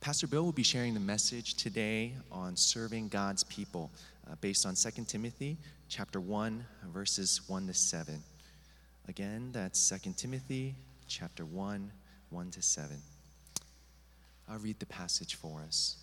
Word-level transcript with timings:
Pastor 0.00 0.26
Bill 0.26 0.42
will 0.42 0.52
be 0.52 0.62
sharing 0.62 0.94
the 0.94 1.00
message 1.00 1.56
today 1.56 2.14
on 2.32 2.56
serving 2.56 3.08
God's 3.08 3.44
people 3.44 3.90
uh, 4.26 4.34
based 4.40 4.64
on 4.64 4.74
2 4.74 5.04
Timothy 5.04 5.58
chapter 5.90 6.22
1 6.22 6.64
verses 6.88 7.42
1 7.48 7.66
to 7.66 7.74
7. 7.74 8.22
Again, 9.08 9.50
that's 9.52 9.90
2 9.90 10.14
Timothy 10.16 10.74
chapter 11.06 11.44
1 11.44 11.92
1 12.30 12.50
to 12.50 12.62
7. 12.62 12.96
I'll 14.48 14.58
read 14.58 14.78
the 14.78 14.86
passage 14.86 15.34
for 15.34 15.60
us. 15.60 15.98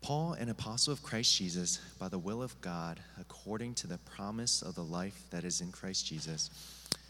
Paul, 0.00 0.34
an 0.34 0.50
apostle 0.50 0.92
of 0.92 1.02
Christ 1.02 1.36
Jesus, 1.36 1.80
by 1.98 2.06
the 2.06 2.20
will 2.20 2.40
of 2.40 2.58
God, 2.60 3.00
according 3.20 3.74
to 3.74 3.88
the 3.88 3.98
promise 3.98 4.62
of 4.62 4.76
the 4.76 4.84
life 4.84 5.24
that 5.30 5.42
is 5.42 5.60
in 5.60 5.72
Christ 5.72 6.06
Jesus, 6.06 6.50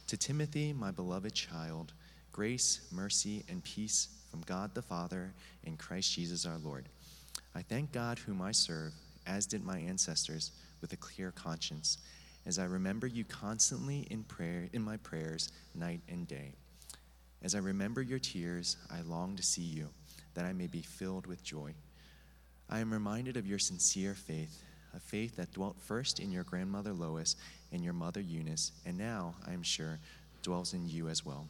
to 0.06 0.16
Timothy, 0.16 0.72
my 0.72 0.90
beloved 0.90 1.34
child, 1.34 1.92
grace, 2.32 2.88
mercy, 2.90 3.44
and 3.50 3.62
peace 3.62 4.08
from 4.30 4.42
God 4.42 4.74
the 4.74 4.82
Father 4.82 5.32
and 5.66 5.78
Christ 5.78 6.12
Jesus 6.12 6.46
our 6.46 6.58
Lord. 6.58 6.88
I 7.54 7.62
thank 7.62 7.92
God, 7.92 8.18
whom 8.18 8.42
I 8.42 8.52
serve, 8.52 8.92
as 9.26 9.46
did 9.46 9.64
my 9.64 9.78
ancestors, 9.78 10.52
with 10.80 10.92
a 10.92 10.96
clear 10.96 11.32
conscience, 11.32 11.98
as 12.46 12.58
I 12.58 12.64
remember 12.64 13.06
you 13.06 13.24
constantly 13.24 14.06
in 14.10 14.22
prayer 14.24 14.68
in 14.72 14.82
my 14.82 14.96
prayers 14.98 15.50
night 15.74 16.00
and 16.08 16.26
day. 16.28 16.52
As 17.42 17.54
I 17.54 17.58
remember 17.58 18.02
your 18.02 18.18
tears, 18.18 18.76
I 18.90 19.00
long 19.02 19.36
to 19.36 19.42
see 19.42 19.62
you, 19.62 19.88
that 20.34 20.44
I 20.44 20.52
may 20.52 20.66
be 20.66 20.82
filled 20.82 21.26
with 21.26 21.42
joy. 21.42 21.74
I 22.70 22.80
am 22.80 22.92
reminded 22.92 23.36
of 23.36 23.46
your 23.46 23.58
sincere 23.58 24.14
faith, 24.14 24.62
a 24.94 25.00
faith 25.00 25.36
that 25.36 25.52
dwelt 25.52 25.80
first 25.80 26.20
in 26.20 26.30
your 26.30 26.44
grandmother 26.44 26.92
Lois 26.92 27.36
and 27.72 27.82
your 27.82 27.92
mother 27.92 28.20
Eunice, 28.20 28.72
and 28.86 28.96
now, 28.96 29.34
I 29.46 29.52
am 29.52 29.62
sure, 29.62 29.98
dwells 30.42 30.74
in 30.74 30.88
you 30.88 31.08
as 31.08 31.24
well. 31.24 31.48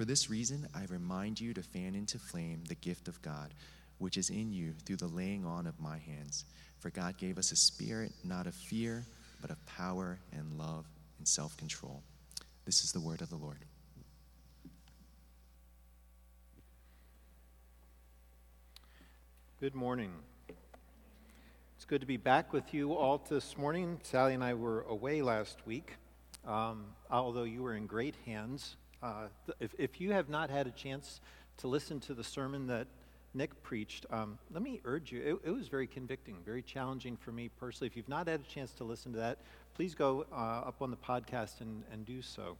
For 0.00 0.06
this 0.06 0.30
reason, 0.30 0.66
I 0.74 0.86
remind 0.88 1.38
you 1.38 1.52
to 1.52 1.62
fan 1.62 1.94
into 1.94 2.18
flame 2.18 2.64
the 2.66 2.74
gift 2.74 3.06
of 3.06 3.20
God, 3.20 3.52
which 3.98 4.16
is 4.16 4.30
in 4.30 4.50
you 4.50 4.72
through 4.86 4.96
the 4.96 5.06
laying 5.06 5.44
on 5.44 5.66
of 5.66 5.78
my 5.78 5.98
hands. 5.98 6.46
For 6.78 6.88
God 6.88 7.18
gave 7.18 7.36
us 7.36 7.52
a 7.52 7.56
spirit 7.56 8.10
not 8.24 8.46
of 8.46 8.54
fear, 8.54 9.04
but 9.42 9.50
of 9.50 9.66
power 9.66 10.18
and 10.32 10.56
love 10.56 10.86
and 11.18 11.28
self 11.28 11.54
control. 11.58 12.02
This 12.64 12.82
is 12.82 12.92
the 12.92 13.00
word 13.00 13.20
of 13.20 13.28
the 13.28 13.36
Lord. 13.36 13.58
Good 19.60 19.74
morning. 19.74 20.12
It's 21.76 21.84
good 21.84 22.00
to 22.00 22.06
be 22.06 22.16
back 22.16 22.54
with 22.54 22.72
you 22.72 22.94
all 22.94 23.22
this 23.28 23.58
morning. 23.58 24.00
Sally 24.02 24.32
and 24.32 24.42
I 24.42 24.54
were 24.54 24.80
away 24.88 25.20
last 25.20 25.58
week, 25.66 25.96
um, 26.46 26.86
although 27.10 27.44
you 27.44 27.62
were 27.62 27.74
in 27.74 27.86
great 27.86 28.14
hands. 28.24 28.76
Uh, 29.02 29.28
if, 29.60 29.74
if 29.78 30.00
you 30.00 30.12
have 30.12 30.28
not 30.28 30.50
had 30.50 30.66
a 30.66 30.70
chance 30.70 31.20
to 31.58 31.68
listen 31.68 32.00
to 32.00 32.14
the 32.14 32.24
sermon 32.24 32.66
that 32.66 32.86
Nick 33.32 33.62
preached, 33.62 34.06
um, 34.10 34.38
let 34.52 34.62
me 34.62 34.80
urge 34.84 35.12
you. 35.12 35.20
It, 35.20 35.48
it, 35.48 35.50
was 35.52 35.68
very 35.68 35.86
convicting, 35.86 36.36
very 36.44 36.62
challenging 36.62 37.16
for 37.16 37.32
me 37.32 37.48
personally. 37.48 37.86
If 37.86 37.96
you've 37.96 38.08
not 38.08 38.26
had 38.26 38.40
a 38.40 38.52
chance 38.52 38.72
to 38.72 38.84
listen 38.84 39.12
to 39.12 39.18
that, 39.18 39.38
please 39.74 39.94
go 39.94 40.26
uh, 40.32 40.68
up 40.68 40.82
on 40.82 40.90
the 40.90 40.96
podcast 40.96 41.60
and, 41.60 41.82
and 41.92 42.04
do 42.04 42.20
so. 42.22 42.56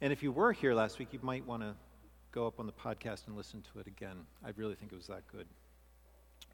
And 0.00 0.12
if 0.12 0.22
you 0.22 0.32
were 0.32 0.52
here 0.52 0.74
last 0.74 0.98
week, 0.98 1.08
you 1.12 1.20
might 1.22 1.46
want 1.46 1.62
to 1.62 1.74
go 2.32 2.46
up 2.46 2.60
on 2.60 2.66
the 2.66 2.72
podcast 2.72 3.28
and 3.28 3.36
listen 3.36 3.62
to 3.72 3.78
it 3.80 3.86
again. 3.86 4.16
I 4.44 4.50
really 4.56 4.74
think 4.74 4.92
it 4.92 4.96
was 4.96 5.06
that 5.06 5.26
good. 5.32 5.46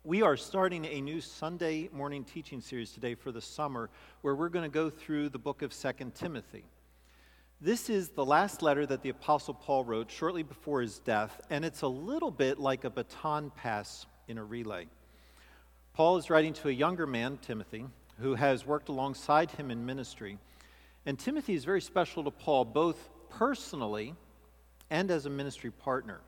We 0.04 0.22
are 0.22 0.36
starting 0.36 0.84
a 0.84 1.00
new 1.00 1.20
Sunday 1.20 1.88
morning 1.92 2.24
teaching 2.24 2.60
series 2.60 2.92
today 2.92 3.14
for 3.14 3.32
the 3.32 3.40
summer 3.40 3.90
where 4.20 4.34
we're 4.34 4.48
going 4.48 4.68
to 4.70 4.72
go 4.72 4.90
through 4.90 5.30
the 5.30 5.38
book 5.38 5.62
of 5.62 5.72
Second 5.72 6.14
Timothy. 6.14 6.64
This 7.64 7.88
is 7.88 8.08
the 8.08 8.24
last 8.24 8.60
letter 8.60 8.84
that 8.86 9.02
the 9.02 9.10
Apostle 9.10 9.54
Paul 9.54 9.84
wrote 9.84 10.10
shortly 10.10 10.42
before 10.42 10.80
his 10.80 10.98
death, 10.98 11.40
and 11.48 11.64
it's 11.64 11.82
a 11.82 11.86
little 11.86 12.32
bit 12.32 12.58
like 12.58 12.82
a 12.82 12.90
baton 12.90 13.52
pass 13.54 14.04
in 14.26 14.36
a 14.36 14.42
relay. 14.42 14.88
Paul 15.94 16.16
is 16.16 16.28
writing 16.28 16.54
to 16.54 16.70
a 16.70 16.72
younger 16.72 17.06
man, 17.06 17.38
Timothy, 17.40 17.84
who 18.18 18.34
has 18.34 18.66
worked 18.66 18.88
alongside 18.88 19.52
him 19.52 19.70
in 19.70 19.86
ministry. 19.86 20.38
And 21.06 21.16
Timothy 21.16 21.54
is 21.54 21.64
very 21.64 21.80
special 21.80 22.24
to 22.24 22.32
Paul, 22.32 22.64
both 22.64 23.08
personally 23.30 24.16
and 24.90 25.08
as 25.12 25.26
a 25.26 25.30
ministry 25.30 25.70
partner. 25.70 26.20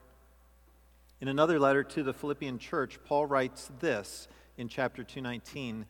In 1.19 1.27
another 1.27 1.59
letter 1.59 1.83
to 1.83 2.03
the 2.03 2.13
Philippian 2.13 2.59
church, 2.59 2.97
Paul 3.03 3.25
writes 3.25 3.69
this 3.81 4.29
in 4.57 4.69
chapter 4.69 5.03
219 5.03 5.85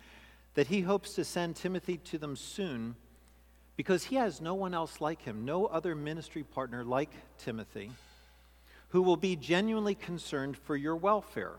that 0.55 0.65
he 0.65 0.81
hopes 0.81 1.13
to 1.13 1.23
send 1.23 1.55
Timothy 1.55 1.97
to 1.97 2.17
them 2.17 2.35
soon 2.35 2.95
because 3.75 4.05
he 4.05 4.15
has 4.15 4.41
no 4.41 4.53
one 4.53 4.73
else 4.73 5.01
like 5.01 5.21
him, 5.23 5.45
no 5.45 5.65
other 5.65 5.95
ministry 5.95 6.43
partner 6.43 6.83
like 6.83 7.11
Timothy, 7.37 7.91
who 8.89 9.01
will 9.01 9.17
be 9.17 9.35
genuinely 9.35 9.95
concerned 9.95 10.57
for 10.57 10.75
your 10.75 10.95
welfare. 10.95 11.53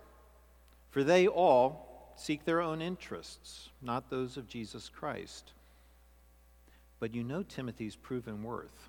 For 0.90 1.04
they 1.04 1.26
all 1.26 2.14
seek 2.16 2.44
their 2.44 2.60
own 2.60 2.80
interests, 2.80 3.68
not 3.82 4.08
those 4.08 4.36
of 4.36 4.48
Jesus 4.48 4.88
Christ. 4.88 5.52
But 6.98 7.14
you 7.14 7.22
know 7.22 7.42
Timothy's 7.42 7.96
proven 7.96 8.42
worth. 8.42 8.88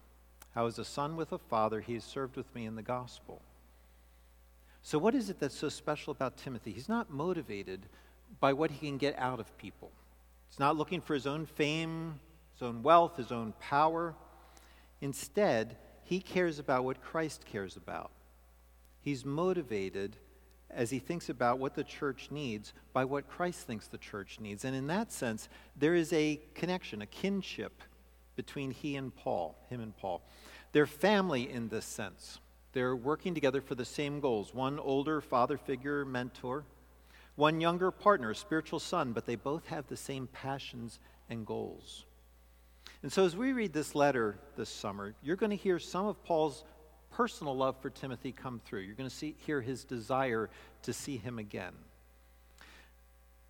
How, 0.55 0.65
as 0.65 0.79
a 0.79 0.85
son 0.85 1.17
with 1.17 1.33
a 1.33 1.37
father, 1.37 1.81
he 1.81 1.95
has 1.95 2.03
served 2.03 2.35
with 2.37 2.53
me 2.55 2.65
in 2.65 2.75
the 2.75 2.81
gospel. 2.81 3.41
So, 4.81 4.97
what 4.97 5.13
is 5.13 5.29
it 5.29 5.39
that's 5.39 5.57
so 5.57 5.69
special 5.69 6.11
about 6.11 6.37
Timothy? 6.37 6.71
He's 6.71 6.87
not 6.87 7.11
motivated 7.11 7.81
by 8.39 8.53
what 8.53 8.71
he 8.71 8.87
can 8.87 8.97
get 8.97 9.19
out 9.19 9.39
of 9.39 9.57
people. 9.57 9.91
He's 10.49 10.59
not 10.59 10.77
looking 10.77 11.01
for 11.01 11.13
his 11.13 11.27
own 11.27 11.45
fame, 11.45 12.19
his 12.57 12.67
own 12.67 12.81
wealth, 12.81 13.17
his 13.17 13.31
own 13.31 13.53
power. 13.59 14.15
Instead, 15.01 15.77
he 16.03 16.19
cares 16.19 16.57
about 16.57 16.83
what 16.83 17.01
Christ 17.01 17.45
cares 17.45 17.77
about. 17.77 18.11
He's 18.99 19.23
motivated 19.23 20.17
as 20.69 20.89
he 20.89 20.99
thinks 20.99 21.29
about 21.29 21.59
what 21.59 21.75
the 21.75 21.83
church 21.83 22.29
needs 22.31 22.73
by 22.93 23.05
what 23.05 23.29
Christ 23.29 23.67
thinks 23.67 23.87
the 23.87 23.97
church 23.97 24.39
needs. 24.39 24.65
And 24.65 24.75
in 24.75 24.87
that 24.87 25.11
sense, 25.11 25.49
there 25.75 25.95
is 25.95 26.11
a 26.11 26.41
connection, 26.55 27.01
a 27.01 27.05
kinship 27.05 27.83
between 28.35 28.71
he 28.71 28.95
and 28.95 29.15
Paul, 29.15 29.55
him 29.69 29.81
and 29.81 29.95
Paul. 29.95 30.21
They're 30.71 30.87
family 30.87 31.49
in 31.49 31.69
this 31.69 31.85
sense. 31.85 32.39
They're 32.73 32.95
working 32.95 33.33
together 33.33 33.61
for 33.61 33.75
the 33.75 33.85
same 33.85 34.19
goals 34.19 34.53
one 34.53 34.79
older 34.79 35.21
father 35.21 35.57
figure, 35.57 36.05
mentor, 36.05 36.65
one 37.35 37.61
younger 37.61 37.91
partner, 37.91 38.33
spiritual 38.33 38.79
son, 38.79 39.13
but 39.13 39.25
they 39.25 39.35
both 39.35 39.67
have 39.67 39.87
the 39.87 39.97
same 39.97 40.27
passions 40.27 40.99
and 41.29 41.45
goals. 41.45 42.06
And 43.03 43.11
so, 43.11 43.25
as 43.25 43.35
we 43.35 43.53
read 43.53 43.73
this 43.73 43.95
letter 43.95 44.37
this 44.55 44.69
summer, 44.69 45.13
you're 45.21 45.35
going 45.35 45.51
to 45.51 45.55
hear 45.55 45.79
some 45.79 46.07
of 46.07 46.23
Paul's 46.23 46.63
personal 47.11 47.55
love 47.55 47.79
for 47.81 47.89
Timothy 47.89 48.31
come 48.31 48.59
through. 48.63 48.81
You're 48.81 48.95
going 48.95 49.09
to 49.09 49.15
see, 49.15 49.35
hear 49.39 49.61
his 49.61 49.83
desire 49.83 50.49
to 50.83 50.93
see 50.93 51.17
him 51.17 51.39
again. 51.39 51.73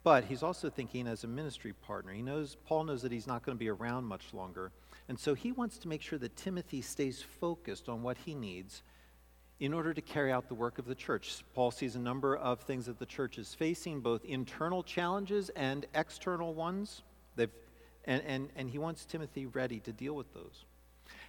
But 0.03 0.25
he's 0.25 0.43
also 0.43 0.69
thinking 0.69 1.07
as 1.07 1.23
a 1.23 1.27
ministry 1.27 1.73
partner. 1.73 2.13
He 2.13 2.21
knows 2.21 2.55
Paul 2.65 2.85
knows 2.85 3.01
that 3.01 3.11
he's 3.11 3.27
not 3.27 3.43
going 3.43 3.57
to 3.57 3.59
be 3.59 3.69
around 3.69 4.05
much 4.05 4.33
longer. 4.33 4.71
And 5.09 5.19
so 5.19 5.33
he 5.33 5.51
wants 5.51 5.77
to 5.79 5.87
make 5.87 6.01
sure 6.01 6.19
that 6.19 6.35
Timothy 6.35 6.81
stays 6.81 7.23
focused 7.41 7.89
on 7.89 8.03
what 8.03 8.17
he 8.25 8.35
needs 8.35 8.83
in 9.59 9.73
order 9.73 9.93
to 9.93 10.01
carry 10.01 10.31
out 10.31 10.47
the 10.47 10.53
work 10.53 10.77
of 10.77 10.85
the 10.85 10.95
church. 10.95 11.43
Paul 11.53 11.71
sees 11.71 11.95
a 11.95 11.99
number 11.99 12.35
of 12.35 12.61
things 12.61 12.85
that 12.85 12.99
the 12.99 13.05
church 13.05 13.37
is 13.37 13.53
facing, 13.53 14.01
both 14.01 14.23
internal 14.23 14.83
challenges 14.83 15.49
and 15.49 15.85
external 15.95 16.53
ones. 16.53 17.01
They've 17.35 17.49
and, 18.07 18.23
and, 18.25 18.49
and 18.55 18.69
he 18.69 18.79
wants 18.79 19.05
Timothy 19.05 19.45
ready 19.45 19.79
to 19.81 19.91
deal 19.91 20.13
with 20.13 20.33
those. 20.33 20.65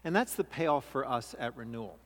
And 0.05 0.15
that's 0.15 0.35
the 0.35 0.45
payoff 0.45 0.85
for 0.87 1.07
us 1.07 1.35
at 1.39 1.57
Renewal. 1.57 1.99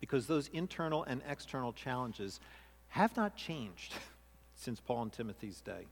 Because 0.00 0.26
those 0.26 0.48
internal 0.48 1.04
and 1.04 1.22
external 1.28 1.72
challenges 1.72 2.40
have 2.88 3.16
not 3.16 3.36
changed 3.36 3.94
since 4.56 4.80
Paul 4.80 5.02
and 5.02 5.12
Timothy's 5.12 5.60
day. 5.60 5.86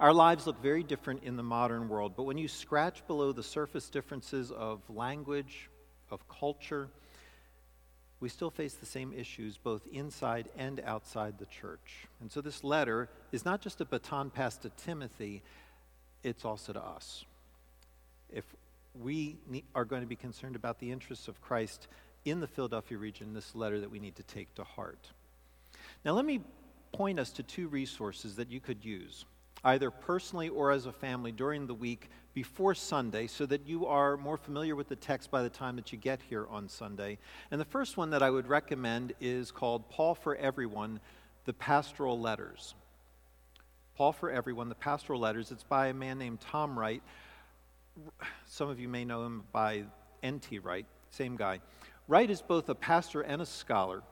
Our 0.00 0.14
lives 0.14 0.46
look 0.46 0.60
very 0.62 0.82
different 0.82 1.24
in 1.24 1.36
the 1.36 1.42
modern 1.42 1.90
world, 1.90 2.14
but 2.16 2.22
when 2.22 2.38
you 2.38 2.48
scratch 2.48 3.06
below 3.06 3.32
the 3.32 3.42
surface 3.42 3.90
differences 3.90 4.50
of 4.50 4.80
language, 4.88 5.68
of 6.10 6.26
culture, 6.26 6.88
we 8.18 8.30
still 8.30 8.50
face 8.50 8.74
the 8.74 8.86
same 8.86 9.12
issues 9.12 9.58
both 9.58 9.86
inside 9.92 10.48
and 10.56 10.80
outside 10.80 11.38
the 11.38 11.46
church. 11.46 12.06
And 12.22 12.32
so 12.32 12.40
this 12.40 12.64
letter 12.64 13.10
is 13.30 13.44
not 13.44 13.60
just 13.60 13.82
a 13.82 13.84
baton 13.84 14.30
passed 14.30 14.62
to 14.62 14.70
Timothy, 14.70 15.42
it's 16.22 16.44
also 16.44 16.72
to 16.72 16.80
us. 16.80 17.24
If 18.32 18.44
we 19.00 19.36
are 19.74 19.84
going 19.84 20.02
to 20.02 20.08
be 20.08 20.16
concerned 20.16 20.56
about 20.56 20.78
the 20.78 20.90
interests 20.90 21.28
of 21.28 21.40
Christ 21.40 21.88
in 22.24 22.40
the 22.40 22.46
Philadelphia 22.46 22.98
region, 22.98 23.32
this 23.32 23.54
letter 23.54 23.80
that 23.80 23.90
we 23.90 23.98
need 23.98 24.16
to 24.16 24.22
take 24.24 24.54
to 24.56 24.64
heart. 24.64 25.10
Now, 26.04 26.12
let 26.12 26.24
me 26.24 26.40
point 26.92 27.18
us 27.20 27.30
to 27.30 27.42
two 27.42 27.68
resources 27.68 28.36
that 28.36 28.50
you 28.50 28.60
could 28.60 28.84
use, 28.84 29.24
either 29.64 29.90
personally 29.90 30.48
or 30.48 30.72
as 30.72 30.86
a 30.86 30.92
family 30.92 31.32
during 31.32 31.66
the 31.66 31.74
week 31.74 32.10
before 32.34 32.74
Sunday, 32.74 33.26
so 33.26 33.46
that 33.46 33.66
you 33.66 33.86
are 33.86 34.16
more 34.16 34.36
familiar 34.36 34.76
with 34.76 34.88
the 34.88 34.96
text 34.96 35.30
by 35.30 35.42
the 35.42 35.50
time 35.50 35.76
that 35.76 35.92
you 35.92 35.98
get 35.98 36.20
here 36.28 36.46
on 36.48 36.68
Sunday. 36.68 37.18
And 37.50 37.60
the 37.60 37.64
first 37.64 37.96
one 37.96 38.10
that 38.10 38.22
I 38.22 38.30
would 38.30 38.48
recommend 38.48 39.14
is 39.20 39.50
called 39.50 39.88
Paul 39.88 40.14
for 40.14 40.36
Everyone 40.36 41.00
The 41.44 41.52
Pastoral 41.52 42.20
Letters. 42.20 42.74
Paul 44.00 44.12
for 44.12 44.30
Everyone, 44.30 44.70
the 44.70 44.74
pastoral 44.74 45.20
letters. 45.20 45.50
It's 45.50 45.62
by 45.62 45.88
a 45.88 45.92
man 45.92 46.18
named 46.18 46.40
Tom 46.40 46.78
Wright. 46.78 47.02
Some 48.46 48.70
of 48.70 48.80
you 48.80 48.88
may 48.88 49.04
know 49.04 49.26
him 49.26 49.44
by 49.52 49.84
N.T. 50.22 50.60
Wright, 50.60 50.86
same 51.10 51.36
guy. 51.36 51.60
Wright 52.08 52.30
is 52.30 52.40
both 52.40 52.70
a 52.70 52.74
pastor 52.74 53.20
and 53.20 53.42
a 53.42 53.44
scholar, 53.44 54.02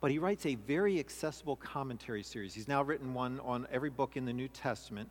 but 0.00 0.10
he 0.10 0.18
writes 0.18 0.46
a 0.46 0.54
very 0.54 0.98
accessible 0.98 1.54
commentary 1.54 2.22
series. 2.22 2.54
He's 2.54 2.66
now 2.66 2.82
written 2.82 3.12
one 3.12 3.38
on 3.40 3.66
every 3.70 3.90
book 3.90 4.16
in 4.16 4.24
the 4.24 4.32
New 4.32 4.48
Testament. 4.48 5.10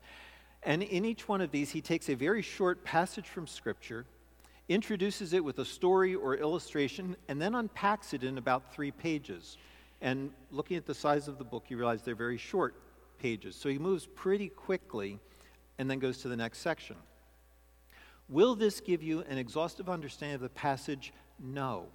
And 0.63 0.81
in 0.81 1.05
each 1.05 1.27
one 1.27 1.41
of 1.41 1.51
these, 1.51 1.69
he 1.69 1.79
takes 1.79 2.09
a 2.09 2.15
very 2.15 2.41
short 2.41 2.83
passage 2.83 3.27
from 3.27 3.45
Scripture, 3.45 4.07
introduces 4.69 5.33
it 5.33 5.43
with 5.43 5.59
a 5.59 5.65
story 5.65 6.15
or 6.15 6.35
illustration, 6.35 7.15
and 7.27 7.39
then 7.39 7.53
unpacks 7.53 8.11
it 8.15 8.23
in 8.23 8.39
about 8.39 8.73
three 8.73 8.89
pages. 8.89 9.59
And 10.01 10.31
looking 10.49 10.77
at 10.77 10.87
the 10.87 10.95
size 10.95 11.27
of 11.27 11.37
the 11.37 11.45
book, 11.45 11.65
you 11.69 11.77
realize 11.77 12.01
they're 12.01 12.15
very 12.15 12.39
short 12.39 12.73
pages. 13.19 13.55
So 13.55 13.69
he 13.69 13.77
moves 13.77 14.05
pretty 14.05 14.49
quickly 14.49 15.19
and 15.77 15.89
then 15.89 15.99
goes 15.99 16.19
to 16.19 16.27
the 16.27 16.35
next 16.35 16.59
section. 16.59 16.95
Will 18.27 18.55
this 18.55 18.79
give 18.79 19.03
you 19.03 19.21
an 19.29 19.37
exhaustive 19.37 19.89
understanding 19.89 20.35
of 20.35 20.41
the 20.41 20.49
passage? 20.49 21.13
No. 21.39 21.87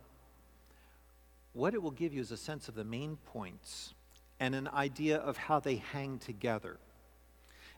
What 1.53 1.75
it 1.75 1.83
will 1.83 1.91
give 1.91 2.15
you 2.15 2.21
is 2.21 2.31
a 2.31 2.37
sense 2.37 2.69
of 2.69 2.75
the 2.75 2.85
main 2.85 3.17
points 3.27 3.95
and 4.39 4.55
an 4.55 4.69
idea 4.69 5.17
of 5.17 5.37
how 5.37 5.61
they 5.61 5.77
hang 5.77 6.19
together. 6.19 6.79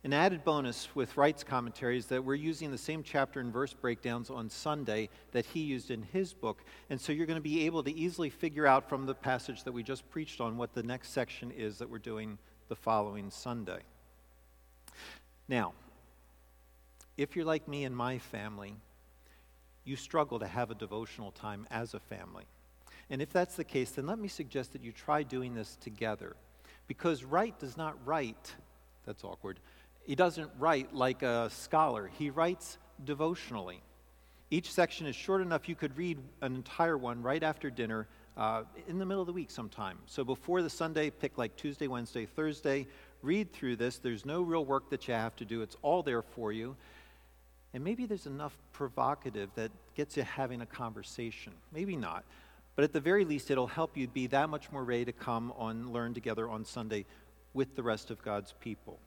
An 0.05 0.12
added 0.12 0.43
bonus 0.45 0.88
with 0.97 1.17
Wright's 1.17 1.45
commentary 1.45 1.97
is 1.97 2.06
that 2.06 2.25
we're 2.25 2.35
using 2.35 2.73
the 2.73 2.79
same 2.79 3.05
chapter 3.05 3.38
and 3.38 3.53
verse 3.53 3.73
breakdowns 3.73 4.31
on 4.31 4.50
Sunday 4.50 5.09
that 5.31 5.47
he 5.47 5.61
used 5.61 5.93
in 5.93 6.03
his 6.03 6.33
book. 6.35 6.65
And 6.91 7.00
so 7.00 7.12
you're 7.12 7.27
going 7.27 7.37
to 7.37 7.41
be 7.41 7.67
able 7.67 7.85
to 7.85 7.93
easily 7.93 8.29
figure 8.29 8.67
out 8.67 8.88
from 8.88 9.06
the 9.06 9.15
passage 9.15 9.62
that 9.62 9.71
we 9.71 9.85
just 9.85 10.09
preached 10.11 10.41
on 10.41 10.56
what 10.56 10.75
the 10.75 10.83
next 10.83 11.11
section 11.11 11.53
is 11.53 11.79
that 11.79 11.88
we're 11.88 11.99
doing 11.99 12.37
the 12.73 12.77
following 12.77 13.29
Sunday. 13.29 13.81
Now, 15.47 15.75
if 17.19 17.37
you're 17.37 17.45
like 17.45 17.69
me 17.69 17.85
and 17.85 17.95
my 17.95 18.17
family, 18.17 18.77
you 19.85 19.95
struggle 19.95 20.39
to 20.39 20.47
have 20.47 20.71
a 20.71 20.75
devotional 20.75 21.33
time 21.33 21.67
as 21.71 21.93
a 21.93 22.01
family. 22.01 22.45
And 23.11 23.21
if 23.21 23.31
that's 23.31 23.57
the 23.57 23.65
case, 23.65 23.91
then 23.91 24.07
let 24.07 24.19
me 24.19 24.27
suggest 24.27 24.73
that 24.73 24.83
you 24.83 24.91
try 24.91 25.23
doing 25.23 25.55
this 25.55 25.77
together. 25.83 26.35
Because 26.87 27.25
Wright 27.25 27.55
does 27.59 27.77
not 27.77 27.95
write, 28.07 28.55
that's 29.05 29.23
awkward, 29.23 29.61
he 30.07 30.15
doesn't 30.15 30.51
write 30.59 30.95
like 30.95 31.23
a 31.23 31.51
scholar, 31.51 32.11
he 32.19 32.31
writes 32.31 32.79
devotionally. 33.05 33.83
Each 34.51 34.73
section 34.73 35.07
is 35.07 35.15
short 35.15 35.43
enough 35.43 35.69
you 35.69 35.75
could 35.75 35.95
read 35.99 36.17
an 36.41 36.55
entire 36.55 36.97
one 36.97 37.21
right 37.21 37.43
after 37.43 37.69
dinner 37.69 38.09
uh, 38.37 38.62
in 38.88 38.99
the 38.99 39.06
middle 39.06 39.23
of 39.23 39.26
the 39.26 39.32
week 39.32 39.50
sometime. 39.50 39.99
So 40.06 40.25
before 40.25 40.62
the 40.62 40.70
Sunday, 40.70 41.11
pick 41.11 41.38
like 41.38 41.56
Tuesday, 41.56 41.87
Wednesday, 41.87 42.26
Thursday, 42.26 42.87
read 43.23 43.52
through 43.52 43.76
this. 43.76 43.99
There's 43.99 44.25
no 44.25 44.43
real 44.43 44.64
work 44.64 44.90
that 44.90 45.06
you 45.08 45.14
have 45.14 45.37
to 45.37 45.44
do, 45.44 45.62
it's 45.62 45.76
all 45.82 46.02
there 46.02 46.23
for 46.23 46.52
you. 46.52 46.76
And 47.75 47.82
maybe 47.82 48.05
there's 48.05 48.26
enough 48.26 48.56
provocative 48.73 49.49
that 49.55 49.70
gets 49.94 50.17
you 50.17 50.25
having 50.25 50.61
a 50.61 50.67
conversation. 50.67 51.52
Maybe 51.73 51.96
not. 51.96 52.25
But 52.76 52.84
at 52.84 52.93
the 52.93 53.00
very 53.00 53.25
least, 53.25 53.50
it'll 53.50 53.67
help 53.67 53.96
you 53.96 54.08
be 54.08 54.26
that 54.29 54.49
much 54.49 54.70
more 54.70 54.85
ready 54.85 55.06
to 55.06 55.12
come 55.12 55.52
on, 55.56 55.93
learn 55.93 56.14
together 56.14 56.49
on 56.49 56.64
Sunday 56.64 57.06
with 57.55 57.75
the 57.75 57.82
rest 57.82 58.11
of 58.11 58.23
God's 58.23 58.55
people. 58.61 58.99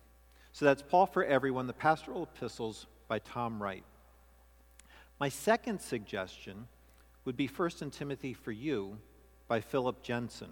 So 0.52 0.66
that's 0.66 0.82
Paul 0.82 1.06
for 1.06 1.24
Everyone, 1.24 1.68
the 1.68 1.74
Pastoral 1.74 2.24
Epistles 2.24 2.86
by 3.08 3.20
Tom 3.20 3.62
Wright. 3.62 3.84
My 5.20 5.30
second 5.30 5.82
suggestion 5.82 6.68
would 7.24 7.38
be 7.38 7.48
1st 7.48 7.82
and 7.84 7.94
Timothy 7.94 8.34
for 8.34 8.52
You 8.52 8.98
by 9.48 9.62
Phillip 9.62 10.02
Jensen. 10.02 10.50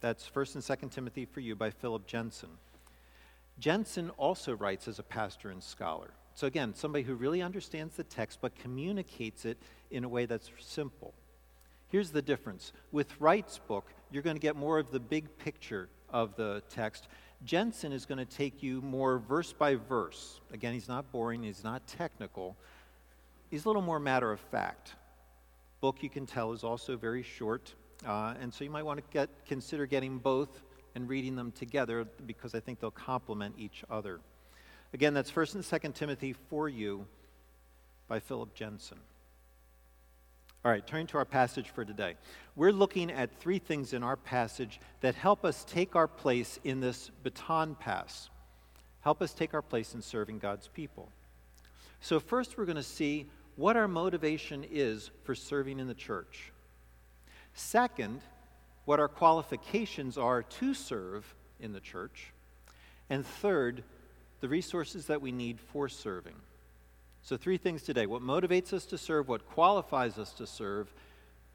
That's 0.00 0.28
1st 0.28 0.54
and 0.56 0.64
2nd 0.64 0.90
Timothy 0.92 1.24
for 1.24 1.40
You 1.40 1.56
by 1.56 1.70
Phillip 1.70 2.06
Jensen. 2.06 2.50
Jensen 3.58 4.10
also 4.10 4.54
writes 4.54 4.88
as 4.88 4.98
a 4.98 5.02
pastor 5.02 5.50
and 5.50 5.62
scholar. 5.62 6.10
So, 6.34 6.46
again, 6.46 6.74
somebody 6.74 7.04
who 7.04 7.14
really 7.14 7.40
understands 7.40 7.94
the 7.94 8.02
text 8.02 8.40
but 8.40 8.54
communicates 8.56 9.44
it 9.44 9.56
in 9.90 10.04
a 10.04 10.08
way 10.08 10.26
that's 10.26 10.50
simple. 10.58 11.14
Here's 11.88 12.10
the 12.10 12.22
difference 12.22 12.72
with 12.90 13.20
Wright's 13.20 13.58
book, 13.58 13.86
you're 14.10 14.22
going 14.22 14.36
to 14.36 14.40
get 14.40 14.56
more 14.56 14.78
of 14.78 14.90
the 14.90 15.00
big 15.00 15.38
picture 15.38 15.88
of 16.10 16.34
the 16.36 16.62
text. 16.68 17.06
Jensen 17.44 17.92
is 17.92 18.04
going 18.04 18.18
to 18.18 18.24
take 18.24 18.62
you 18.62 18.80
more 18.80 19.18
verse 19.18 19.52
by 19.52 19.76
verse. 19.76 20.40
Again, 20.52 20.72
he's 20.72 20.88
not 20.88 21.10
boring, 21.12 21.42
he's 21.42 21.62
not 21.62 21.86
technical. 21.86 22.56
He's 23.50 23.64
a 23.64 23.68
little 23.68 23.82
more 23.82 24.00
matter 24.00 24.32
of 24.32 24.40
fact. 24.40 24.94
Book, 25.80 26.02
you 26.02 26.10
can 26.10 26.26
tell, 26.26 26.52
is 26.52 26.64
also 26.64 26.96
very 26.96 27.22
short, 27.22 27.74
uh, 28.06 28.34
and 28.40 28.52
so 28.52 28.64
you 28.64 28.70
might 28.70 28.84
want 28.84 28.98
to 28.98 29.04
get, 29.12 29.28
consider 29.46 29.86
getting 29.86 30.18
both 30.18 30.62
and 30.94 31.08
reading 31.08 31.36
them 31.36 31.52
together 31.52 32.06
because 32.26 32.54
I 32.54 32.60
think 32.60 32.80
they'll 32.80 32.90
complement 32.90 33.54
each 33.58 33.84
other. 33.90 34.20
Again, 34.92 35.14
that's 35.14 35.30
1st 35.30 35.54
and 35.56 35.64
2nd 35.64 35.94
Timothy 35.94 36.34
for 36.48 36.68
you 36.68 37.06
by 38.06 38.20
Phillip 38.20 38.54
Jensen. 38.54 38.98
All 40.64 40.70
right, 40.70 40.86
turning 40.86 41.06
to 41.08 41.18
our 41.18 41.26
passage 41.26 41.68
for 41.68 41.84
today. 41.84 42.14
We're 42.56 42.72
looking 42.72 43.10
at 43.10 43.38
three 43.38 43.58
things 43.58 43.92
in 43.92 44.02
our 44.02 44.16
passage 44.16 44.80
that 45.00 45.14
help 45.14 45.44
us 45.44 45.62
take 45.64 45.94
our 45.94 46.08
place 46.08 46.58
in 46.64 46.80
this 46.80 47.10
baton 47.22 47.74
pass, 47.74 48.30
help 49.00 49.20
us 49.20 49.34
take 49.34 49.52
our 49.52 49.60
place 49.60 49.94
in 49.94 50.00
serving 50.00 50.38
God's 50.38 50.68
people. 50.68 51.10
So, 52.00 52.18
first, 52.18 52.56
we're 52.56 52.64
going 52.64 52.76
to 52.76 52.82
see 52.82 53.26
what 53.56 53.76
our 53.76 53.88
motivation 53.88 54.64
is 54.64 55.10
for 55.24 55.34
serving 55.34 55.80
in 55.80 55.86
the 55.86 55.94
church. 55.94 56.50
Second, 57.54 58.20
what 58.84 59.00
our 59.00 59.08
qualifications 59.08 60.18
are 60.18 60.42
to 60.42 60.74
serve 60.74 61.34
in 61.60 61.72
the 61.72 61.80
church. 61.80 62.32
And 63.08 63.24
third, 63.24 63.84
the 64.40 64.48
resources 64.48 65.06
that 65.06 65.22
we 65.22 65.32
need 65.32 65.60
for 65.60 65.88
serving. 65.88 66.34
So, 67.22 67.36
three 67.36 67.56
things 67.56 67.82
today 67.82 68.06
what 68.06 68.22
motivates 68.22 68.72
us 68.72 68.84
to 68.86 68.98
serve, 68.98 69.28
what 69.28 69.48
qualifies 69.48 70.18
us 70.18 70.32
to 70.34 70.46
serve, 70.46 70.92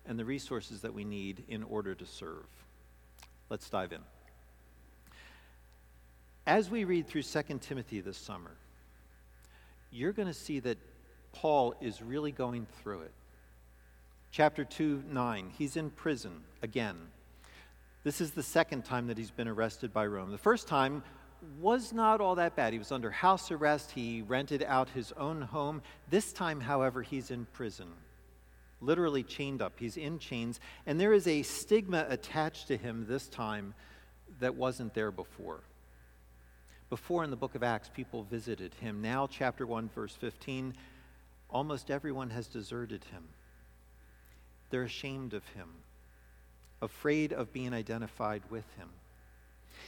and 0.07 0.17
the 0.17 0.25
resources 0.25 0.81
that 0.81 0.93
we 0.93 1.03
need 1.03 1.43
in 1.47 1.63
order 1.63 1.93
to 1.93 2.05
serve. 2.05 2.45
Let's 3.49 3.69
dive 3.69 3.91
in. 3.91 4.01
As 6.47 6.69
we 6.69 6.83
read 6.83 7.07
through 7.07 7.23
2 7.23 7.41
Timothy 7.61 8.01
this 8.01 8.17
summer, 8.17 8.55
you're 9.91 10.13
going 10.13 10.27
to 10.27 10.33
see 10.33 10.59
that 10.61 10.79
Paul 11.31 11.75
is 11.79 12.01
really 12.01 12.31
going 12.31 12.65
through 12.81 13.01
it. 13.01 13.11
Chapter 14.31 14.63
2, 14.63 15.05
9, 15.09 15.51
he's 15.57 15.75
in 15.75 15.89
prison 15.89 16.43
again. 16.61 16.95
This 18.03 18.21
is 18.21 18.31
the 18.31 18.43
second 18.43 18.85
time 18.85 19.07
that 19.07 19.17
he's 19.17 19.31
been 19.31 19.47
arrested 19.47 19.91
by 19.91 20.05
Rome. 20.05 20.31
The 20.31 20.37
first 20.37 20.67
time 20.67 21.03
was 21.59 21.91
not 21.93 22.21
all 22.21 22.35
that 22.35 22.55
bad. 22.55 22.71
He 22.71 22.79
was 22.79 22.91
under 22.91 23.09
house 23.09 23.49
arrest, 23.49 23.89
he 23.91 24.21
rented 24.21 24.63
out 24.63 24.89
his 24.89 25.11
own 25.13 25.41
home. 25.41 25.81
This 26.11 26.31
time, 26.31 26.61
however, 26.61 27.01
he's 27.01 27.31
in 27.31 27.47
prison, 27.53 27.87
literally 28.81 29.23
chained 29.23 29.63
up. 29.63 29.73
He's 29.79 29.97
in 29.97 30.19
chains, 30.19 30.59
and 30.85 30.99
there 30.99 31.13
is 31.13 31.27
a 31.27 31.41
stigma 31.41 32.05
attached 32.07 32.67
to 32.67 32.77
him 32.77 33.07
this 33.07 33.27
time 33.27 33.73
that 34.39 34.53
wasn't 34.53 34.93
there 34.93 35.11
before. 35.11 35.61
Before 36.91 37.23
in 37.23 37.31
the 37.31 37.35
book 37.35 37.55
of 37.55 37.63
Acts, 37.63 37.89
people 37.91 38.23
visited 38.23 38.75
him. 38.75 39.01
Now, 39.01 39.25
chapter 39.25 39.65
1, 39.65 39.89
verse 39.89 40.15
15, 40.15 40.75
almost 41.49 41.89
everyone 41.89 42.29
has 42.29 42.47
deserted 42.47 43.05
him. 43.05 43.23
They're 44.69 44.83
ashamed 44.83 45.33
of 45.33 45.47
him, 45.49 45.69
afraid 46.81 47.33
of 47.33 47.51
being 47.53 47.73
identified 47.73 48.43
with 48.49 48.65
him. 48.77 48.89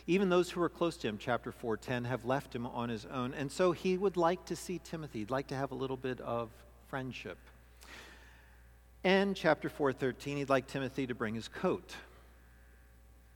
Even 0.07 0.29
those 0.29 0.49
who 0.49 0.61
are 0.61 0.69
close 0.69 0.97
to 0.97 1.07
him, 1.07 1.17
chapter 1.17 1.51
4:10, 1.51 2.05
have 2.05 2.25
left 2.25 2.55
him 2.55 2.65
on 2.65 2.89
his 2.89 3.05
own. 3.05 3.33
And 3.33 3.51
so 3.51 3.71
he 3.71 3.97
would 3.97 4.17
like 4.17 4.45
to 4.45 4.55
see 4.55 4.79
Timothy. 4.79 5.19
He'd 5.19 5.29
like 5.29 5.47
to 5.47 5.55
have 5.55 5.71
a 5.71 5.75
little 5.75 5.97
bit 5.97 6.19
of 6.21 6.49
friendship. 6.87 7.37
And 9.03 9.35
chapter 9.35 9.69
4:13, 9.69 10.37
he'd 10.37 10.49
like 10.49 10.67
Timothy 10.67 11.07
to 11.07 11.15
bring 11.15 11.35
his 11.35 11.47
coat, 11.47 11.95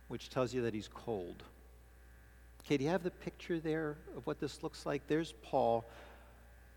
which 0.07 0.29
tells 0.29 0.53
you 0.53 0.61
that 0.63 0.73
he's 0.73 0.87
cold. 0.87 1.43
Okay, 2.61 2.77
do 2.77 2.83
you 2.83 2.89
have 2.89 3.03
the 3.03 3.11
picture 3.11 3.59
there 3.59 3.97
of 4.15 4.25
what 4.25 4.39
this 4.39 4.63
looks 4.63 4.85
like? 4.85 5.05
There's 5.07 5.33
Paul, 5.43 5.85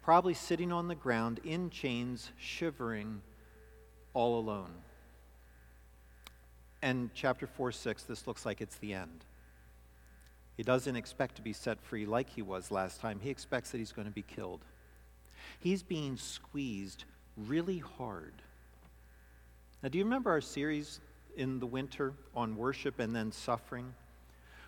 probably 0.02 0.34
sitting 0.34 0.70
on 0.72 0.88
the 0.88 0.94
ground 0.94 1.40
in 1.44 1.70
chains, 1.70 2.30
shivering, 2.38 3.22
all 4.18 4.40
alone. 4.40 4.74
And 6.82 7.10
chapter 7.14 7.46
4 7.46 7.70
6, 7.70 8.02
this 8.02 8.26
looks 8.26 8.44
like 8.44 8.60
it's 8.60 8.76
the 8.76 8.92
end. 8.92 9.24
He 10.56 10.64
doesn't 10.64 10.96
expect 10.96 11.36
to 11.36 11.42
be 11.42 11.52
set 11.52 11.80
free 11.80 12.04
like 12.04 12.28
he 12.28 12.42
was 12.42 12.72
last 12.72 13.00
time. 13.00 13.20
He 13.22 13.30
expects 13.30 13.70
that 13.70 13.78
he's 13.78 13.92
going 13.92 14.08
to 14.08 14.12
be 14.12 14.22
killed. 14.22 14.64
He's 15.60 15.84
being 15.84 16.16
squeezed 16.16 17.04
really 17.36 17.78
hard. 17.78 18.32
Now, 19.84 19.88
do 19.88 19.98
you 19.98 20.04
remember 20.04 20.32
our 20.32 20.40
series 20.40 20.98
in 21.36 21.60
the 21.60 21.66
winter 21.66 22.12
on 22.34 22.56
worship 22.56 22.98
and 22.98 23.14
then 23.14 23.30
suffering? 23.30 23.94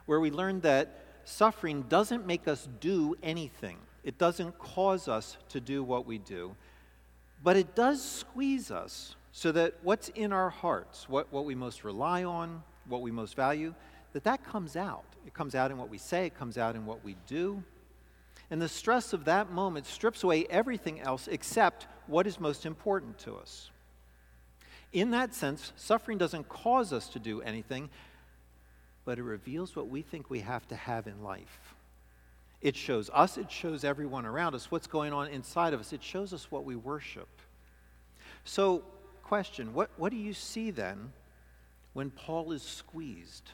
Where 0.07 0.21
we 0.21 0.31
learned 0.31 0.63
that 0.63 1.03
suffering 1.25 1.83
doesn't 1.89 2.25
make 2.25 2.47
us 2.47 2.69
do 2.79 3.17
anything, 3.21 3.79
it 4.05 4.17
doesn't 4.17 4.61
cause 4.61 5.09
us 5.09 5.37
to 5.49 5.61
do 5.61 5.83
what 5.83 6.07
we 6.07 6.19
do, 6.19 6.55
but 7.43 7.57
it 7.57 7.75
does 7.75 8.01
squeeze 8.01 8.71
us 8.71 9.17
so 9.33 9.53
that 9.53 9.75
what's 9.83 10.09
in 10.11 10.33
our 10.33 10.51
hearts, 10.51 11.09
what, 11.09 11.33
what 11.33 11.45
we 11.45 11.55
most 11.55 11.85
rely 11.85 12.25
on, 12.25 12.63
what 12.89 13.03
we 13.03 13.11
most 13.11 13.37
value, 13.37 13.75
that 14.13 14.25
that 14.25 14.45
comes 14.45 14.77
out. 14.77 15.05
It 15.27 15.35
comes 15.35 15.55
out 15.55 15.71
in 15.71 15.79
what 15.79 15.89
we 15.89 15.99
say, 15.99 16.27
it 16.27 16.35
comes 16.35 16.59
out 16.59 16.75
in 16.75 16.87
what 16.87 17.05
we 17.05 17.17
do. 17.27 17.63
And 18.51 18.61
the 18.61 18.69
stress 18.69 19.13
of 19.13 19.27
that 19.27 19.53
moment 19.53 19.87
strips 19.87 20.25
away 20.25 20.47
everything 20.51 21.01
else 21.01 21.29
except 21.29 21.87
what 22.07 22.27
is 22.27 22.41
most 22.41 22.67
important 22.67 23.19
to 23.21 23.37
us. 23.37 23.71
In 24.93 25.13
that 25.13 25.35
sense, 25.35 25.73
suffering 25.77 26.19
doesn't 26.19 26.49
cause 26.49 26.93
us 26.93 27.09
to 27.11 27.21
do 27.21 27.41
anything, 27.43 27.91
but 29.05 29.19
it 29.19 29.23
reveals 29.23 29.77
what 29.77 29.89
we 29.89 30.03
think 30.03 30.29
we 30.29 30.41
have 30.41 30.67
to 30.69 30.75
have 30.75 31.07
in 31.07 31.23
life. 31.23 31.75
It 32.61 32.77
shows 32.77 33.09
us, 33.15 33.39
it 33.39 33.51
shows 33.51 33.85
everyone 33.85 34.27
around 34.27 34.55
us 34.55 34.71
what's 34.71 34.89
going 34.89 35.13
on 35.13 35.29
inside 35.29 35.73
of 35.73 35.81
us, 35.81 35.93
it 35.93 36.03
shows 36.03 36.35
us 36.35 36.51
what 36.51 36.65
we 36.65 36.75
worship. 36.75 37.29
So, 38.45 38.83
question 39.31 39.73
what, 39.75 39.91
what 39.97 40.11
do 40.11 40.17
you 40.17 40.35
see 40.35 40.73
then 40.73 41.13
when 41.93 42.11
Paul 42.11 42.51
is 42.51 42.65
squeezed? 42.65 43.53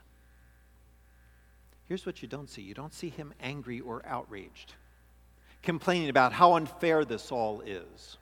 Here's 1.86 2.06
what 2.06 2.22
you 2.22 2.28
don't 2.28 2.48
see 2.48 2.62
you 2.62 2.72
don't 2.72 2.94
see 2.94 3.10
him 3.10 3.34
angry 3.42 3.80
or 3.80 4.02
outraged, 4.06 4.72
complaining 5.62 6.08
about 6.08 6.32
how 6.32 6.54
unfair 6.54 7.04
this 7.04 7.30
all 7.30 7.60
is. 7.60 8.16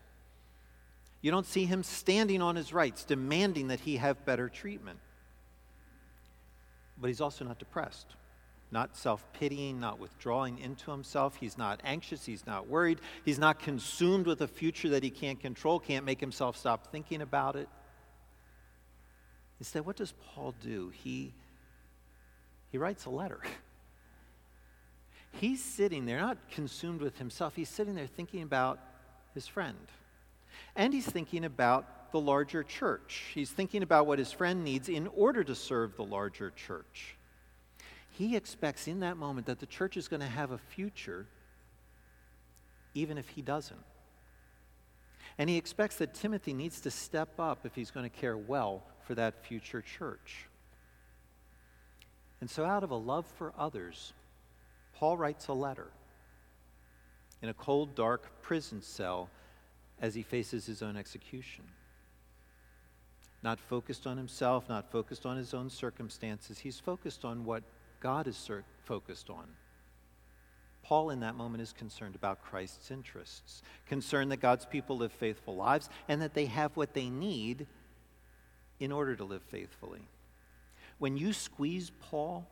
You 1.23 1.31
don't 1.31 1.47
see 1.47 1.65
him 1.65 1.85
standing 1.85 2.43
on 2.43 2.57
his 2.57 2.73
rights, 2.73 3.05
demanding 3.05 3.69
that 3.69 3.79
he 3.79 3.99
have 3.99 4.27
better 4.27 4.49
treatment. 4.49 4.99
But 7.01 7.07
he's 7.07 7.21
also 7.21 7.45
not 7.45 7.61
depressed, 7.61 8.17
not 8.71 8.97
self 8.97 9.25
pitying, 9.33 9.81
not 9.81 9.99
withdrawing 9.99 10.59
into 10.59 10.91
himself. 10.91 11.37
He's 11.37 11.57
not 11.57 11.81
anxious, 11.85 12.25
he's 12.25 12.47
not 12.47 12.69
worried, 12.69 13.01
he's 13.25 13.39
not 13.39 13.59
consumed 13.59 14.27
with 14.27 14.41
a 14.41 14.49
future 14.49 14.89
that 14.91 15.03
he 15.03 15.11
can't 15.11 15.41
control, 15.41 15.79
can't 15.79 16.05
make 16.05 16.21
himself 16.21 16.57
stop 16.57 16.91
thinking 16.91 17.23
about 17.23 17.57
it. 17.57 17.69
Instead, 19.61 19.87
what 19.87 19.97
does 19.97 20.13
Paul 20.13 20.55
do? 20.61 20.91
He, 20.91 21.33
he 22.71 22.79
writes 22.79 23.07
a 23.07 23.11
letter. 23.11 23.41
He's 25.41 25.63
sitting 25.63 26.07
there, 26.07 26.21
not 26.21 26.39
consumed 26.51 27.01
with 27.01 27.19
himself, 27.19 27.57
he's 27.57 27.69
sitting 27.69 27.95
there 27.95 28.07
thinking 28.07 28.43
about 28.43 28.79
his 29.35 29.47
friend. 29.47 29.77
And 30.77 30.93
he's 30.93 31.07
thinking 31.07 31.45
about 31.45 32.13
the 32.13 32.21
larger 32.21 32.63
church. 32.63 33.25
He's 33.35 33.51
thinking 33.51 33.83
about 33.83 34.07
what 34.07 34.21
his 34.21 34.31
friend 34.31 34.63
needs 34.63 34.89
in 34.89 35.09
order 35.09 35.43
to 35.43 35.55
serve 35.55 35.97
the 35.97 36.05
larger 36.05 36.51
church. 36.51 37.17
He 38.15 38.37
expects 38.37 38.87
in 38.87 39.01
that 39.01 39.17
moment 39.17 39.49
that 39.49 39.59
the 39.59 39.67
church 39.67 39.97
is 39.97 40.07
going 40.07 40.21
to 40.21 40.29
have 40.29 40.53
a 40.53 40.59
future, 40.59 41.27
even 42.95 43.19
if 43.19 43.29
he 43.29 43.43
doesn't. 43.43 43.83
And 45.37 45.51
he 45.51 45.57
expects 45.57 45.97
that 45.97 46.15
Timothy 46.15 46.55
needs 46.55 46.81
to 46.83 46.93
step 46.93 47.41
up 47.41 47.67
if 47.67 47.75
he's 47.75 47.91
going 47.91 48.09
to 48.09 48.17
care 48.17 48.37
well 48.37 48.85
for 49.05 49.17
that 49.17 49.45
future 49.45 49.83
church. 49.83 50.47
And 52.41 52.49
so, 52.49 52.65
out 52.65 52.85
of 52.85 52.93
a 52.93 52.97
love 52.97 53.27
for 53.37 53.53
others, 53.59 54.13
Paul 54.95 55.17
writes 55.17 55.49
a 55.49 55.53
letter 55.53 55.89
in 57.43 57.49
a 57.49 57.55
cold, 57.55 57.97
dark 57.97 58.43
prison 58.43 58.81
cell 58.81 59.29
as 60.01 60.15
he 60.15 60.23
faces 60.23 60.67
his 60.67 60.83
own 60.83 60.97
execution. 60.97 61.65
Not 63.43 63.59
focused 63.59 64.07
on 64.07 64.17
himself, 64.17 64.69
not 64.69 64.93
focused 64.93 65.27
on 65.27 65.37
his 65.37 65.53
own 65.53 65.69
circumstances. 65.69 66.61
He's 66.61 66.79
focused 66.79 67.25
on 67.25 67.45
what 67.45 67.65
God 68.05 68.29
is 68.29 68.51
focused 68.85 69.31
on. 69.31 69.47
Paul, 70.83 71.09
in 71.09 71.21
that 71.21 71.37
moment, 71.37 71.63
is 71.63 71.73
concerned 71.73 72.15
about 72.15 72.45
Christ's 72.45 72.91
interests, 72.91 73.63
concerned 73.89 74.31
that 74.31 74.43
God's 74.43 74.67
people 74.67 74.99
live 74.99 75.11
faithful 75.11 75.57
lives 75.57 75.89
and 76.07 76.21
that 76.21 76.35
they 76.35 76.45
have 76.45 76.77
what 76.77 76.93
they 76.93 77.09
need 77.09 77.67
in 78.79 78.93
order 78.93 79.17
to 79.17 79.25
live 79.25 79.41
faithfully. 79.45 80.03
When 80.99 81.17
you 81.17 81.33
squeeze 81.33 81.93
Paul, 81.99 82.47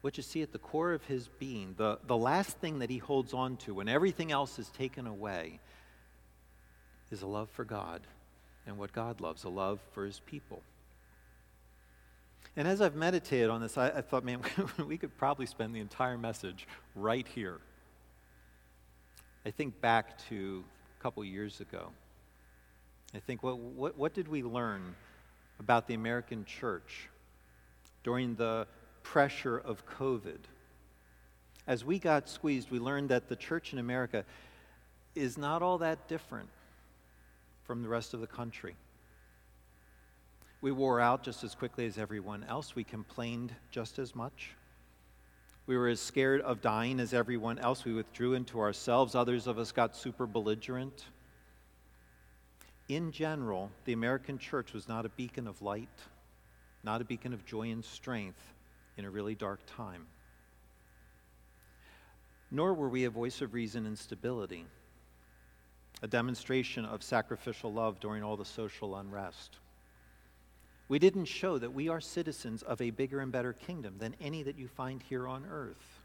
what 0.00 0.16
you 0.16 0.24
see 0.24 0.42
at 0.42 0.50
the 0.50 0.58
core 0.58 0.92
of 0.92 1.04
his 1.04 1.28
being, 1.38 1.74
the, 1.78 2.00
the 2.08 2.16
last 2.16 2.58
thing 2.58 2.80
that 2.80 2.90
he 2.90 2.98
holds 2.98 3.32
on 3.32 3.56
to 3.58 3.74
when 3.74 3.88
everything 3.88 4.32
else 4.32 4.58
is 4.58 4.68
taken 4.70 5.06
away, 5.06 5.60
is 7.12 7.22
a 7.22 7.26
love 7.28 7.50
for 7.50 7.64
God 7.64 8.00
and 8.66 8.78
what 8.78 8.92
God 8.92 9.20
loves, 9.20 9.44
a 9.44 9.48
love 9.48 9.78
for 9.92 10.04
his 10.04 10.18
people. 10.26 10.60
And 12.56 12.68
as 12.68 12.80
I've 12.80 12.94
meditated 12.94 13.50
on 13.50 13.60
this, 13.60 13.76
I, 13.76 13.88
I 13.88 14.00
thought, 14.00 14.24
man, 14.24 14.40
we 14.86 14.96
could 14.96 15.16
probably 15.18 15.46
spend 15.46 15.74
the 15.74 15.80
entire 15.80 16.16
message 16.16 16.68
right 16.94 17.26
here. 17.26 17.60
I 19.44 19.50
think 19.50 19.80
back 19.80 20.18
to 20.28 20.64
a 20.98 21.02
couple 21.02 21.24
years 21.24 21.60
ago. 21.60 21.90
I 23.14 23.18
think, 23.18 23.42
what, 23.42 23.58
what, 23.58 23.98
what 23.98 24.14
did 24.14 24.28
we 24.28 24.42
learn 24.42 24.94
about 25.60 25.86
the 25.86 25.94
American 25.94 26.44
church 26.44 27.08
during 28.02 28.34
the 28.34 28.66
pressure 29.02 29.58
of 29.58 29.86
COVID. 29.86 30.38
As 31.66 31.84
we 31.84 31.98
got 31.98 32.28
squeezed, 32.28 32.70
we 32.70 32.78
learned 32.78 33.08
that 33.10 33.28
the 33.28 33.36
church 33.36 33.72
in 33.72 33.78
America 33.78 34.24
is 35.14 35.38
not 35.38 35.62
all 35.62 35.78
that 35.78 36.08
different 36.08 36.48
from 37.64 37.82
the 37.82 37.88
rest 37.88 38.12
of 38.14 38.20
the 38.20 38.26
country. 38.26 38.74
We 40.64 40.72
wore 40.72 40.98
out 40.98 41.22
just 41.22 41.44
as 41.44 41.54
quickly 41.54 41.84
as 41.84 41.98
everyone 41.98 42.42
else. 42.44 42.74
We 42.74 42.84
complained 42.84 43.52
just 43.70 43.98
as 43.98 44.14
much. 44.14 44.52
We 45.66 45.76
were 45.76 45.88
as 45.88 46.00
scared 46.00 46.40
of 46.40 46.62
dying 46.62 47.00
as 47.00 47.12
everyone 47.12 47.58
else. 47.58 47.84
We 47.84 47.92
withdrew 47.92 48.32
into 48.32 48.58
ourselves. 48.58 49.14
Others 49.14 49.46
of 49.46 49.58
us 49.58 49.72
got 49.72 49.94
super 49.94 50.26
belligerent. 50.26 51.04
In 52.88 53.12
general, 53.12 53.70
the 53.84 53.92
American 53.92 54.38
church 54.38 54.72
was 54.72 54.88
not 54.88 55.04
a 55.04 55.10
beacon 55.10 55.46
of 55.46 55.60
light, 55.60 56.00
not 56.82 57.02
a 57.02 57.04
beacon 57.04 57.34
of 57.34 57.44
joy 57.44 57.70
and 57.70 57.84
strength, 57.84 58.54
in 58.96 59.04
a 59.04 59.10
really 59.10 59.34
dark 59.34 59.60
time. 59.66 60.06
Nor 62.50 62.72
were 62.72 62.88
we 62.88 63.04
a 63.04 63.10
voice 63.10 63.42
of 63.42 63.52
reason 63.52 63.84
and 63.84 63.98
stability, 63.98 64.64
a 66.00 66.08
demonstration 66.08 66.86
of 66.86 67.02
sacrificial 67.02 67.70
love 67.70 68.00
during 68.00 68.22
all 68.22 68.38
the 68.38 68.46
social 68.46 68.96
unrest. 68.96 69.58
We 70.88 70.98
didn't 70.98 71.24
show 71.24 71.58
that 71.58 71.72
we 71.72 71.88
are 71.88 72.00
citizens 72.00 72.62
of 72.62 72.80
a 72.80 72.90
bigger 72.90 73.20
and 73.20 73.32
better 73.32 73.52
kingdom 73.52 73.96
than 73.98 74.14
any 74.20 74.42
that 74.42 74.58
you 74.58 74.68
find 74.68 75.02
here 75.02 75.26
on 75.26 75.46
earth. 75.50 76.00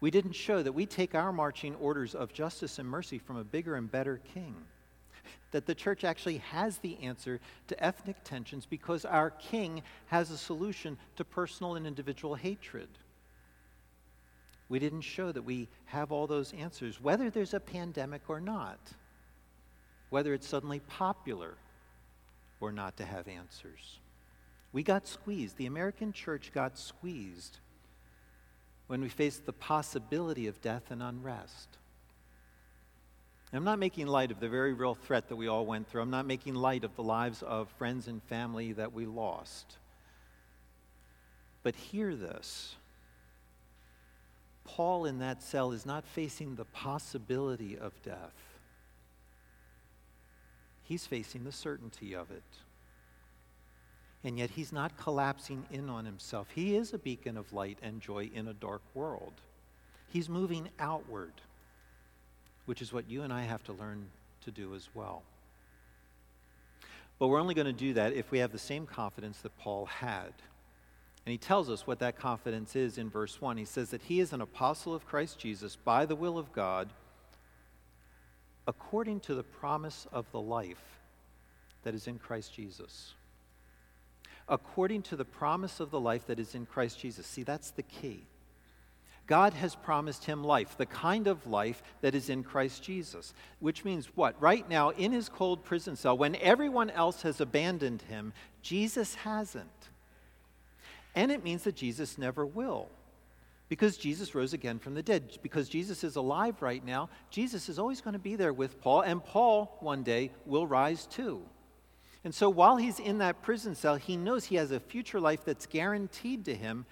We 0.00 0.10
didn't 0.10 0.32
show 0.32 0.62
that 0.62 0.72
we 0.72 0.86
take 0.86 1.14
our 1.14 1.32
marching 1.32 1.74
orders 1.76 2.14
of 2.14 2.32
justice 2.32 2.78
and 2.78 2.88
mercy 2.88 3.18
from 3.18 3.36
a 3.36 3.44
bigger 3.44 3.74
and 3.74 3.90
better 3.90 4.20
king 4.34 4.54
that 5.50 5.66
the 5.66 5.74
church 5.74 6.04
actually 6.04 6.38
has 6.38 6.78
the 6.78 6.98
answer 7.02 7.40
to 7.68 7.84
ethnic 7.84 8.16
tensions 8.24 8.66
because 8.66 9.04
our 9.04 9.30
king 9.30 9.82
has 10.06 10.30
a 10.30 10.38
solution 10.38 10.98
to 11.16 11.24
personal 11.24 11.76
and 11.76 11.86
individual 11.86 12.34
hatred. 12.34 12.88
We 14.68 14.78
didn't 14.78 15.00
show 15.00 15.32
that 15.32 15.42
we 15.42 15.68
have 15.86 16.12
all 16.12 16.26
those 16.26 16.52
answers, 16.52 17.00
whether 17.00 17.30
there's 17.30 17.54
a 17.54 17.60
pandemic 17.60 18.22
or 18.28 18.40
not, 18.40 18.78
whether 20.10 20.34
it's 20.34 20.46
suddenly 20.46 20.80
popular 20.80 21.54
or 22.60 22.72
not 22.72 22.96
to 22.96 23.04
have 23.04 23.28
answers. 23.28 23.98
We 24.72 24.82
got 24.82 25.06
squeezed. 25.06 25.56
The 25.56 25.66
American 25.66 26.12
church 26.12 26.52
got 26.52 26.78
squeezed 26.78 27.58
when 28.86 29.00
we 29.00 29.08
faced 29.08 29.46
the 29.46 29.52
possibility 29.52 30.46
of 30.46 30.60
death 30.60 30.90
and 30.90 31.02
unrest. 31.02 31.68
I'm 33.52 33.64
not 33.64 33.78
making 33.78 34.06
light 34.06 34.30
of 34.30 34.40
the 34.40 34.48
very 34.48 34.74
real 34.74 34.94
threat 34.94 35.28
that 35.28 35.36
we 35.36 35.48
all 35.48 35.64
went 35.64 35.88
through. 35.88 36.02
I'm 36.02 36.10
not 36.10 36.26
making 36.26 36.54
light 36.54 36.84
of 36.84 36.94
the 36.96 37.02
lives 37.02 37.42
of 37.42 37.70
friends 37.78 38.06
and 38.06 38.22
family 38.24 38.72
that 38.72 38.92
we 38.92 39.06
lost. 39.06 39.78
But 41.62 41.74
hear 41.74 42.14
this 42.14 42.76
Paul 44.64 45.06
in 45.06 45.18
that 45.20 45.42
cell 45.42 45.72
is 45.72 45.86
not 45.86 46.04
facing 46.04 46.54
the 46.54 46.66
possibility 46.66 47.78
of 47.78 48.00
death, 48.02 48.34
he's 50.88 51.06
facing 51.06 51.44
the 51.44 51.52
certainty 51.52 52.14
of 52.14 52.30
it. 52.30 52.42
And 54.24 54.38
yet 54.38 54.50
he's 54.50 54.72
not 54.72 54.96
collapsing 54.96 55.64
in 55.70 55.88
on 55.88 56.04
himself. 56.04 56.48
He 56.54 56.74
is 56.74 56.92
a 56.92 56.98
beacon 56.98 57.36
of 57.36 57.52
light 57.52 57.78
and 57.82 58.00
joy 58.00 58.30
in 58.34 58.48
a 58.48 58.54
dark 58.54 58.82
world. 58.94 59.34
He's 60.08 60.28
moving 60.28 60.68
outward 60.80 61.34
which 62.68 62.82
is 62.82 62.92
what 62.92 63.08
you 63.08 63.22
and 63.22 63.32
I 63.32 63.44
have 63.44 63.64
to 63.64 63.72
learn 63.72 64.04
to 64.44 64.50
do 64.50 64.74
as 64.74 64.90
well. 64.92 65.22
But 67.18 67.28
we're 67.28 67.40
only 67.40 67.54
going 67.54 67.66
to 67.66 67.72
do 67.72 67.94
that 67.94 68.12
if 68.12 68.30
we 68.30 68.40
have 68.40 68.52
the 68.52 68.58
same 68.58 68.84
confidence 68.84 69.38
that 69.38 69.58
Paul 69.58 69.86
had. 69.86 70.34
And 71.24 71.32
he 71.32 71.38
tells 71.38 71.70
us 71.70 71.86
what 71.86 71.98
that 72.00 72.18
confidence 72.18 72.76
is 72.76 72.98
in 72.98 73.08
verse 73.08 73.40
1. 73.40 73.56
He 73.56 73.64
says 73.64 73.88
that 73.88 74.02
he 74.02 74.20
is 74.20 74.34
an 74.34 74.42
apostle 74.42 74.94
of 74.94 75.06
Christ 75.06 75.38
Jesus 75.38 75.76
by 75.76 76.04
the 76.04 76.14
will 76.14 76.36
of 76.36 76.52
God, 76.52 76.90
according 78.68 79.18
to 79.18 79.34
the 79.34 79.42
promise 79.42 80.06
of 80.12 80.30
the 80.30 80.40
life 80.40 81.00
that 81.82 81.94
is 81.94 82.06
in 82.06 82.18
Christ 82.18 82.52
Jesus. 82.52 83.14
According 84.46 85.02
to 85.02 85.16
the 85.16 85.24
promise 85.24 85.80
of 85.80 85.90
the 85.90 85.98
life 85.98 86.26
that 86.26 86.38
is 86.38 86.54
in 86.54 86.66
Christ 86.66 87.00
Jesus. 87.00 87.26
See, 87.26 87.42
that's 87.42 87.70
the 87.70 87.82
key. 87.82 88.26
God 89.26 89.54
has 89.54 89.74
promised 89.74 90.26
him 90.26 90.44
life, 90.44 90.76
the 90.76 90.86
kind 90.86 91.26
of 91.26 91.46
life 91.46 91.82
that 92.02 92.14
is 92.14 92.28
in 92.28 92.42
Christ 92.42 92.82
Jesus. 92.82 93.32
Which 93.58 93.84
means 93.86 94.06
what? 94.14 94.40
Right 94.40 94.68
now, 94.68 94.90
in 94.90 95.12
his 95.12 95.30
cold 95.30 95.64
prison 95.64 95.96
cell, 95.96 96.16
when 96.16 96.36
everyone 96.36 96.90
else 96.90 97.22
has 97.22 97.40
abandoned 97.40 98.02
him, 98.02 98.34
Jesus 98.60 99.14
hasn't. 99.16 99.88
And 101.14 101.32
it 101.32 101.42
means 101.42 101.64
that 101.64 101.74
Jesus 101.74 102.18
never 102.18 102.44
will. 102.44 102.88
Because 103.68 103.98
Jesus 103.98 104.34
rose 104.34 104.54
again 104.54 104.78
from 104.78 104.94
the 104.94 105.02
dead. 105.02 105.38
Because 105.42 105.68
Jesus 105.68 106.02
is 106.02 106.16
alive 106.16 106.62
right 106.62 106.84
now, 106.84 107.10
Jesus 107.30 107.68
is 107.68 107.78
always 107.78 108.00
going 108.00 108.14
to 108.14 108.18
be 108.18 108.34
there 108.34 108.52
with 108.52 108.80
Paul, 108.80 109.02
and 109.02 109.22
Paul 109.22 109.76
one 109.80 110.02
day 110.02 110.32
will 110.46 110.66
rise 110.66 111.06
too. 111.06 111.42
And 112.24 112.34
so 112.34 112.48
while 112.50 112.76
he's 112.76 112.98
in 112.98 113.18
that 113.18 113.42
prison 113.42 113.74
cell, 113.74 113.96
he 113.96 114.16
knows 114.16 114.44
he 114.44 114.56
has 114.56 114.70
a 114.70 114.80
future 114.80 115.20
life 115.20 115.44
that's 115.44 115.66
guaranteed 115.66 116.44
to 116.46 116.54
him, 116.54 116.86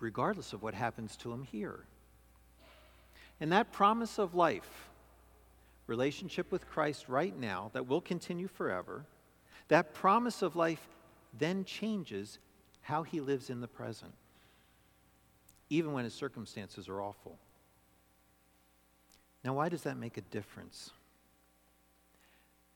regardless 0.00 0.52
of 0.52 0.62
what 0.62 0.74
happens 0.74 1.16
to 1.18 1.32
him 1.32 1.44
here. 1.44 1.84
And 3.40 3.52
that 3.52 3.72
promise 3.72 4.18
of 4.18 4.34
life, 4.34 4.88
relationship 5.86 6.50
with 6.50 6.68
Christ 6.68 7.08
right 7.08 7.36
now, 7.38 7.70
that 7.72 7.86
will 7.86 8.00
continue 8.00 8.48
forever, 8.48 9.04
that 9.68 9.94
promise 9.94 10.42
of 10.42 10.56
life 10.56 10.86
then 11.38 11.64
changes 11.64 12.38
how 12.80 13.02
he 13.02 13.20
lives 13.20 13.50
in 13.50 13.60
the 13.60 13.68
present, 13.68 14.12
even 15.68 15.92
when 15.92 16.04
his 16.04 16.14
circumstances 16.14 16.88
are 16.88 17.00
awful. 17.00 17.38
Now, 19.44 19.54
why 19.54 19.68
does 19.68 19.82
that 19.82 19.96
make 19.96 20.16
a 20.16 20.22
difference? 20.22 20.90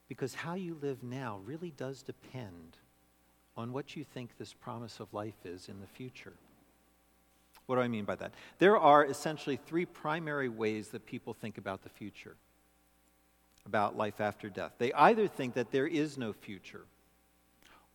Because 0.09 0.35
how 0.35 0.55
you 0.55 0.77
live 0.81 1.03
now 1.03 1.41
really 1.45 1.73
does 1.77 2.03
depend 2.03 2.77
on 3.57 3.73
what 3.73 3.97
you 3.97 4.05
think 4.05 4.31
this 4.39 4.53
promise 4.53 5.01
of 5.01 5.13
life 5.13 5.35
is 5.45 5.69
in 5.69 5.81
the 5.81 5.87
future. 5.87 6.33
What 7.67 7.77
do 7.77 7.83
I 7.83 7.89
mean 7.89 8.05
by 8.05 8.17
that? 8.17 8.33
There 8.59 8.77
are 8.77 9.05
essentially 9.05 9.57
three 9.57 9.85
primary 9.85 10.49
ways 10.49 10.89
that 10.89 11.07
people 11.07 11.35
think 11.35 11.59
about 11.59 11.83
the 11.83 11.89
future, 11.89 12.35
about 13.67 13.97
life 13.97 14.21
after 14.21 14.49
death. 14.49 14.73
They 14.79 14.93
either 14.93 15.29
think 15.29 15.55
that 15.55 15.71
there 15.71 15.87
is 15.87 16.19
no 16.19 16.33
future, 16.33 16.85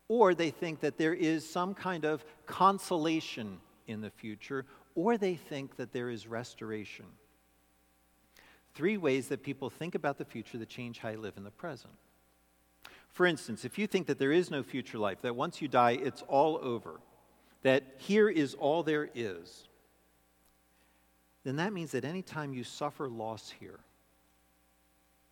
or 0.07 0.33
they 0.33 0.51
think 0.51 0.79
that 0.81 0.97
there 0.97 1.13
is 1.13 1.49
some 1.49 1.73
kind 1.73 2.05
of 2.05 2.23
consolation 2.45 3.57
in 3.87 4.01
the 4.01 4.09
future, 4.09 4.65
or 4.95 5.17
they 5.17 5.35
think 5.35 5.75
that 5.75 5.91
there 5.91 6.09
is 6.09 6.25
restoration. 6.25 7.05
Three 8.73 8.97
ways 8.97 9.27
that 9.27 9.43
people 9.43 9.69
think 9.69 9.95
about 9.95 10.17
the 10.17 10.25
future 10.25 10.57
that 10.57 10.69
change 10.69 10.99
how 10.99 11.09
you 11.09 11.19
live 11.19 11.37
in 11.37 11.43
the 11.43 11.51
present. 11.51 11.93
For 13.11 13.25
instance, 13.25 13.63
if 13.63 13.77
you 13.77 13.87
think 13.87 14.07
that 14.07 14.19
there 14.19 14.31
is 14.31 14.51
no 14.51 14.63
future 14.63 14.97
life, 14.97 15.21
that 15.21 15.35
once 15.35 15.61
you 15.61 15.67
die, 15.67 15.91
it's 15.91 16.21
all 16.23 16.59
over, 16.61 16.99
that 17.61 17.83
here 17.97 18.29
is 18.29 18.53
all 18.55 18.83
there 18.83 19.09
is, 19.15 19.67
then 21.45 21.57
that 21.57 21.71
means 21.71 21.91
that 21.91 22.03
anytime 22.03 22.53
you 22.53 22.63
suffer 22.63 23.07
loss 23.07 23.53
here, 23.59 23.79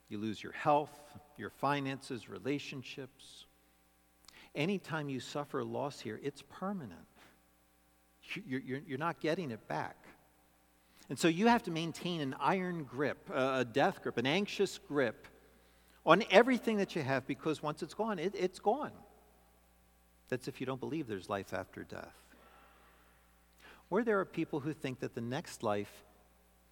you 0.08 0.18
lose 0.18 0.42
your 0.42 0.54
health, 0.54 0.98
your 1.38 1.50
finances, 1.50 2.30
relationships, 2.30 3.46
anytime 4.56 5.10
you 5.10 5.20
suffer 5.20 5.64
loss 5.64 6.00
here, 6.00 6.20
it's 6.24 6.44
permanent. 6.50 7.00
You're, 8.48 8.82
you're, 8.86 8.98
not 8.98 9.20
getting 9.20 9.52
it 9.52 9.68
back. 9.68 9.96
And 11.10 11.20
so 11.20 11.28
you 11.28 11.48
have 11.48 11.64
to 11.64 11.72
maintain 11.72 12.22
an 12.22 12.36
iron 12.40 12.84
grip, 12.84 13.30
a 13.34 13.66
death 13.66 14.02
grip, 14.02 14.18
an 14.18 14.26
anxious 14.26 14.78
grip 14.78 15.28
on 16.06 16.24
everything 16.32 16.78
that 16.78 16.96
you 16.96 17.02
have 17.02 17.26
because 17.28 17.62
once 17.62 17.84
it's 17.84 17.94
gone, 17.94 18.20
it, 18.20 18.34
it's 18.38 18.60
gone. 18.60 18.92
That's 20.30 20.48
if 20.48 20.60
you 20.60 20.66
don't 20.66 20.80
believe 20.80 21.08
there's 21.08 21.30
life 21.30 21.54
after 21.54 21.84
death. 21.84 22.16
Or 23.90 24.04
there 24.04 24.20
are 24.20 24.26
people 24.26 24.60
who 24.60 24.74
think 24.74 25.00
that 25.02 25.14
the 25.14 25.22
next 25.22 25.62
life 25.62 26.04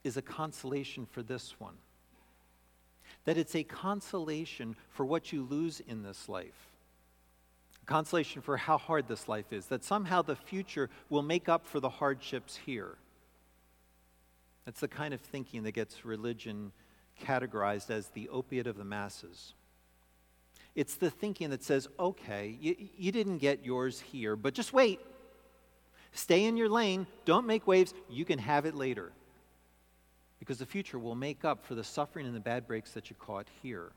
is 0.03 0.17
a 0.17 0.21
consolation 0.21 1.05
for 1.05 1.21
this 1.21 1.59
one, 1.59 1.75
that 3.25 3.37
it's 3.37 3.55
a 3.55 3.63
consolation 3.63 4.75
for 4.89 5.05
what 5.05 5.31
you 5.31 5.43
lose 5.43 5.79
in 5.81 6.01
this 6.01 6.27
life. 6.27 6.70
Consolation 7.91 8.41
for 8.41 8.55
how 8.55 8.77
hard 8.77 9.09
this 9.09 9.27
life 9.27 9.51
is, 9.51 9.65
that 9.65 9.83
somehow 9.83 10.21
the 10.21 10.37
future 10.37 10.89
will 11.09 11.21
make 11.21 11.49
up 11.49 11.67
for 11.67 11.81
the 11.81 11.89
hardships 11.89 12.55
here. 12.65 12.95
That's 14.63 14.79
the 14.79 14.87
kind 14.87 15.13
of 15.13 15.19
thinking 15.19 15.63
that 15.63 15.73
gets 15.73 16.05
religion 16.05 16.71
categorized 17.21 17.89
as 17.89 18.07
the 18.07 18.29
opiate 18.29 18.65
of 18.65 18.77
the 18.77 18.85
masses. 18.85 19.55
It's 20.73 20.95
the 20.95 21.09
thinking 21.09 21.49
that 21.49 21.65
says, 21.65 21.89
okay, 21.99 22.57
you, 22.61 22.77
you 22.97 23.11
didn't 23.11 23.39
get 23.39 23.65
yours 23.65 23.99
here, 23.99 24.37
but 24.37 24.53
just 24.53 24.71
wait. 24.71 25.01
Stay 26.13 26.45
in 26.45 26.55
your 26.55 26.69
lane, 26.69 27.07
don't 27.25 27.45
make 27.45 27.67
waves, 27.67 27.93
you 28.09 28.23
can 28.23 28.39
have 28.39 28.65
it 28.65 28.73
later. 28.73 29.11
Because 30.39 30.59
the 30.59 30.65
future 30.65 30.97
will 30.97 31.15
make 31.15 31.43
up 31.43 31.65
for 31.65 31.75
the 31.75 31.83
suffering 31.83 32.25
and 32.25 32.33
the 32.33 32.39
bad 32.39 32.67
breaks 32.67 32.91
that 32.91 33.09
you 33.09 33.17
caught 33.19 33.47
here. 33.61 33.91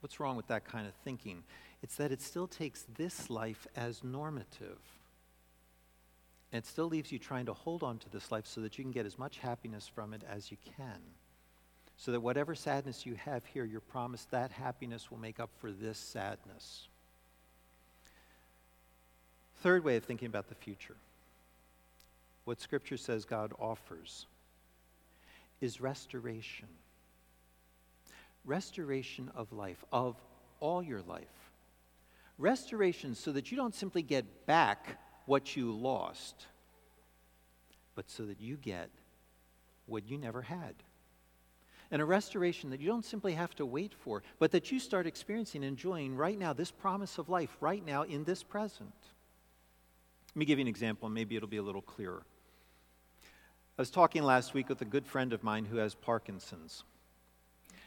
What's 0.00 0.18
wrong 0.18 0.34
with 0.36 0.48
that 0.48 0.64
kind 0.64 0.88
of 0.88 0.94
thinking? 1.04 1.44
It's 1.82 1.96
that 1.96 2.12
it 2.12 2.22
still 2.22 2.46
takes 2.46 2.84
this 2.96 3.30
life 3.30 3.66
as 3.76 4.02
normative. 4.02 4.78
And 6.52 6.62
it 6.62 6.66
still 6.66 6.86
leaves 6.86 7.12
you 7.12 7.18
trying 7.18 7.46
to 7.46 7.52
hold 7.52 7.82
on 7.82 7.98
to 7.98 8.10
this 8.10 8.30
life 8.32 8.46
so 8.46 8.60
that 8.62 8.78
you 8.78 8.84
can 8.84 8.92
get 8.92 9.06
as 9.06 9.18
much 9.18 9.38
happiness 9.38 9.86
from 9.86 10.14
it 10.14 10.22
as 10.28 10.50
you 10.50 10.56
can. 10.76 11.00
So 11.96 12.12
that 12.12 12.20
whatever 12.20 12.54
sadness 12.54 13.06
you 13.06 13.14
have 13.14 13.44
here, 13.46 13.64
you're 13.64 13.80
promised 13.80 14.30
that 14.30 14.50
happiness 14.50 15.10
will 15.10 15.18
make 15.18 15.40
up 15.40 15.50
for 15.60 15.70
this 15.70 15.98
sadness. 15.98 16.88
Third 19.62 19.84
way 19.84 19.96
of 19.96 20.04
thinking 20.04 20.26
about 20.26 20.48
the 20.48 20.54
future 20.54 20.96
what 22.44 22.60
Scripture 22.60 22.96
says 22.96 23.24
God 23.24 23.52
offers 23.58 24.26
is 25.60 25.80
restoration. 25.80 26.68
Restoration 28.44 29.32
of 29.34 29.52
life, 29.52 29.84
of 29.90 30.14
all 30.60 30.80
your 30.80 31.02
life. 31.02 31.45
Restoration 32.38 33.14
so 33.14 33.32
that 33.32 33.50
you 33.50 33.56
don't 33.56 33.74
simply 33.74 34.02
get 34.02 34.46
back 34.46 34.98
what 35.24 35.56
you 35.56 35.72
lost, 35.72 36.46
but 37.94 38.10
so 38.10 38.24
that 38.26 38.40
you 38.40 38.56
get 38.56 38.90
what 39.86 40.08
you 40.08 40.18
never 40.18 40.42
had. 40.42 40.74
And 41.90 42.02
a 42.02 42.04
restoration 42.04 42.70
that 42.70 42.80
you 42.80 42.88
don't 42.88 43.04
simply 43.04 43.34
have 43.34 43.54
to 43.56 43.64
wait 43.64 43.94
for, 43.94 44.22
but 44.38 44.50
that 44.52 44.70
you 44.70 44.78
start 44.80 45.06
experiencing, 45.06 45.62
enjoying 45.62 46.16
right 46.16 46.38
now, 46.38 46.52
this 46.52 46.70
promise 46.70 47.18
of 47.18 47.28
life 47.28 47.56
right 47.60 47.84
now 47.84 48.02
in 48.02 48.24
this 48.24 48.42
present. 48.42 48.92
Let 50.34 50.36
me 50.36 50.44
give 50.44 50.58
you 50.58 50.64
an 50.64 50.68
example, 50.68 51.06
and 51.06 51.14
maybe 51.14 51.36
it'll 51.36 51.48
be 51.48 51.56
a 51.56 51.62
little 51.62 51.82
clearer. 51.82 52.22
I 53.78 53.82
was 53.82 53.90
talking 53.90 54.22
last 54.22 54.52
week 54.52 54.68
with 54.68 54.82
a 54.82 54.86
good 54.86 55.06
friend 55.06 55.32
of 55.32 55.44
mine 55.44 55.64
who 55.64 55.76
has 55.76 55.94
Parkinson's. 55.94 56.82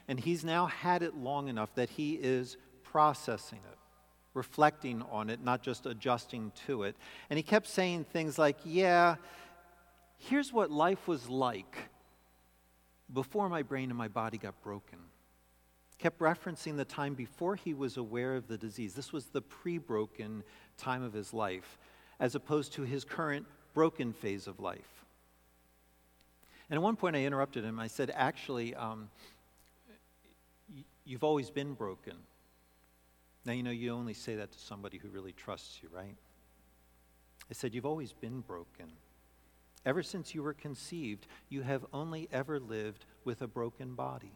And 0.08 0.20
he's 0.20 0.44
now 0.44 0.68
had 0.68 1.04
it 1.04 1.16
long 1.16 1.50
enough 1.50 1.76
that 1.76 1.90
he 1.90 2.14
is 2.14 2.58
processing 2.84 3.60
it 3.72 3.79
reflecting 4.34 5.04
on 5.12 5.30
it, 5.30 5.44
not 5.44 5.62
just 5.62 5.86
adjusting 5.86 6.52
to 6.68 6.84
it. 6.84 6.96
And 7.30 7.38
he 7.38 7.44
kept 7.44 7.68
saying 7.68 8.06
things 8.06 8.38
like, 8.38 8.58
Yeah, 8.64 9.16
here's 10.18 10.54
what 10.54 10.72
life 10.72 11.08
was 11.08 11.30
like 11.30 11.76
before 13.12 13.50
my 13.50 13.64
brain 13.64 13.90
and 13.90 13.98
my 13.98 14.08
body 14.08 14.38
got 14.38 14.62
broken. 14.62 15.00
Kept 15.98 16.20
referencing 16.20 16.78
the 16.78 16.86
time 16.86 17.14
before 17.14 17.56
he 17.56 17.74
was 17.74 17.98
aware 17.98 18.36
of 18.36 18.48
the 18.48 18.58
disease. 18.58 18.94
This 18.94 19.12
was 19.12 19.26
the 19.26 19.42
pre 19.42 19.78
broken 19.78 20.44
time 20.78 21.04
of 21.04 21.14
his 21.14 21.34
life, 21.34 21.78
as 22.20 22.36
opposed 22.36 22.74
to 22.74 22.84
his 22.84 23.04
current 23.04 23.46
broken 23.74 24.14
phase 24.14 24.48
of 24.48 24.60
life. 24.60 25.06
And 26.70 26.78
at 26.78 26.82
one 26.82 26.96
point 26.96 27.16
I 27.16 27.24
interrupted 27.24 27.64
him. 27.66 27.80
I 27.80 27.88
said, 27.88 28.12
Actually, 28.14 28.76
um, 28.76 29.10
you've 31.04 31.24
always 31.24 31.50
been 31.50 31.74
broken. 31.74 32.14
Now, 33.50 33.56
you 33.56 33.64
know, 33.64 33.72
you 33.72 33.92
only 33.92 34.14
say 34.14 34.36
that 34.36 34.52
to 34.52 34.60
somebody 34.60 35.00
who 35.00 35.08
really 35.08 35.32
trusts 35.32 35.80
you, 35.82 35.90
right? 35.92 36.16
I 37.50 37.54
said, 37.56 37.74
You've 37.74 37.84
always 37.84 38.14
been 38.14 38.42
broken. 38.42 38.92
Ever 39.88 40.04
since 40.04 40.36
you 40.36 40.44
were 40.44 40.54
conceived, 40.54 41.26
you 41.50 41.64
have 41.64 41.84
only 41.92 42.30
ever 42.32 42.60
lived 42.60 43.06
with 43.26 43.42
a 43.42 43.48
broken 43.48 43.96
body, 43.96 44.34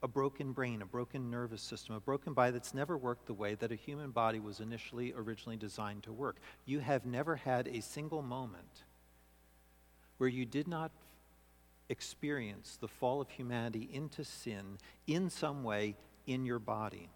a 0.00 0.06
broken 0.06 0.52
brain, 0.52 0.80
a 0.80 0.86
broken 0.86 1.28
nervous 1.28 1.60
system, 1.60 1.96
a 1.96 2.00
broken 2.00 2.34
body 2.34 2.52
that's 2.52 2.72
never 2.72 2.96
worked 2.96 3.26
the 3.26 3.34
way 3.34 3.56
that 3.56 3.72
a 3.72 3.74
human 3.74 4.12
body 4.12 4.38
was 4.38 4.60
initially, 4.60 5.12
originally 5.16 5.56
designed 5.56 6.04
to 6.04 6.12
work. 6.12 6.36
You 6.66 6.78
have 6.78 7.04
never 7.04 7.34
had 7.34 7.66
a 7.66 7.82
single 7.82 8.22
moment 8.22 8.84
where 10.18 10.28
you 10.28 10.44
did 10.44 10.68
not 10.68 10.92
experience 11.88 12.78
the 12.80 12.86
fall 12.86 13.20
of 13.20 13.28
humanity 13.28 13.88
into 13.92 14.22
sin 14.22 14.78
in 15.08 15.28
some 15.28 15.64
way 15.64 15.96
in 16.28 16.46
your 16.46 16.60
body. 16.60 17.10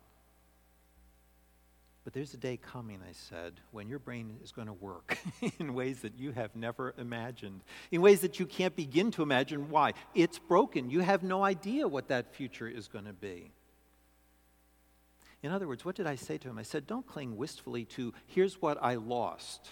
But 2.05 2.15
there's 2.15 2.33
a 2.33 2.39
day 2.39 2.57
coming, 2.57 3.01
I 3.07 3.13
said, 3.13 3.61
when 3.73 3.89
your 3.89 3.99
brain 3.99 4.39
is 4.43 4.53
going 4.53 4.69
to 4.69 4.73
work 4.73 5.19
in 5.59 5.75
ways 5.75 6.01
that 6.01 6.19
you 6.19 6.33
have 6.33 6.57
never 6.57 6.95
imagined, 6.97 7.61
in 7.91 8.01
ways 8.01 8.21
that 8.21 8.41
you 8.41 8.47
can't 8.47 8.75
begin 8.75 9.11
to 9.13 9.23
imagine. 9.23 9.69
Why? 9.69 9.93
It's 10.15 10.39
broken. 10.39 10.89
You 10.89 11.01
have 11.01 11.23
no 11.23 11.45
idea 11.45 11.87
what 11.87 12.09
that 12.09 12.35
future 12.35 12.67
is 12.67 12.89
going 12.89 13.05
to 13.05 13.13
be. 13.13 13.53
In 15.43 15.53
other 15.53 15.69
words, 15.69 15.85
what 15.85 15.95
did 15.95 16.07
I 16.07 16.17
say 16.17 16.39
to 16.39 16.49
him? 16.49 16.59
I 16.59 16.63
said, 16.63 16.87
Don't 16.87 17.07
cling 17.07 17.37
wistfully 17.37 17.85
to, 17.87 18.15
here's 18.27 18.61
what 18.61 18.79
I 18.83 18.95
lost. 18.95 19.71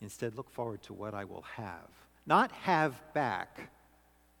Instead, 0.00 0.36
look 0.36 0.50
forward 0.50 0.82
to 0.82 0.94
what 0.94 1.14
I 1.14 1.24
will 1.24 1.44
have. 1.56 1.88
Not 2.26 2.52
have 2.52 3.00
back, 3.12 3.70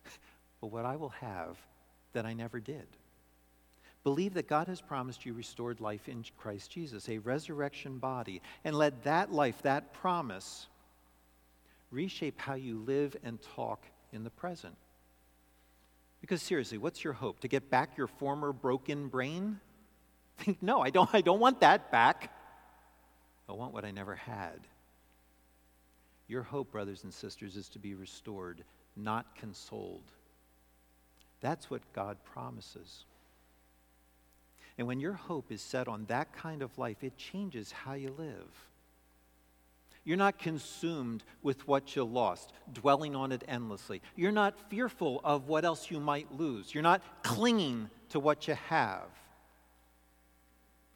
but 0.60 0.68
what 0.68 0.84
I 0.84 0.96
will 0.96 1.10
have 1.20 1.58
that 2.12 2.24
I 2.26 2.32
never 2.32 2.60
did. 2.60 2.86
Believe 4.02 4.34
that 4.34 4.48
God 4.48 4.66
has 4.68 4.80
promised 4.80 5.26
you 5.26 5.34
restored 5.34 5.80
life 5.80 6.08
in 6.08 6.24
Christ 6.38 6.70
Jesus, 6.70 7.08
a 7.08 7.18
resurrection 7.18 7.98
body, 7.98 8.40
and 8.64 8.74
let 8.76 9.04
that 9.04 9.32
life, 9.32 9.60
that 9.62 9.92
promise, 9.92 10.66
reshape 11.90 12.40
how 12.40 12.54
you 12.54 12.78
live 12.78 13.14
and 13.22 13.38
talk 13.54 13.84
in 14.12 14.24
the 14.24 14.30
present. 14.30 14.76
Because 16.20 16.40
seriously, 16.42 16.78
what's 16.78 17.04
your 17.04 17.12
hope? 17.12 17.40
To 17.40 17.48
get 17.48 17.70
back 17.70 17.96
your 17.96 18.06
former 18.06 18.52
broken 18.52 19.08
brain? 19.08 19.60
Think, 20.38 20.62
no, 20.62 20.80
I 20.80 20.90
don't, 20.90 21.10
I 21.14 21.20
don't 21.20 21.40
want 21.40 21.60
that 21.60 21.90
back. 21.90 22.32
I 23.48 23.52
want 23.52 23.74
what 23.74 23.84
I 23.84 23.90
never 23.90 24.14
had. 24.14 24.60
Your 26.28 26.42
hope, 26.42 26.70
brothers 26.70 27.04
and 27.04 27.12
sisters, 27.12 27.56
is 27.56 27.68
to 27.70 27.78
be 27.78 27.94
restored, 27.94 28.62
not 28.96 29.34
consoled. 29.34 30.12
That's 31.40 31.68
what 31.68 31.80
God 31.92 32.16
promises. 32.24 33.04
And 34.80 34.86
when 34.86 34.98
your 34.98 35.12
hope 35.12 35.52
is 35.52 35.60
set 35.60 35.88
on 35.88 36.06
that 36.06 36.32
kind 36.32 36.62
of 36.62 36.78
life, 36.78 37.04
it 37.04 37.18
changes 37.18 37.70
how 37.70 37.92
you 37.92 38.14
live. 38.16 38.68
You're 40.04 40.16
not 40.16 40.38
consumed 40.38 41.22
with 41.42 41.68
what 41.68 41.94
you 41.94 42.02
lost, 42.02 42.54
dwelling 42.72 43.14
on 43.14 43.30
it 43.30 43.44
endlessly. 43.46 44.00
You're 44.16 44.32
not 44.32 44.70
fearful 44.70 45.20
of 45.22 45.48
what 45.48 45.66
else 45.66 45.90
you 45.90 46.00
might 46.00 46.32
lose. 46.32 46.72
You're 46.72 46.82
not 46.82 47.02
clinging 47.22 47.90
to 48.08 48.20
what 48.20 48.48
you 48.48 48.54
have. 48.70 49.04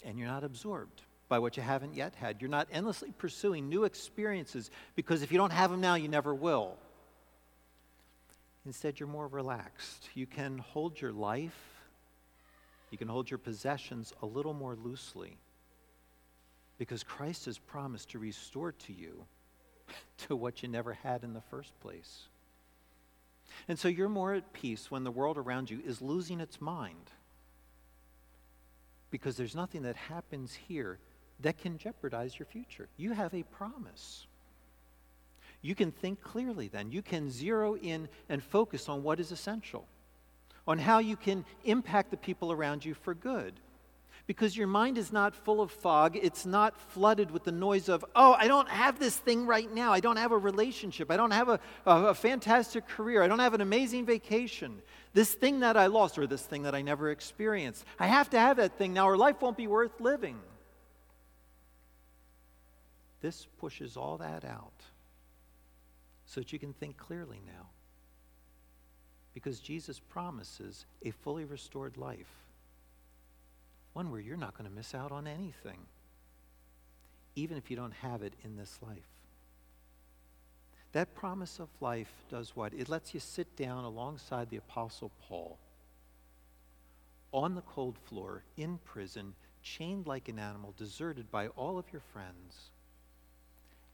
And 0.03 0.18
you're 0.18 0.29
not 0.29 0.44
absorbed 0.44 1.03
by 1.29 1.38
what 1.38 1.59
you 1.59 1.62
haven't 1.62 1.94
yet 1.94 2.14
had. 2.14 2.40
You're 2.40 2.49
not 2.49 2.68
endlessly 2.73 3.12
pursuing 3.18 3.68
new 3.68 3.85
experiences 3.85 4.70
because 4.97 5.20
if 5.20 5.31
you 5.31 5.37
don't 5.37 5.53
have 5.53 5.70
them 5.70 5.83
now, 5.83 5.97
you 5.97 6.09
never 6.09 6.35
will. 6.35 6.79
Instead, 8.64 8.99
you're 8.99 9.11
more 9.11 9.29
relaxed. 9.29 10.09
You 10.14 10.25
can 10.25 10.57
hold 10.57 10.99
your 11.03 11.12
life, 11.12 11.74
you 12.95 12.99
can 12.99 13.09
hold 13.09 13.29
your 13.29 13.39
possessions 13.39 14.13
a 14.23 14.27
little 14.27 14.55
more 14.55 14.77
loosely 14.77 15.37
because 16.79 17.03
Christ 17.03 17.47
has 17.47 17.59
promised 17.59 18.11
to 18.11 18.21
restore 18.21 18.71
to 18.71 18.93
you 18.93 19.25
to 20.29 20.37
what 20.37 20.63
you 20.63 20.69
never 20.69 20.93
had 20.93 21.25
in 21.25 21.35
the 21.35 21.41
first 21.41 21.73
place. 21.81 22.29
And 23.67 23.77
so 23.77 23.89
you're 23.89 24.09
more 24.09 24.35
at 24.35 24.53
peace 24.53 24.93
when 24.93 25.03
the 25.03 25.11
world 25.11 25.39
around 25.39 25.71
you 25.71 25.81
is 25.85 26.01
losing 26.01 26.39
its 26.39 26.61
mind 26.61 27.11
because 29.11 29.37
there's 29.37 29.57
nothing 29.57 29.83
that 29.83 29.97
happens 29.97 30.57
here 30.69 31.01
that 31.41 31.59
can 31.59 31.79
jeopardize 31.79 32.39
your 32.39 32.47
future. 32.47 32.87
You 32.97 33.11
have 33.11 33.35
a 33.35 33.43
promise. 33.43 34.29
You 35.63 35.75
can 35.75 35.91
think 35.91 36.23
clearly 36.23 36.69
then. 36.69 36.93
You 36.93 37.03
can 37.03 37.29
zero 37.29 37.77
in 37.77 38.09
and 38.29 38.41
focus 38.41 38.89
on 38.89 39.03
what 39.03 39.19
is 39.19 39.33
essential, 39.33 39.89
on 40.66 40.79
how 40.79 40.98
you 40.98 41.16
can 41.16 41.44
impact 41.64 42.11
the 42.11 42.16
people 42.16 42.50
around 42.50 42.85
you 42.85 42.94
for 42.94 43.14
good. 43.14 43.55
Because 44.27 44.57
your 44.57 44.66
mind 44.66 44.96
is 44.96 45.12
not 45.12 45.35
full 45.35 45.61
of 45.61 45.70
fog. 45.70 46.16
It's 46.16 46.46
not 46.46 46.81
flooded 46.81 47.31
with 47.31 47.44
the 47.44 47.53
noise 47.53 47.90
of, 47.90 48.03
oh, 48.16 48.33
I 48.33 48.48
don't 48.48 48.70
have 48.70 48.98
this 48.98 49.14
thing 49.14 49.44
right 49.44 49.70
now. 49.70 49.92
I 49.92 50.00
don't 50.00 50.16
have 50.16 50.33
a 50.33 50.38
relationship. 50.38 51.11
I 51.11 51.18
don't 51.18 51.33
have 51.33 51.50
a, 51.50 51.61
a, 51.85 52.07
a 52.07 52.14
fantastic 52.14 52.88
career. 52.88 53.22
I 53.22 53.29
don't 53.29 53.40
have 53.40 53.53
an 53.53 53.61
amazing 53.61 54.07
vacation. 54.07 54.81
This 55.12 55.35
thing 55.35 55.61
that 55.61 55.77
I 55.77 55.88
lost, 55.88 56.18
or 56.18 56.27
this 56.27 56.40
thing 56.40 56.62
that 56.62 56.74
I 56.74 56.81
never 56.81 57.11
experienced. 57.11 57.85
I 57.98 58.07
have 58.07 58.31
to 58.31 58.38
have 58.38 58.57
that 58.57 58.79
thing 58.79 58.94
now, 58.94 59.07
or 59.07 59.18
life 59.18 59.42
won't 59.42 59.59
be 59.59 59.66
worth 59.66 60.00
living. 60.00 60.40
This 63.20 63.46
pushes 63.59 63.98
all 63.98 64.16
that 64.18 64.44
out 64.44 64.72
so 66.24 66.40
that 66.40 66.50
you 66.50 66.59
can 66.59 66.72
think 66.72 66.96
clearly 66.96 67.42
now. 67.46 67.68
Because 69.35 69.59
Jesus 69.61 69.99
promises 69.99 70.87
a 71.03 71.11
fully 71.11 71.44
restored 71.44 71.97
life, 71.97 72.31
one 73.92 74.11
where 74.11 74.20
you're 74.20 74.37
not 74.37 74.57
going 74.57 74.68
to 74.68 74.75
miss 74.75 74.94
out 74.94 75.12
on 75.12 75.27
anything, 75.27 75.79
even 77.35 77.57
if 77.57 77.70
you 77.70 77.77
don't 77.77 77.92
have 77.94 78.23
it 78.23 78.33
in 78.44 78.57
this 78.57 78.79
life. 78.81 79.03
That 80.92 81.14
promise 81.16 81.59
of 81.59 81.68
life 81.81 82.12
does 82.31 82.55
what? 82.55 82.73
It 82.73 82.88
lets 82.88 83.14
you 83.14 83.20
sit 83.20 83.57
down 83.57 83.85
alongside 83.85 84.49
the 84.49 84.59
Apostle 84.59 85.11
Paul 85.29 85.59
on 87.33 87.57
the 87.57 87.62
cold 87.62 87.99
floor 87.99 88.44
in 88.57 88.79
prison, 88.85 89.35
chained 89.61 90.07
like 90.07 90.29
an 90.29 90.38
animal, 90.38 90.73
deserted 90.77 91.33
by 91.33 91.49
all 91.49 91.79
of 91.79 91.87
your 91.92 92.03
friends 92.12 92.70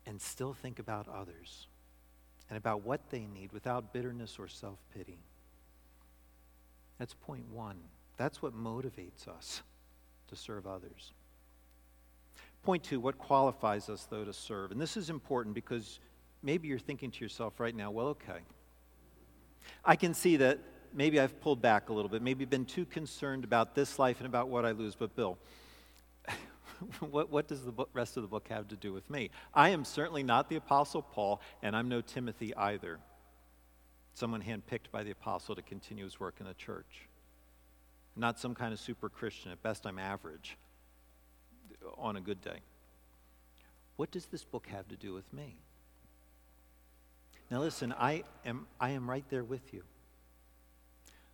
and 0.06 0.20
still 0.20 0.52
think 0.52 0.78
about 0.78 1.08
others 1.08 1.68
and 2.50 2.58
about 2.58 2.82
what 2.82 3.00
they 3.10 3.26
need 3.26 3.52
without 3.52 3.92
bitterness 3.94 4.36
or 4.38 4.48
self 4.48 4.78
pity. 4.94 5.18
That's 7.00 7.14
point 7.14 7.48
one. 7.50 7.78
That's 8.18 8.42
what 8.42 8.54
motivates 8.54 9.26
us 9.26 9.62
to 10.28 10.36
serve 10.36 10.66
others. 10.66 11.14
Point 12.62 12.84
two, 12.84 13.00
what 13.00 13.16
qualifies 13.16 13.88
us, 13.88 14.06
though, 14.10 14.22
to 14.22 14.34
serve? 14.34 14.70
And 14.70 14.78
this 14.78 14.98
is 14.98 15.08
important 15.08 15.54
because 15.54 15.98
maybe 16.42 16.68
you're 16.68 16.78
thinking 16.78 17.10
to 17.10 17.24
yourself 17.24 17.58
right 17.58 17.74
now, 17.74 17.90
well, 17.90 18.08
okay. 18.08 18.40
I 19.82 19.96
can 19.96 20.12
see 20.12 20.36
that 20.36 20.58
maybe 20.92 21.18
I've 21.18 21.40
pulled 21.40 21.62
back 21.62 21.88
a 21.88 21.94
little 21.94 22.10
bit, 22.10 22.20
maybe 22.20 22.44
been 22.44 22.66
too 22.66 22.84
concerned 22.84 23.44
about 23.44 23.74
this 23.74 23.98
life 23.98 24.18
and 24.18 24.26
about 24.26 24.50
what 24.50 24.66
I 24.66 24.72
lose. 24.72 24.94
But, 24.94 25.16
Bill, 25.16 25.38
what, 27.00 27.30
what 27.30 27.48
does 27.48 27.64
the 27.64 27.72
book, 27.72 27.88
rest 27.94 28.18
of 28.18 28.22
the 28.22 28.28
book 28.28 28.48
have 28.48 28.68
to 28.68 28.76
do 28.76 28.92
with 28.92 29.08
me? 29.08 29.30
I 29.54 29.70
am 29.70 29.86
certainly 29.86 30.22
not 30.22 30.50
the 30.50 30.56
Apostle 30.56 31.00
Paul, 31.00 31.40
and 31.62 31.74
I'm 31.74 31.88
no 31.88 32.02
Timothy 32.02 32.54
either. 32.54 33.00
Someone 34.20 34.42
handpicked 34.42 34.90
by 34.92 35.02
the 35.02 35.12
apostle 35.12 35.54
to 35.54 35.62
continue 35.62 36.04
his 36.04 36.20
work 36.20 36.34
in 36.40 36.46
the 36.46 36.52
church. 36.52 37.08
Not 38.14 38.38
some 38.38 38.54
kind 38.54 38.74
of 38.74 38.78
super 38.78 39.08
Christian. 39.08 39.50
At 39.50 39.62
best, 39.62 39.86
I'm 39.86 39.98
average 39.98 40.58
on 41.96 42.16
a 42.16 42.20
good 42.20 42.42
day. 42.42 42.58
What 43.96 44.10
does 44.10 44.26
this 44.26 44.44
book 44.44 44.66
have 44.66 44.86
to 44.88 44.96
do 44.96 45.14
with 45.14 45.32
me? 45.32 45.56
Now, 47.50 47.60
listen, 47.60 47.94
I 47.98 48.24
am, 48.44 48.66
I 48.78 48.90
am 48.90 49.08
right 49.08 49.24
there 49.30 49.42
with 49.42 49.72
you. 49.72 49.84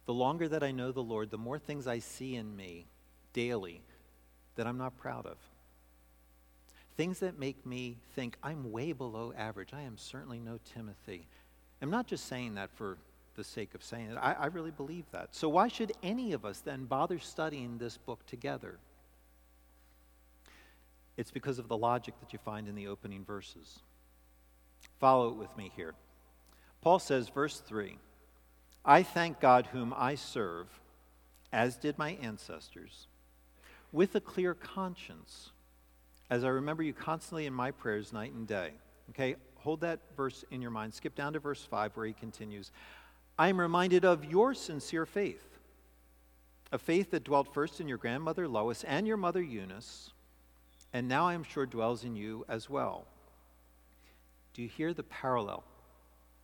The 0.05 0.15
longer 0.15 0.47
that 0.47 0.63
I 0.63 0.71
know 0.71 0.93
the 0.93 1.03
Lord, 1.03 1.33
the 1.33 1.39
more 1.39 1.59
things 1.59 1.89
I 1.89 1.99
see 1.99 2.37
in 2.37 2.55
me 2.55 2.87
daily 3.33 3.81
that 4.55 4.69
I'm 4.69 4.79
not 4.79 4.97
proud 4.97 5.27
of. 5.27 5.39
Things 6.97 7.19
that 7.19 7.37
make 7.37 7.67
me 7.67 7.97
think 8.15 8.37
I'm 8.45 8.71
way 8.71 8.93
below 8.93 9.33
average. 9.37 9.71
I 9.73 9.83
am 9.83 9.99
certainly 9.99 10.39
no 10.39 10.61
Timothy. 10.73 11.27
I'm 11.83 11.91
not 11.91 12.07
just 12.07 12.27
saying 12.27 12.55
that 12.55 12.71
for 12.75 12.99
the 13.37 13.45
sake 13.45 13.75
of 13.75 13.83
saying 13.83 14.11
it. 14.11 14.17
I, 14.17 14.33
I 14.33 14.47
really 14.47 14.71
believe 14.71 15.05
that. 15.13 15.35
So, 15.35 15.49
why 15.49 15.69
should 15.69 15.93
any 16.03 16.33
of 16.33 16.45
us 16.45 16.61
then 16.61 16.85
bother 16.85 17.19
studying 17.19 17.79
this 17.79 17.99
book 17.99 18.25
together? 18.27 18.79
It's 21.17 21.31
because 21.31 21.59
of 21.59 21.69
the 21.69 21.77
logic 21.77 22.15
that 22.21 22.33
you 22.33 22.39
find 22.39 22.69
in 22.69 22.75
the 22.75 22.89
opening 22.89 23.25
verses. 23.25 23.81
Follow 24.99 25.29
it 25.29 25.37
with 25.37 25.55
me 25.57 25.71
here. 25.75 25.95
Paul 26.81 26.99
says, 26.99 27.29
verse 27.29 27.61
3 27.61 27.97
I 28.85 29.03
thank 29.03 29.41
God 29.41 29.67
whom 29.67 29.95
I 29.97 30.15
serve, 30.15 30.69
as 31.53 31.77
did 31.77 31.99
my 31.99 32.13
ancestors 32.23 33.09
with 33.93 34.15
a 34.15 34.21
clear 34.21 34.55
conscience, 34.55 35.51
as 36.29 36.45
I 36.45 36.49
remember 36.49 36.83
you 36.83 36.93
constantly 36.93 37.47
in 37.47 37.55
my 37.55 37.71
prayers 37.71 38.13
night 38.13 38.33
and 38.33 38.47
day. 38.47 38.73
Okay, 39.11 39.37
hold 39.67 39.81
that 39.81 39.99
verse 40.17 40.45
in 40.53 40.63
your 40.63 40.71
mind. 40.71 40.95
Skip 40.95 41.17
down 41.17 41.33
to 41.33 41.41
verse 41.41 41.65
5 41.65 41.97
where 41.97 42.07
he 42.07 42.13
continues. 42.13 42.71
I 43.37 43.49
am 43.49 43.59
reminded 43.59 44.05
of 44.05 44.25
your 44.25 44.55
sincere 44.55 45.05
faith, 45.05 45.59
a 46.71 46.79
faith 46.79 47.11
that 47.11 47.25
dwelt 47.25 47.53
first 47.53 47.81
in 47.81 47.89
your 47.89 47.99
grandmother 47.99 48.47
Lois 48.47 48.85
and 48.85 49.09
your 49.09 49.17
mother 49.17 49.43
Eunice, 49.43 50.13
and 50.93 51.09
now 51.09 51.27
I 51.27 51.35
am 51.35 51.43
sure 51.43 51.67
dwells 51.67 52.05
in 52.05 52.15
you 52.15 52.45
as 52.49 52.71
well. 52.71 53.07
Do 54.55 54.63
you 54.63 54.69
hear 54.69 54.95
the 54.95 55.03
parallel 55.03 55.65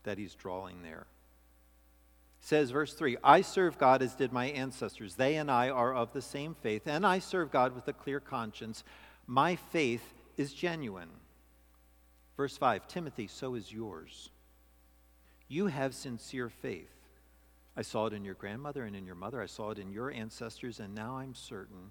that 0.02 0.18
he's 0.18 0.34
drawing 0.34 0.82
there? 0.82 1.06
says, 2.40 2.72
verse 2.72 2.92
3 2.92 3.18
I 3.22 3.40
serve 3.40 3.78
God 3.78 4.02
as 4.02 4.16
did 4.16 4.32
my 4.32 4.46
ancestors. 4.46 5.14
They 5.14 5.36
and 5.36 5.48
I 5.48 5.70
are 5.70 5.94
of 5.94 6.12
the 6.12 6.20
same 6.20 6.56
faith, 6.60 6.88
and 6.88 7.06
I 7.06 7.20
serve 7.20 7.52
God 7.52 7.72
with 7.72 7.86
a 7.86 7.92
clear 7.92 8.18
conscience. 8.18 8.82
My 9.28 9.54
faith 9.54 10.12
is 10.36 10.52
genuine. 10.52 11.21
Verse 12.36 12.56
5 12.56 12.88
Timothy, 12.88 13.26
so 13.26 13.54
is 13.54 13.72
yours. 13.72 14.30
You 15.48 15.66
have 15.66 15.94
sincere 15.94 16.48
faith. 16.48 16.88
I 17.76 17.82
saw 17.82 18.06
it 18.06 18.12
in 18.12 18.24
your 18.24 18.34
grandmother 18.34 18.84
and 18.84 18.94
in 18.94 19.06
your 19.06 19.14
mother. 19.14 19.40
I 19.40 19.46
saw 19.46 19.70
it 19.70 19.78
in 19.78 19.90
your 19.90 20.10
ancestors, 20.10 20.80
and 20.80 20.94
now 20.94 21.18
I'm 21.18 21.34
certain 21.34 21.90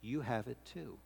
you 0.00 0.20
have 0.20 0.48
it 0.48 0.58
too. 0.72 0.98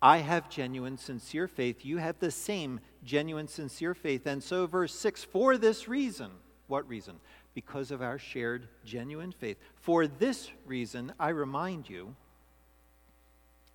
I 0.00 0.18
have 0.18 0.50
genuine, 0.50 0.98
sincere 0.98 1.48
faith. 1.48 1.84
You 1.84 1.98
have 1.98 2.18
the 2.18 2.30
same 2.30 2.80
genuine, 3.04 3.48
sincere 3.48 3.94
faith. 3.94 4.26
And 4.26 4.42
so, 4.42 4.66
verse 4.66 4.94
6 4.94 5.24
for 5.24 5.56
this 5.56 5.88
reason, 5.88 6.30
what 6.66 6.86
reason? 6.88 7.16
Because 7.54 7.90
of 7.90 8.02
our 8.02 8.18
shared 8.18 8.68
genuine 8.84 9.32
faith. 9.32 9.56
For 9.76 10.06
this 10.06 10.50
reason, 10.66 11.12
I 11.18 11.30
remind 11.30 11.88
you 11.88 12.14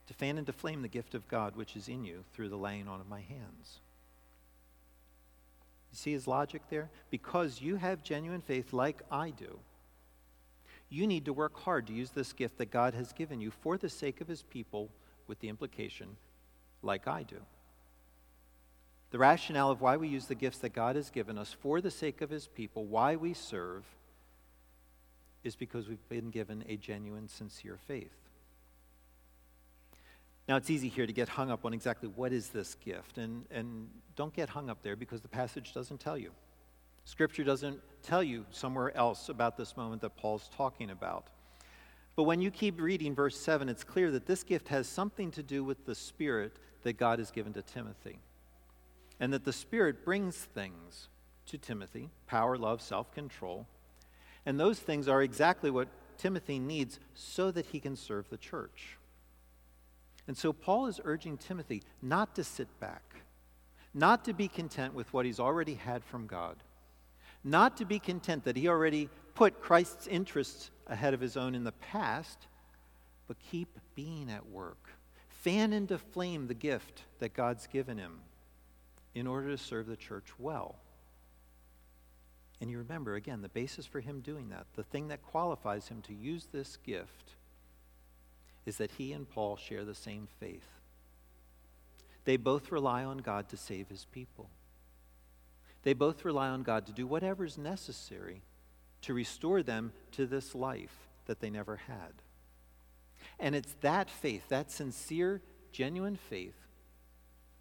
to 0.08 0.14
fan 0.14 0.38
and 0.38 0.48
to 0.48 0.54
flame 0.54 0.82
the 0.82 0.88
gift 0.88 1.16
of 1.16 1.28
God 1.28 1.56
which 1.56 1.76
is 1.76 1.88
in 1.88 2.04
you 2.04 2.24
through 2.34 2.50
the 2.50 2.58
laying 2.58 2.88
on 2.88 3.00
of 3.00 3.10
my 3.10 3.22
hands. 3.22 3.80
You 5.92 5.98
see 5.98 6.12
his 6.12 6.28
logic 6.28 6.62
there? 6.70 6.90
Because 7.10 7.62
you 7.62 7.76
have 7.76 8.04
genuine 8.04 8.42
faith 8.42 8.74
like 8.74 9.02
I 9.12 9.32
do, 9.32 9.60
you 10.90 11.08
need 11.08 11.26
to 11.26 11.34
work 11.34 11.58
hard 11.58 11.88
to 11.88 11.94
use 11.94 12.12
this 12.12 12.34
gift 12.34 12.58
that 12.58 12.72
God 12.72 12.94
has 12.94 13.14
given 13.14 13.40
you 13.40 13.52
for 13.52 13.78
the 13.78 13.90
sake 13.90 14.20
of 14.20 14.28
his 14.28 14.44
people, 14.44 14.90
with 15.28 15.40
the 15.40 15.48
implication, 15.48 16.18
like 16.84 17.08
I 17.08 17.24
do. 17.24 17.38
The 19.12 19.18
rationale 19.18 19.72
of 19.72 19.80
why 19.80 19.96
we 19.96 20.10
use 20.10 20.26
the 20.26 20.36
gifts 20.36 20.58
that 20.60 20.74
God 20.74 20.98
has 20.98 21.10
given 21.10 21.38
us 21.38 21.56
for 21.62 21.80
the 21.80 21.92
sake 21.92 22.22
of 22.22 22.30
his 22.30 22.48
people, 22.48 22.86
why 22.86 23.16
we 23.16 23.34
serve, 23.34 23.86
is 25.46 25.56
because 25.56 25.88
we've 25.88 26.10
been 26.10 26.30
given 26.30 26.66
a 26.68 26.76
genuine, 26.76 27.30
sincere 27.30 27.78
faith. 27.88 28.21
Now, 30.48 30.58
it's 30.58 30.70
easy 30.70 30.90
here 30.90 31.06
to 31.06 31.14
get 31.14 31.30
hung 31.30 31.52
up 31.52 31.66
on 31.66 31.74
exactly 31.74 32.10
what 32.10 32.34
is 32.34 32.50
this 32.50 32.76
gift, 32.76 33.18
and, 33.18 33.46
and 33.52 33.88
don't 34.16 34.34
get 34.34 34.50
hung 34.50 34.70
up 34.70 34.82
there 34.82 34.96
because 34.96 35.22
the 35.22 35.28
passage 35.28 35.74
doesn't 35.74 36.00
tell 36.00 36.18
you. 36.18 36.32
Scripture 37.06 37.44
doesn't 37.44 37.80
tell 38.04 38.24
you 38.24 38.46
somewhere 38.52 38.96
else 38.96 39.30
about 39.30 39.58
this 39.58 39.76
moment 39.78 40.02
that 40.02 40.16
Paul's 40.16 40.50
talking 40.56 40.90
about. 40.90 41.28
But 42.16 42.24
when 42.24 42.42
you 42.42 42.52
keep 42.52 42.80
reading 42.80 43.16
verse 43.16 43.40
7, 43.40 43.70
it's 43.70 43.84
clear 43.84 44.12
that 44.12 44.26
this 44.26 44.44
gift 44.44 44.68
has 44.68 44.88
something 44.88 45.32
to 45.32 45.44
do 45.44 45.64
with 45.64 45.86
the 45.86 45.96
Spirit 45.96 46.58
that 46.84 46.98
God 46.98 47.20
has 47.20 47.32
given 47.32 47.54
to 47.54 47.62
Timothy. 47.62 48.20
And 49.20 49.32
that 49.34 49.46
the 49.46 49.54
Spirit 49.54 50.04
brings 50.04 50.36
things 50.36 51.08
to 51.48 51.58
Timothy 51.58 52.10
power, 52.28 52.58
love, 52.58 52.82
self 52.82 53.12
control. 53.14 53.68
And 54.46 54.60
those 54.60 54.80
things 54.80 55.08
are 55.08 55.22
exactly 55.22 55.70
what 55.70 55.88
Timothy 56.18 56.60
needs 56.60 57.00
so 57.14 57.52
that 57.52 57.68
he 57.68 57.80
can 57.80 57.96
serve 57.96 58.30
the 58.30 58.38
church. 58.38 58.98
And 60.28 60.38
so 60.38 60.54
Paul 60.54 60.88
is 60.88 61.02
urging 61.04 61.38
Timothy 61.38 61.84
not 62.02 62.36
to 62.36 62.44
sit 62.44 62.68
back, 62.80 63.04
not 63.94 64.26
to 64.26 64.34
be 64.34 64.48
content 64.48 64.94
with 64.94 65.12
what 65.14 65.26
he's 65.26 65.40
already 65.40 65.74
had 65.74 66.04
from 66.04 66.28
God, 66.28 66.58
not 67.44 67.78
to 67.78 67.86
be 67.86 68.00
content 68.00 68.46
that 68.46 68.56
he 68.56 68.68
already 68.68 69.10
put 69.36 69.62
Christ's 69.62 70.08
interests 70.08 70.72
ahead 70.88 71.14
of 71.14 71.22
his 71.22 71.38
own 71.38 71.56
in 71.56 71.64
the 71.64 71.72
past, 71.72 72.48
but 73.28 73.38
keep 73.40 73.80
being 73.96 74.30
at 74.30 74.48
work. 74.48 74.90
Fan 75.30 75.74
into 75.74 75.98
flame 75.98 76.48
the 76.48 76.54
gift 76.54 77.04
that 77.20 77.34
God's 77.34 77.66
given 77.68 77.98
him 77.98 78.20
in 79.16 79.28
order 79.28 79.50
to 79.50 79.58
serve 79.58 79.88
the 79.88 79.96
church 79.96 80.28
well. 80.38 80.76
And 82.62 82.70
you 82.70 82.78
remember, 82.78 83.16
again, 83.16 83.42
the 83.42 83.50
basis 83.50 83.88
for 83.88 84.00
him 84.00 84.22
doing 84.22 84.50
that, 84.50 84.68
the 84.76 84.84
thing 84.84 85.08
that 85.08 85.24
qualifies 85.24 85.88
him 85.88 86.04
to 86.04 86.14
use 86.14 86.48
this 86.52 86.78
gift, 86.78 87.34
is 88.66 88.78
that 88.78 88.92
he 88.92 89.14
and 89.14 89.30
Paul 89.30 89.58
share 89.58 89.84
the 89.84 89.96
same 89.96 90.28
faith. 90.40 90.68
They 92.26 92.38
both 92.38 92.72
rely 92.72 93.04
on 93.04 93.18
God 93.18 93.50
to 93.50 93.58
save 93.58 93.90
his 93.90 94.06
people. 94.06 94.50
They 95.84 95.94
both 95.94 96.24
rely 96.24 96.50
on 96.50 96.64
God 96.64 96.86
to 96.86 96.92
do 96.92 97.08
whatever 97.08 97.44
is 97.44 97.58
necessary 97.58 98.44
to 99.02 99.14
restore 99.14 99.64
them 99.64 99.92
to 100.12 100.26
this 100.26 100.54
life 100.54 100.96
that 101.26 101.40
they 101.40 101.50
never 101.50 101.78
had. 101.88 102.14
And 103.40 103.56
it's 103.56 103.76
that 103.82 104.10
faith, 104.10 104.48
that 104.50 104.72
sincere, 104.72 105.42
genuine 105.72 106.16
faith, 106.16 106.56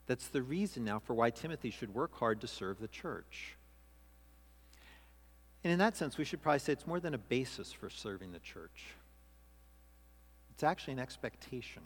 that's 0.07 0.29
the 0.29 0.43
reason 0.43 0.85
now 0.85 0.99
for 0.99 1.15
why 1.15 1.31
Timothy 1.31 1.71
should 1.71 1.95
work 1.95 2.15
hard 2.19 2.41
to 2.41 2.47
serve 2.47 2.81
the 2.81 2.89
church. 2.89 3.57
And 5.63 5.73
in 5.73 5.79
that 5.79 5.97
sense, 5.97 6.19
we 6.19 6.25
should 6.25 6.43
probably 6.43 6.59
say 6.59 6.73
it's 6.73 6.87
more 6.87 7.01
than 7.01 7.15
a 7.15 7.19
basis 7.19 7.73
for 7.73 7.91
serving 7.91 8.33
the 8.33 8.39
church. 8.39 8.95
It's 10.61 10.65
actually 10.65 10.93
an 10.93 10.99
expectation. 10.99 11.85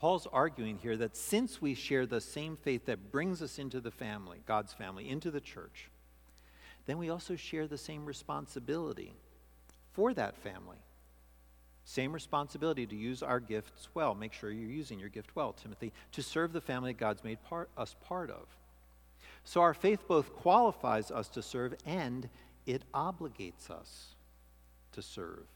Paul's 0.00 0.26
arguing 0.32 0.78
here 0.78 0.96
that 0.96 1.16
since 1.16 1.62
we 1.62 1.74
share 1.74 2.06
the 2.06 2.20
same 2.20 2.56
faith 2.56 2.86
that 2.86 3.12
brings 3.12 3.40
us 3.40 3.60
into 3.60 3.80
the 3.80 3.92
family, 3.92 4.40
God's 4.46 4.72
family, 4.72 5.08
into 5.08 5.30
the 5.30 5.40
church, 5.40 5.90
then 6.86 6.98
we 6.98 7.10
also 7.10 7.36
share 7.36 7.68
the 7.68 7.78
same 7.78 8.04
responsibility 8.04 9.14
for 9.92 10.12
that 10.12 10.36
family. 10.38 10.78
Same 11.84 12.12
responsibility 12.12 12.84
to 12.84 12.96
use 12.96 13.22
our 13.22 13.38
gifts 13.38 13.86
well. 13.94 14.16
Make 14.16 14.32
sure 14.32 14.50
you're 14.50 14.68
using 14.68 14.98
your 14.98 15.08
gift 15.08 15.36
well, 15.36 15.52
Timothy, 15.52 15.92
to 16.10 16.20
serve 16.20 16.52
the 16.52 16.60
family 16.60 16.94
God's 16.94 17.22
made 17.22 17.44
part, 17.44 17.70
us 17.78 17.94
part 18.04 18.28
of. 18.28 18.48
So 19.44 19.60
our 19.60 19.72
faith 19.72 20.08
both 20.08 20.34
qualifies 20.34 21.12
us 21.12 21.28
to 21.28 21.42
serve 21.42 21.76
and 21.86 22.28
it 22.66 22.82
obligates 22.92 23.70
us 23.70 24.16
to 24.90 25.00
serve. 25.00 25.46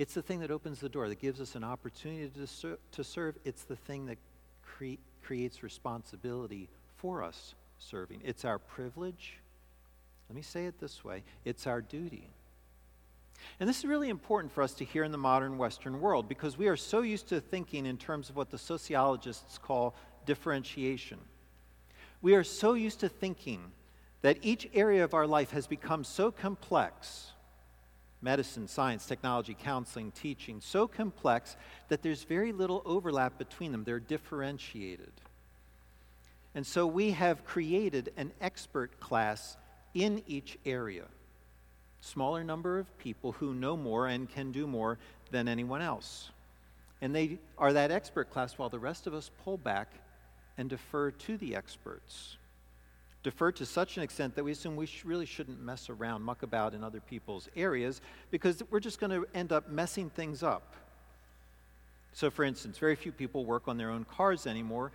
It's 0.00 0.14
the 0.14 0.22
thing 0.22 0.40
that 0.40 0.50
opens 0.50 0.80
the 0.80 0.88
door, 0.88 1.10
that 1.10 1.20
gives 1.20 1.42
us 1.42 1.56
an 1.56 1.62
opportunity 1.62 2.26
to, 2.30 2.46
ser- 2.46 2.78
to 2.92 3.04
serve. 3.04 3.36
It's 3.44 3.64
the 3.64 3.76
thing 3.76 4.06
that 4.06 4.16
cre- 4.64 4.98
creates 5.22 5.62
responsibility 5.62 6.70
for 6.96 7.22
us 7.22 7.54
serving. 7.78 8.22
It's 8.24 8.46
our 8.46 8.58
privilege. 8.58 9.34
Let 10.30 10.36
me 10.36 10.40
say 10.40 10.64
it 10.64 10.80
this 10.80 11.04
way 11.04 11.22
it's 11.44 11.66
our 11.66 11.82
duty. 11.82 12.30
And 13.58 13.68
this 13.68 13.80
is 13.80 13.84
really 13.84 14.08
important 14.08 14.54
for 14.54 14.62
us 14.62 14.72
to 14.74 14.86
hear 14.86 15.04
in 15.04 15.12
the 15.12 15.18
modern 15.18 15.58
Western 15.58 16.00
world 16.00 16.30
because 16.30 16.56
we 16.56 16.68
are 16.68 16.78
so 16.78 17.02
used 17.02 17.28
to 17.28 17.38
thinking 17.38 17.84
in 17.84 17.98
terms 17.98 18.30
of 18.30 18.36
what 18.36 18.48
the 18.48 18.56
sociologists 18.56 19.58
call 19.58 19.94
differentiation. 20.24 21.18
We 22.22 22.34
are 22.36 22.44
so 22.44 22.72
used 22.72 23.00
to 23.00 23.10
thinking 23.10 23.60
that 24.22 24.38
each 24.40 24.66
area 24.72 25.04
of 25.04 25.12
our 25.12 25.26
life 25.26 25.50
has 25.50 25.66
become 25.66 26.04
so 26.04 26.30
complex 26.30 27.32
medicine, 28.22 28.68
science, 28.68 29.06
technology, 29.06 29.56
counseling, 29.58 30.10
teaching 30.10 30.60
so 30.60 30.86
complex 30.86 31.56
that 31.88 32.02
there's 32.02 32.24
very 32.24 32.52
little 32.52 32.82
overlap 32.84 33.38
between 33.38 33.72
them. 33.72 33.84
They're 33.84 34.00
differentiated. 34.00 35.12
And 36.54 36.66
so 36.66 36.86
we 36.86 37.12
have 37.12 37.44
created 37.44 38.12
an 38.16 38.32
expert 38.40 38.98
class 39.00 39.56
in 39.94 40.22
each 40.26 40.58
area. 40.66 41.04
Smaller 42.00 42.42
number 42.42 42.78
of 42.78 42.98
people 42.98 43.32
who 43.32 43.54
know 43.54 43.76
more 43.76 44.06
and 44.06 44.28
can 44.28 44.52
do 44.52 44.66
more 44.66 44.98
than 45.30 45.48
anyone 45.48 45.82
else. 45.82 46.30
And 47.00 47.14
they 47.14 47.38
are 47.56 47.72
that 47.72 47.90
expert 47.90 48.30
class 48.30 48.58
while 48.58 48.68
the 48.68 48.78
rest 48.78 49.06
of 49.06 49.14
us 49.14 49.30
pull 49.44 49.56
back 49.56 49.92
and 50.58 50.68
defer 50.68 51.10
to 51.10 51.36
the 51.36 51.56
experts. 51.56 52.36
Defer 53.22 53.52
to 53.52 53.66
such 53.66 53.96
an 53.96 54.02
extent 54.02 54.34
that 54.36 54.44
we 54.44 54.52
assume 54.52 54.76
we 54.76 54.86
sh- 54.86 55.04
really 55.04 55.26
shouldn't 55.26 55.60
mess 55.60 55.90
around, 55.90 56.22
muck 56.22 56.42
about 56.42 56.74
in 56.74 56.82
other 56.82 57.00
people's 57.00 57.48
areas, 57.54 58.00
because 58.30 58.62
we're 58.70 58.80
just 58.80 58.98
going 58.98 59.10
to 59.10 59.26
end 59.34 59.52
up 59.52 59.70
messing 59.70 60.08
things 60.10 60.42
up. 60.42 60.74
So, 62.12 62.30
for 62.30 62.44
instance, 62.44 62.78
very 62.78 62.96
few 62.96 63.12
people 63.12 63.44
work 63.44 63.68
on 63.68 63.76
their 63.76 63.90
own 63.90 64.04
cars 64.04 64.46
anymore 64.46 64.90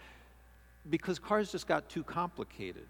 because 0.89 1.19
cars 1.19 1.51
just 1.51 1.67
got 1.67 1.89
too 1.89 2.03
complicated. 2.03 2.87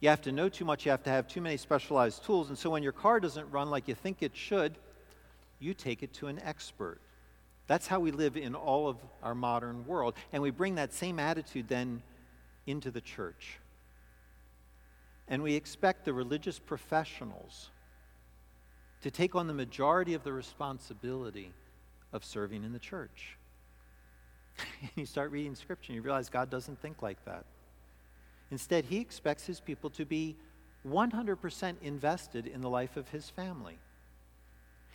You 0.00 0.08
have 0.08 0.22
to 0.22 0.32
know 0.32 0.48
too 0.48 0.64
much, 0.64 0.84
you 0.84 0.90
have 0.90 1.04
to 1.04 1.10
have 1.10 1.28
too 1.28 1.40
many 1.40 1.56
specialized 1.56 2.24
tools, 2.24 2.48
and 2.48 2.58
so 2.58 2.70
when 2.70 2.82
your 2.82 2.92
car 2.92 3.20
doesn't 3.20 3.50
run 3.50 3.70
like 3.70 3.86
you 3.86 3.94
think 3.94 4.22
it 4.22 4.34
should, 4.34 4.74
you 5.60 5.74
take 5.74 6.02
it 6.02 6.12
to 6.14 6.26
an 6.26 6.40
expert. 6.40 6.98
That's 7.68 7.86
how 7.86 8.00
we 8.00 8.10
live 8.10 8.36
in 8.36 8.54
all 8.54 8.88
of 8.88 8.96
our 9.22 9.34
modern 9.34 9.86
world. 9.86 10.14
And 10.32 10.42
we 10.42 10.50
bring 10.50 10.74
that 10.74 10.92
same 10.92 11.18
attitude 11.18 11.68
then 11.68 12.02
into 12.66 12.90
the 12.90 13.00
church. 13.00 13.58
And 15.28 15.42
we 15.42 15.54
expect 15.54 16.04
the 16.04 16.12
religious 16.12 16.58
professionals 16.58 17.70
to 19.02 19.10
take 19.10 19.34
on 19.34 19.46
the 19.46 19.54
majority 19.54 20.14
of 20.14 20.24
the 20.24 20.32
responsibility 20.32 21.52
of 22.12 22.24
serving 22.24 22.64
in 22.64 22.72
the 22.72 22.78
church. 22.78 23.36
and 24.58 24.90
you 24.94 25.06
start 25.06 25.30
reading 25.30 25.54
scripture 25.54 25.92
and 25.92 25.96
you 25.96 26.02
realize 26.02 26.28
God 26.28 26.50
doesn't 26.50 26.80
think 26.80 27.02
like 27.02 27.24
that. 27.24 27.44
Instead, 28.50 28.84
he 28.84 28.98
expects 28.98 29.46
his 29.46 29.60
people 29.60 29.90
to 29.90 30.04
be 30.04 30.36
100% 30.86 31.74
invested 31.82 32.46
in 32.46 32.60
the 32.60 32.68
life 32.68 32.96
of 32.96 33.08
his 33.08 33.30
family. 33.30 33.78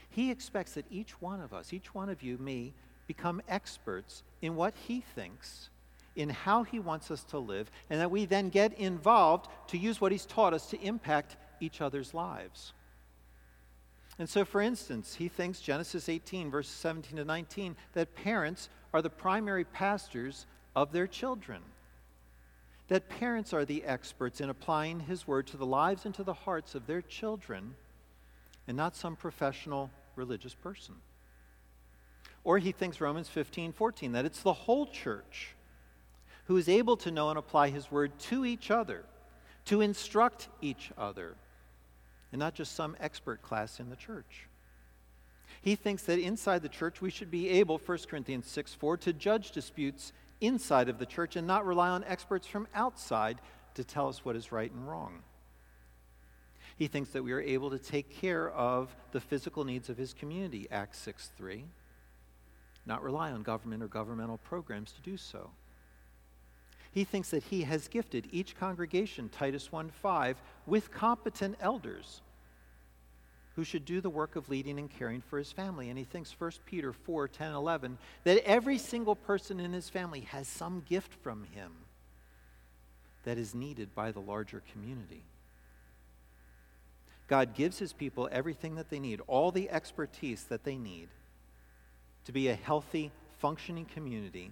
He 0.10 0.32
expects 0.32 0.74
that 0.74 0.86
each 0.90 1.22
one 1.22 1.42
of 1.42 1.54
us, 1.54 1.74
each 1.74 1.94
one 1.94 2.10
of 2.10 2.24
you, 2.24 2.38
me, 2.38 2.74
become 3.08 3.42
experts 3.48 4.24
in 4.42 4.56
what 4.56 4.74
He 4.88 5.02
thinks, 5.02 5.70
in 6.18 6.30
how 6.30 6.64
He 6.64 6.80
wants 6.80 7.12
us 7.12 7.24
to 7.26 7.40
live, 7.40 7.72
and 7.90 8.02
that 8.02 8.12
we 8.12 8.26
then 8.26 8.50
get 8.50 8.74
involved 8.74 9.50
to 9.68 9.78
use 9.78 10.02
what 10.02 10.12
He's 10.12 10.26
taught 10.26 10.54
us 10.54 10.68
to 10.72 10.82
impact 10.82 11.38
each 11.60 11.82
other's 11.82 12.14
lives. 12.14 12.74
And 14.20 14.28
so, 14.28 14.46
for 14.46 14.62
instance, 14.62 15.16
he 15.16 15.28
thinks, 15.28 15.60
Genesis 15.60 16.10
18, 16.10 16.50
verses 16.50 16.74
17 16.74 17.18
to 17.18 17.26
19, 17.26 17.76
that 17.94 18.16
parents 18.16 18.70
are 18.94 19.02
the 19.02 19.10
primary 19.10 19.64
pastors 19.64 20.48
of 20.76 20.92
their 20.92 21.06
children. 21.06 21.62
That 22.88 23.10
parents 23.10 23.54
are 23.54 23.66
the 23.66 23.84
experts 23.84 24.42
in 24.42 24.50
applying 24.50 25.02
his 25.02 25.28
word 25.28 25.46
to 25.48 25.58
the 25.58 25.66
lives 25.66 26.06
and 26.06 26.16
to 26.16 26.24
the 26.24 26.34
hearts 26.34 26.74
of 26.74 26.88
their 26.88 27.02
children, 27.02 27.76
and 28.68 28.76
not 28.76 28.96
some 28.96 29.16
professional 29.16 29.92
religious 30.16 30.56
person. 30.56 30.96
Or 32.44 32.58
he 32.58 32.72
thinks 32.72 33.00
Romans 33.00 33.30
15, 33.30 33.72
14, 33.74 34.14
that 34.14 34.26
it's 34.26 34.42
the 34.42 34.54
whole 34.54 34.88
church 34.88 35.54
who 36.48 36.58
is 36.58 36.70
able 36.70 36.96
to 36.98 37.12
know 37.12 37.30
and 37.30 37.38
apply 37.38 37.70
his 37.70 37.92
word 37.92 38.18
to 38.18 38.46
each 38.46 38.72
other, 38.72 39.04
to 39.66 39.82
instruct 39.82 40.48
each 40.62 40.92
other, 40.98 41.36
and 42.32 42.40
not 42.40 42.54
just 42.54 42.74
some 42.74 42.96
expert 43.00 43.42
class 43.42 43.80
in 43.80 43.90
the 43.90 43.96
church. 43.96 44.48
He 45.62 45.76
thinks 45.76 46.04
that 46.04 46.20
inside 46.20 46.62
the 46.62 46.70
church 46.70 47.02
we 47.02 47.10
should 47.10 47.30
be 47.30 47.50
able, 47.50 47.78
1 47.78 47.98
Corinthians 48.10 48.48
6 48.48 48.74
4, 48.74 48.98
to 48.98 49.14
judge 49.14 49.52
disputes 49.52 50.14
inside 50.40 50.88
of 50.88 51.00
the 51.00 51.06
church 51.06 51.36
and 51.36 51.46
not 51.46 51.66
rely 51.66 51.90
on 51.90 52.04
experts 52.06 52.48
from 52.48 52.68
outside 52.74 53.42
to 53.74 53.84
tell 53.84 54.08
us 54.08 54.24
what 54.24 54.36
is 54.36 54.52
right 54.52 54.72
and 54.72 54.88
wrong. 54.88 55.24
He 56.78 56.88
thinks 56.88 57.10
that 57.10 57.24
we 57.24 57.34
are 57.34 57.42
able 57.42 57.72
to 57.72 57.80
take 57.80 58.10
care 58.10 58.52
of 58.52 58.96
the 59.12 59.20
physical 59.20 59.66
needs 59.66 59.90
of 59.90 59.98
his 59.98 60.14
community, 60.14 60.68
Acts 60.72 61.00
6 61.00 61.32
3, 61.36 61.66
not 62.86 63.04
rely 63.04 63.32
on 63.32 63.42
government 63.44 63.84
or 63.84 63.88
governmental 63.88 64.38
programs 64.38 64.94
to 64.94 65.02
do 65.02 65.18
so. 65.18 65.50
He 66.98 67.04
thinks 67.04 67.30
that 67.30 67.44
he 67.44 67.62
has 67.62 67.88
gifted 67.88 68.28
each 68.32 68.58
congregation, 68.58 69.30
Titus 69.30 69.72
1 69.72 69.92
5, 69.92 70.42
with 70.66 70.90
competent 70.90 71.56
elders 71.62 72.22
who 73.56 73.64
should 73.64 73.86
do 73.86 74.02
the 74.02 74.10
work 74.10 74.36
of 74.36 74.50
leading 74.50 74.80
and 74.80 74.90
caring 74.90 75.22
for 75.22 75.38
his 75.38 75.52
family. 75.52 75.90
And 75.90 76.00
he 76.00 76.06
thinks 76.06 76.34
1 76.40 76.54
Peter 76.66 76.92
4 76.92 77.28
10, 77.28 77.54
11, 77.54 78.00
that 78.24 78.44
every 78.44 78.80
single 78.80 79.16
person 79.16 79.60
in 79.60 79.74
his 79.74 79.92
family 79.92 80.22
has 80.22 80.48
some 80.48 80.84
gift 80.90 81.14
from 81.22 81.44
him 81.54 81.72
that 83.26 83.38
is 83.38 83.54
needed 83.54 83.94
by 83.94 84.12
the 84.12 84.20
larger 84.20 84.64
community. 84.74 85.22
God 87.28 87.54
gives 87.54 87.78
his 87.78 87.94
people 87.94 88.28
everything 88.32 88.74
that 88.74 88.90
they 88.90 89.00
need, 89.00 89.22
all 89.28 89.52
the 89.52 89.70
expertise 89.70 90.46
that 90.46 90.64
they 90.64 90.78
need 90.78 91.10
to 92.26 92.32
be 92.32 92.48
a 92.48 92.56
healthy, 92.56 93.12
functioning 93.38 93.86
community. 93.86 94.50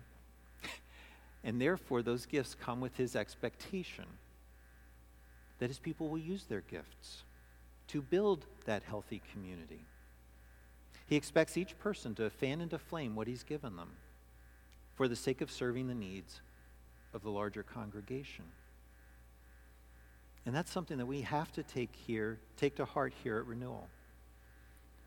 And 1.46 1.62
therefore, 1.62 2.02
those 2.02 2.26
gifts 2.26 2.56
come 2.60 2.82
with 2.82 2.98
his 2.98 3.16
expectation 3.16 4.06
that 5.60 5.70
his 5.70 5.78
people 5.78 6.10
will 6.10 6.18
use 6.18 6.44
their 6.46 6.62
gifts 6.62 7.24
to 7.88 8.02
build 8.02 8.46
that 8.66 8.82
healthy 8.82 9.22
community. 9.32 9.86
He 11.06 11.16
expects 11.16 11.56
each 11.56 11.78
person 11.78 12.16
to 12.16 12.32
fan 12.32 12.62
into 12.62 12.80
flame 12.80 13.16
what 13.16 13.28
he's 13.28 13.44
given 13.44 13.76
them 13.76 13.92
for 14.96 15.08
the 15.08 15.16
sake 15.16 15.40
of 15.40 15.52
serving 15.52 15.88
the 15.88 15.94
needs 15.94 16.42
of 17.14 17.22
the 17.22 17.30
larger 17.30 17.62
congregation. 17.62 18.46
And 20.48 20.56
that's 20.56 20.72
something 20.72 20.98
that 20.98 21.06
we 21.06 21.22
have 21.22 21.52
to 21.54 21.64
take 21.64 21.96
here, 21.96 22.40
take 22.58 22.76
to 22.78 22.86
heart 22.86 23.14
here 23.24 23.38
at 23.38 23.46
Renewal. 23.46 23.88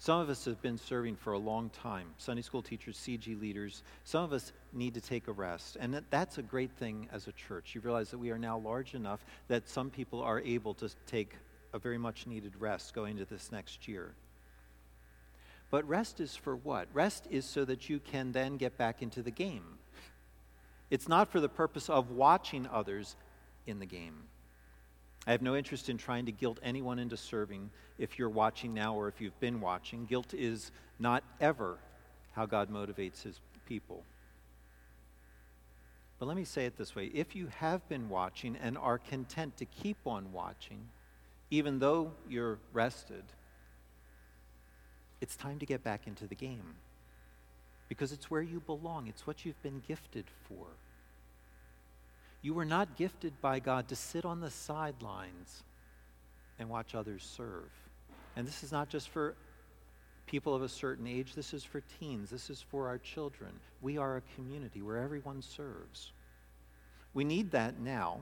Some 0.01 0.21
of 0.21 0.31
us 0.31 0.45
have 0.45 0.63
been 0.63 0.79
serving 0.79 1.17
for 1.17 1.33
a 1.33 1.39
long 1.39 1.71
time 1.71 2.07
Sunday 2.19 2.43
school 2.43 2.63
teachers, 2.63 2.97
CG 2.97 3.39
leaders. 3.41 3.83
Some 4.05 4.23
of 4.23 4.33
us 4.33 4.53
need 4.73 4.95
to 4.95 5.01
take 5.01 5.27
a 5.27 5.33
rest. 5.33 5.77
And 5.81 5.93
that, 5.95 6.05
that's 6.11 6.39
a 6.39 6.43
great 6.43 6.71
thing 6.73 7.09
as 7.13 7.27
a 7.27 7.33
church. 7.33 7.75
You 7.75 7.81
realize 7.81 8.11
that 8.11 8.19
we 8.19 8.31
are 8.31 8.39
now 8.39 8.59
large 8.59 8.95
enough 8.95 9.25
that 9.49 9.69
some 9.69 9.91
people 9.91 10.23
are 10.23 10.41
able 10.41 10.75
to 10.75 10.89
take 11.07 11.35
a 11.73 11.79
very 11.79 11.99
much 11.99 12.27
needed 12.27 12.55
rest 12.61 12.95
going 12.95 13.19
into 13.19 13.25
this 13.25 13.51
next 13.51 13.89
year. 13.89 14.15
But 15.71 15.87
rest 15.87 16.21
is 16.21 16.35
for 16.37 16.55
what? 16.55 16.89
Rest 16.93 17.27
is 17.29 17.45
so 17.45 17.65
that 17.65 17.91
you 17.91 17.99
can 17.99 18.33
then 18.33 18.57
get 18.57 18.79
back 18.79 19.03
into 19.03 19.21
the 19.21 19.31
game. 19.33 19.79
It's 20.91 21.09
not 21.09 21.31
for 21.31 21.41
the 21.41 21.49
purpose 21.49 21.91
of 21.91 22.13
watching 22.13 22.67
others 22.67 23.17
in 23.67 23.81
the 23.81 23.87
game. 23.87 24.23
I 25.29 25.33
have 25.33 25.43
no 25.43 25.57
interest 25.57 25.91
in 25.91 25.99
trying 25.99 26.25
to 26.25 26.33
guilt 26.33 26.59
anyone 26.63 26.99
into 26.99 27.19
serving 27.19 27.69
if 27.99 28.19
you're 28.19 28.31
watching 28.31 28.73
now 28.73 28.95
or 28.95 29.09
if 29.09 29.21
you've 29.21 29.39
been 29.41 29.61
watching. 29.61 30.07
Guilt 30.07 30.33
is 30.33 30.73
not 30.99 31.23
ever 31.39 31.77
how 32.33 32.47
God 32.47 32.71
motivates 32.71 33.25
his 33.25 33.39
people. 33.67 34.05
But 36.19 36.29
let 36.29 36.37
me 36.39 36.45
say 36.45 36.65
it 36.65 36.79
this 36.79 36.97
way 36.97 37.11
if 37.13 37.37
you 37.37 37.49
have 37.59 37.87
been 37.91 38.09
watching 38.09 38.57
and 38.57 38.79
are 38.79 38.97
content 38.97 39.59
to 39.59 39.67
keep 39.67 39.99
on 40.07 40.33
watching, 40.33 40.89
even 41.51 41.79
though 41.79 42.13
you're 42.27 42.59
rested, 42.73 43.25
it's 45.21 45.37
time 45.37 45.59
to 45.59 45.67
get 45.67 45.85
back 45.85 46.07
into 46.07 46.27
the 46.27 46.35
game 46.35 46.75
because 47.91 48.13
it's 48.13 48.31
where 48.31 48.41
you 48.41 48.61
belong, 48.61 49.09
it's 49.09 49.27
what 49.27 49.45
you've 49.45 49.63
been 49.63 49.83
gifted 49.87 50.25
for. 50.49 50.69
You 52.43 52.55
were 52.55 52.65
not 52.65 52.97
gifted 52.97 53.41
by 53.41 53.59
God 53.59 53.89
to 53.89 53.97
sit 53.97 54.25
on 54.25 54.41
the 54.41 54.51
sidelines 54.51 55.63
and 56.59 56.69
watch 56.69 56.95
others 56.95 57.29
serve. 57.37 57.71
And 58.37 58.47
this 58.47 58.63
is 58.63 58.73
not 58.73 58.89
just 58.89 59.09
for 59.09 59.35
people 60.27 60.55
of 60.55 60.63
a 60.63 60.69
certain 60.69 61.07
age, 61.07 61.35
this 61.35 61.55
is 61.55 61.65
for 61.65 61.83
teens, 61.99 62.31
this 62.31 62.51
is 62.51 62.63
for 62.71 62.87
our 62.87 62.99
children. 62.99 63.51
We 63.81 63.99
are 63.99 64.17
a 64.17 64.23
community 64.37 64.83
where 64.83 64.99
everyone 64.99 65.43
serves. 65.43 66.13
We 67.15 67.25
need 67.25 67.51
that 67.53 67.81
now 67.81 68.21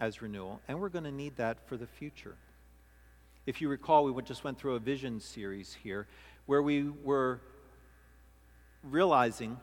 as 0.00 0.22
renewal, 0.22 0.60
and 0.68 0.80
we're 0.80 0.88
going 0.88 1.04
to 1.04 1.12
need 1.12 1.36
that 1.36 1.58
for 1.68 1.76
the 1.76 1.86
future. 1.86 2.36
If 3.46 3.60
you 3.60 3.68
recall, 3.68 4.04
we 4.04 4.22
just 4.22 4.44
went 4.44 4.58
through 4.58 4.74
a 4.74 4.78
vision 4.78 5.20
series 5.20 5.76
here 5.82 6.06
where 6.46 6.62
we 6.62 6.88
were 7.04 7.40
realizing 8.82 9.58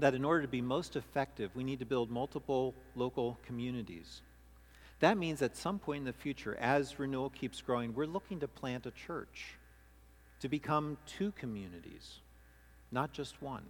that 0.00 0.14
in 0.14 0.24
order 0.24 0.42
to 0.42 0.48
be 0.48 0.60
most 0.60 0.96
effective, 0.96 1.50
we 1.54 1.64
need 1.64 1.78
to 1.80 1.86
build 1.86 2.10
multiple 2.10 2.74
local 2.94 3.38
communities. 3.46 4.22
That 5.00 5.16
means 5.16 5.42
at 5.42 5.56
some 5.56 5.78
point 5.78 6.00
in 6.00 6.04
the 6.04 6.12
future, 6.12 6.56
as 6.56 6.98
renewal 6.98 7.30
keeps 7.30 7.60
growing, 7.60 7.94
we're 7.94 8.06
looking 8.06 8.40
to 8.40 8.48
plant 8.48 8.86
a 8.86 8.90
church 8.90 9.54
to 10.40 10.48
become 10.48 10.98
two 11.06 11.32
communities, 11.32 12.20
not 12.90 13.12
just 13.12 13.40
one. 13.40 13.64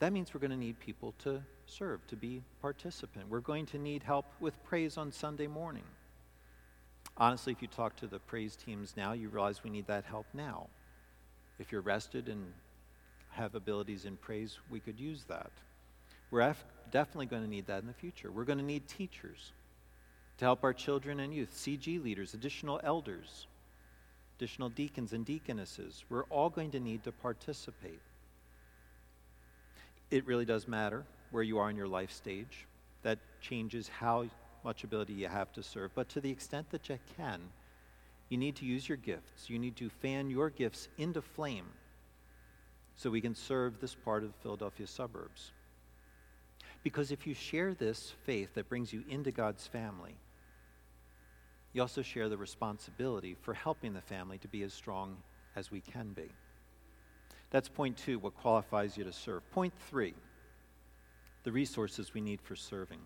That 0.00 0.12
means 0.12 0.32
we're 0.32 0.40
going 0.40 0.50
to 0.50 0.56
need 0.56 0.80
people 0.80 1.14
to 1.20 1.42
serve, 1.66 2.06
to 2.08 2.16
be 2.16 2.42
participant. 2.60 3.28
We're 3.28 3.40
going 3.40 3.66
to 3.66 3.78
need 3.78 4.02
help 4.02 4.26
with 4.40 4.62
praise 4.64 4.96
on 4.96 5.12
Sunday 5.12 5.46
morning. 5.46 5.84
Honestly, 7.16 7.52
if 7.52 7.60
you 7.60 7.68
talk 7.68 7.96
to 7.96 8.06
the 8.06 8.18
praise 8.18 8.56
teams 8.56 8.94
now, 8.96 9.12
you 9.12 9.28
realize 9.28 9.62
we 9.62 9.70
need 9.70 9.86
that 9.88 10.04
help 10.04 10.26
now. 10.32 10.68
If 11.58 11.70
you're 11.70 11.82
rested 11.82 12.28
and 12.28 12.52
have 13.30 13.54
abilities 13.54 14.04
in 14.04 14.16
praise, 14.16 14.58
we 14.70 14.80
could 14.80 14.98
use 14.98 15.24
that. 15.28 15.50
We're 16.30 16.54
definitely 16.90 17.26
going 17.26 17.42
to 17.42 17.48
need 17.48 17.66
that 17.66 17.80
in 17.80 17.86
the 17.86 17.92
future. 17.92 18.30
We're 18.30 18.44
going 18.44 18.58
to 18.58 18.64
need 18.64 18.86
teachers 18.88 19.52
to 20.38 20.44
help 20.44 20.64
our 20.64 20.72
children 20.72 21.20
and 21.20 21.34
youth, 21.34 21.52
CG 21.54 22.02
leaders, 22.02 22.34
additional 22.34 22.80
elders, 22.82 23.46
additional 24.38 24.68
deacons 24.68 25.12
and 25.12 25.24
deaconesses. 25.24 26.04
We're 26.08 26.24
all 26.24 26.50
going 26.50 26.70
to 26.70 26.80
need 26.80 27.04
to 27.04 27.12
participate. 27.12 28.00
It 30.10 30.26
really 30.26 30.44
does 30.44 30.66
matter 30.66 31.04
where 31.30 31.42
you 31.42 31.58
are 31.58 31.70
in 31.70 31.76
your 31.76 31.88
life 31.88 32.10
stage. 32.10 32.66
That 33.02 33.18
changes 33.40 33.88
how 33.88 34.26
much 34.64 34.84
ability 34.84 35.14
you 35.14 35.28
have 35.28 35.52
to 35.52 35.62
serve. 35.62 35.90
But 35.94 36.08
to 36.10 36.20
the 36.20 36.30
extent 36.30 36.70
that 36.70 36.88
you 36.88 36.98
can, 37.16 37.40
you 38.28 38.36
need 38.36 38.56
to 38.56 38.64
use 38.64 38.88
your 38.88 38.98
gifts. 38.98 39.48
You 39.48 39.58
need 39.58 39.76
to 39.76 39.88
fan 39.88 40.30
your 40.30 40.50
gifts 40.50 40.88
into 40.98 41.22
flame 41.22 41.66
so 43.00 43.08
we 43.08 43.22
can 43.22 43.34
serve 43.34 43.80
this 43.80 43.94
part 43.94 44.22
of 44.22 44.28
the 44.30 44.38
Philadelphia 44.42 44.86
suburbs. 44.86 45.52
Because 46.82 47.10
if 47.10 47.26
you 47.26 47.32
share 47.32 47.72
this 47.72 48.12
faith 48.24 48.52
that 48.52 48.68
brings 48.68 48.92
you 48.92 49.02
into 49.08 49.30
God's 49.30 49.66
family, 49.66 50.16
you 51.72 51.80
also 51.80 52.02
share 52.02 52.28
the 52.28 52.36
responsibility 52.36 53.38
for 53.40 53.54
helping 53.54 53.94
the 53.94 54.02
family 54.02 54.36
to 54.38 54.48
be 54.48 54.62
as 54.64 54.74
strong 54.74 55.16
as 55.56 55.70
we 55.70 55.80
can 55.80 56.12
be. 56.12 56.28
That's 57.48 57.70
point 57.70 57.96
two, 57.96 58.18
what 58.18 58.36
qualifies 58.36 58.98
you 58.98 59.04
to 59.04 59.14
serve. 59.14 59.50
Point 59.50 59.72
three, 59.88 60.12
the 61.44 61.52
resources 61.52 62.12
we 62.12 62.20
need 62.20 62.42
for 62.42 62.54
serving. 62.54 63.00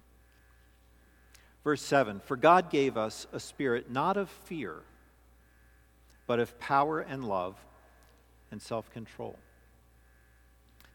Verse 1.62 1.82
7 1.82 2.18
For 2.18 2.36
God 2.36 2.68
gave 2.68 2.96
us 2.96 3.28
a 3.32 3.38
spirit 3.38 3.92
not 3.92 4.16
of 4.16 4.28
fear, 4.28 4.74
but 6.26 6.40
of 6.40 6.58
power 6.58 6.98
and 6.98 7.24
love 7.24 7.56
and 8.50 8.60
self 8.60 8.90
control. 8.90 9.38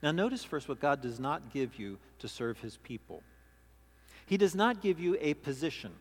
Now, 0.02 0.12
notice 0.12 0.44
first 0.44 0.70
what 0.70 0.80
God 0.80 1.02
does 1.02 1.20
not 1.20 1.52
give 1.52 1.78
you 1.78 1.98
to 2.20 2.28
serve 2.28 2.60
his 2.60 2.78
people. 2.78 3.22
He 4.26 4.38
does 4.38 4.56
not 4.56 4.82
give 4.82 5.00
you 5.00 5.18
a 5.20 5.34
position 5.34 5.92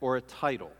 or 0.00 0.16
a 0.16 0.20
title, 0.20 0.70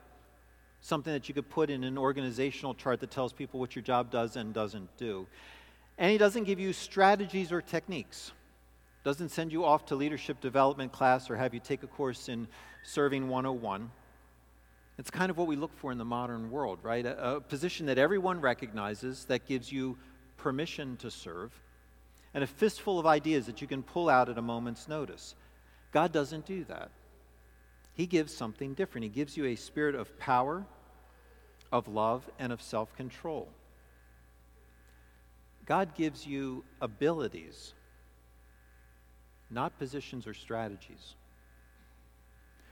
something 0.81 1.13
that 1.13 1.29
you 1.29 1.35
could 1.35 1.51
put 1.51 1.69
in 1.69 1.85
an 1.85 1.99
organizational 1.99 2.75
chart 2.75 3.01
that 3.01 3.11
tells 3.11 3.33
people 3.33 3.61
what 3.61 3.77
your 3.77 3.83
job 3.83 4.11
does 4.11 4.37
and 4.37 4.55
doesn't 4.55 4.97
do. 4.97 5.27
And 5.99 6.11
he 6.11 6.17
doesn't 6.17 6.45
give 6.45 6.59
you 6.59 6.73
strategies 6.73 7.53
or 7.53 7.61
techniques. 7.61 8.33
Doesn't 9.05 9.31
send 9.31 9.53
you 9.53 9.65
off 9.65 9.87
to 9.87 9.95
leadership 9.95 10.41
development 10.41 10.93
class 10.93 11.29
or 11.29 11.37
have 11.37 11.53
you 11.53 11.61
take 11.61 11.83
a 11.83 11.87
course 11.87 12.29
in 12.29 12.49
serving 12.83 13.29
101. 13.29 13.91
It's 14.99 15.11
kind 15.11 15.31
of 15.31 15.37
what 15.37 15.47
we 15.47 15.57
look 15.57 15.77
for 15.77 15.93
in 15.93 15.99
the 15.99 16.05
modern 16.05 16.51
world, 16.51 16.79
right? 16.83 17.05
A, 17.05 17.37
a 17.37 17.41
position 17.41 17.87
that 17.87 17.99
everyone 17.99 18.41
recognizes 18.41 19.25
that 19.27 19.47
gives 19.47 19.71
you 19.73 19.99
permission 20.37 20.97
to 20.99 21.11
serve 21.11 21.53
and 22.35 22.45
a 22.45 22.47
fistful 22.47 22.99
of 22.99 23.07
ideas 23.07 23.47
that 23.47 23.61
you 23.61 23.67
can 23.67 23.83
pull 23.83 24.09
out 24.09 24.29
at 24.29 24.39
a 24.39 24.43
moment's 24.43 24.89
notice. 24.89 25.35
God 25.93 26.13
doesn't 26.13 26.47
do 26.47 26.65
that. 26.65 26.91
He 27.95 28.07
gives 28.07 28.35
something 28.35 28.75
different. 28.75 29.05
He 29.05 29.11
gives 29.11 29.37
you 29.37 29.47
a 29.47 29.57
spirit 29.57 29.95
of 29.95 30.19
power, 30.19 30.65
of 31.73 31.89
love, 31.89 32.29
and 32.39 32.53
of 32.53 32.63
self 32.63 32.95
control. 32.97 33.49
God 35.67 35.95
gives 35.95 36.27
you 36.27 36.65
abilities, 36.81 37.75
not 39.51 39.79
positions 39.79 40.27
or 40.27 40.35
strategies. 40.35 41.15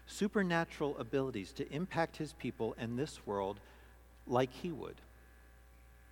Supernatural 0.07 0.97
abilities 0.99 1.53
to 1.53 1.71
impact 1.73 2.17
his 2.17 2.33
people 2.33 2.75
and 2.79 2.99
this 2.99 3.27
world 3.27 3.61
like 4.27 4.51
he 4.53 4.73
would. 4.73 4.97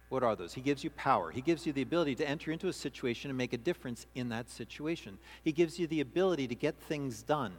What 0.09 0.23
are 0.23 0.37
those? 0.37 0.55
He 0.55 0.61
gives 0.61 0.85
you 0.85 0.91
power. 0.91 1.31
He 1.31 1.41
gives 1.41 1.67
you 1.67 1.73
the 1.73 1.83
ability 1.83 2.15
to 2.17 2.29
enter 2.29 2.53
into 2.53 2.69
a 2.69 2.73
situation 2.73 3.31
and 3.31 3.37
make 3.37 3.53
a 3.53 3.59
difference 3.59 4.07
in 4.15 4.29
that 4.29 4.51
situation. 4.51 5.19
He 5.43 5.53
gives 5.53 5.79
you 5.79 5.87
the 5.87 6.01
ability 6.01 6.47
to 6.49 6.55
get 6.55 6.77
things 6.77 7.23
done. 7.23 7.53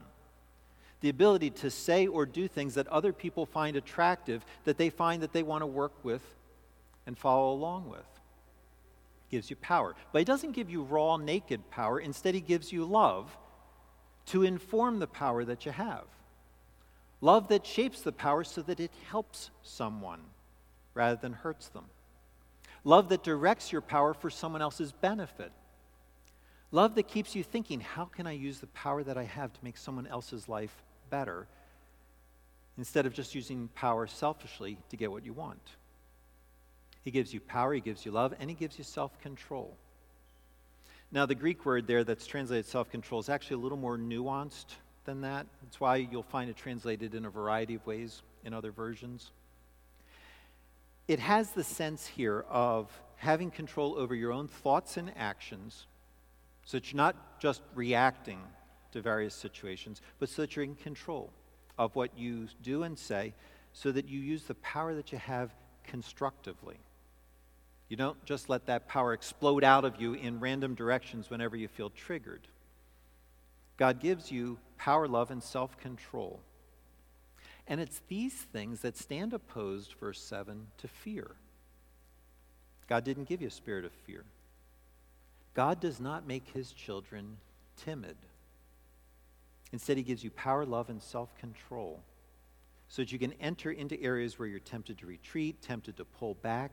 The 1.01 1.09
ability 1.09 1.51
to 1.51 1.69
say 1.69 2.07
or 2.07 2.25
do 2.25 2.47
things 2.47 2.75
that 2.75 2.87
other 2.87 3.11
people 3.11 3.45
find 3.45 3.75
attractive, 3.75 4.45
that 4.63 4.77
they 4.77 4.89
find 4.89 5.21
that 5.23 5.33
they 5.33 5.43
want 5.43 5.61
to 5.61 5.67
work 5.67 5.93
with 6.03 6.23
and 7.05 7.17
follow 7.17 7.51
along 7.51 7.89
with. 7.89 8.07
He 9.27 9.37
Gives 9.37 9.49
you 9.49 9.57
power. 9.57 9.95
But 10.13 10.19
he 10.19 10.25
doesn't 10.25 10.53
give 10.53 10.69
you 10.69 10.83
raw, 10.83 11.17
naked 11.17 11.69
power. 11.69 11.99
Instead, 11.99 12.33
he 12.33 12.41
gives 12.41 12.71
you 12.71 12.85
love 12.85 13.35
to 14.27 14.43
inform 14.43 14.99
the 14.99 15.07
power 15.07 15.43
that 15.43 15.65
you 15.65 15.73
have. 15.73 16.05
Love 17.19 17.49
that 17.49 17.65
shapes 17.65 18.01
the 18.01 18.11
power 18.11 18.43
so 18.43 18.61
that 18.61 18.79
it 18.79 18.91
helps 19.09 19.49
someone 19.63 20.21
rather 20.93 21.19
than 21.19 21.33
hurts 21.33 21.67
them. 21.67 21.85
Love 22.83 23.09
that 23.09 23.23
directs 23.23 23.71
your 23.71 23.81
power 23.81 24.13
for 24.13 24.29
someone 24.29 24.61
else's 24.61 24.91
benefit. 24.91 25.51
Love 26.71 26.95
that 26.95 27.07
keeps 27.07 27.35
you 27.35 27.43
thinking, 27.43 27.79
how 27.79 28.05
can 28.05 28.27
I 28.27 28.33
use 28.33 28.59
the 28.59 28.67
power 28.67 29.03
that 29.03 29.17
I 29.17 29.23
have 29.23 29.53
to 29.53 29.59
make 29.63 29.77
someone 29.77 30.07
else's 30.07 30.49
life 30.49 30.75
better? 31.09 31.47
Instead 32.77 33.05
of 33.05 33.13
just 33.13 33.33
using 33.33 33.69
power 33.75 34.05
selfishly 34.05 34.77
to 34.89 34.97
get 34.97 35.11
what 35.11 35.25
you 35.25 35.33
want. 35.33 35.61
He 37.03 37.11
gives 37.11 37.33
you 37.33 37.39
power, 37.39 37.73
He 37.73 37.79
gives 37.79 38.05
you 38.05 38.11
love, 38.11 38.33
and 38.39 38.49
He 38.49 38.55
gives 38.55 38.77
you 38.77 38.83
self 38.83 39.17
control. 39.21 39.75
Now, 41.11 41.25
the 41.25 41.35
Greek 41.35 41.65
word 41.65 41.87
there 41.87 42.03
that's 42.03 42.27
translated 42.27 42.65
self 42.65 42.91
control 42.91 43.21
is 43.21 43.29
actually 43.29 43.55
a 43.55 43.59
little 43.59 43.77
more 43.77 43.97
nuanced 43.97 44.75
than 45.05 45.21
that. 45.21 45.47
That's 45.63 45.79
why 45.79 45.95
you'll 45.95 46.21
find 46.21 46.49
it 46.49 46.57
translated 46.57 47.15
in 47.15 47.25
a 47.25 47.29
variety 47.29 47.75
of 47.75 47.87
ways 47.87 48.21
in 48.43 48.53
other 48.53 48.71
versions. 48.71 49.31
It 51.07 51.19
has 51.19 51.51
the 51.51 51.63
sense 51.63 52.05
here 52.05 52.45
of 52.49 52.89
having 53.15 53.49
control 53.49 53.95
over 53.97 54.13
your 54.13 54.31
own 54.31 54.47
thoughts 54.47 54.97
and 54.97 55.11
actions 55.17 55.87
so 56.65 56.77
that 56.77 56.91
you're 56.91 56.97
not 56.97 57.39
just 57.39 57.61
reacting 57.75 58.39
to 58.91 59.01
various 59.01 59.33
situations, 59.33 60.01
but 60.19 60.29
so 60.29 60.41
that 60.41 60.55
you're 60.55 60.65
in 60.65 60.75
control 60.75 61.31
of 61.77 61.95
what 61.95 62.17
you 62.17 62.47
do 62.61 62.83
and 62.83 62.97
say, 62.97 63.33
so 63.73 63.91
that 63.91 64.07
you 64.07 64.19
use 64.19 64.43
the 64.43 64.55
power 64.55 64.93
that 64.95 65.11
you 65.11 65.17
have 65.17 65.53
constructively. 65.83 66.77
You 67.89 67.95
don't 67.95 68.23
just 68.25 68.49
let 68.49 68.65
that 68.65 68.87
power 68.87 69.13
explode 69.13 69.63
out 69.63 69.85
of 69.85 70.01
you 70.01 70.13
in 70.13 70.39
random 70.39 70.75
directions 70.75 71.29
whenever 71.29 71.55
you 71.55 71.69
feel 71.69 71.89
triggered. 71.89 72.47
God 73.77 73.99
gives 74.01 74.31
you 74.31 74.59
power, 74.77 75.07
love, 75.07 75.31
and 75.31 75.41
self 75.41 75.77
control. 75.77 76.41
And 77.67 77.81
it's 77.81 78.01
these 78.07 78.33
things 78.33 78.81
that 78.81 78.97
stand 78.97 79.33
opposed, 79.33 79.93
verse 79.99 80.21
7, 80.21 80.67
to 80.77 80.87
fear. 80.87 81.31
God 82.87 83.03
didn't 83.03 83.27
give 83.27 83.41
you 83.41 83.47
a 83.47 83.51
spirit 83.51 83.83
of 83.83 83.91
fear. 83.91 84.23
God 85.53 85.81
does 85.81 85.99
not 85.99 86.25
make 86.25 86.47
his 86.53 86.71
children 86.71 87.37
timid. 87.75 88.15
Instead, 89.73 89.97
he 89.97 90.03
gives 90.03 90.23
you 90.23 90.31
power, 90.31 90.65
love, 90.65 90.89
and 90.89 91.01
self 91.01 91.35
control 91.39 92.01
so 92.87 93.01
that 93.01 93.11
you 93.11 93.19
can 93.19 93.33
enter 93.41 93.71
into 93.71 94.01
areas 94.01 94.39
where 94.39 94.47
you're 94.47 94.59
tempted 94.59 94.97
to 94.99 95.05
retreat, 95.05 95.61
tempted 95.61 95.97
to 95.97 96.05
pull 96.05 96.35
back. 96.35 96.71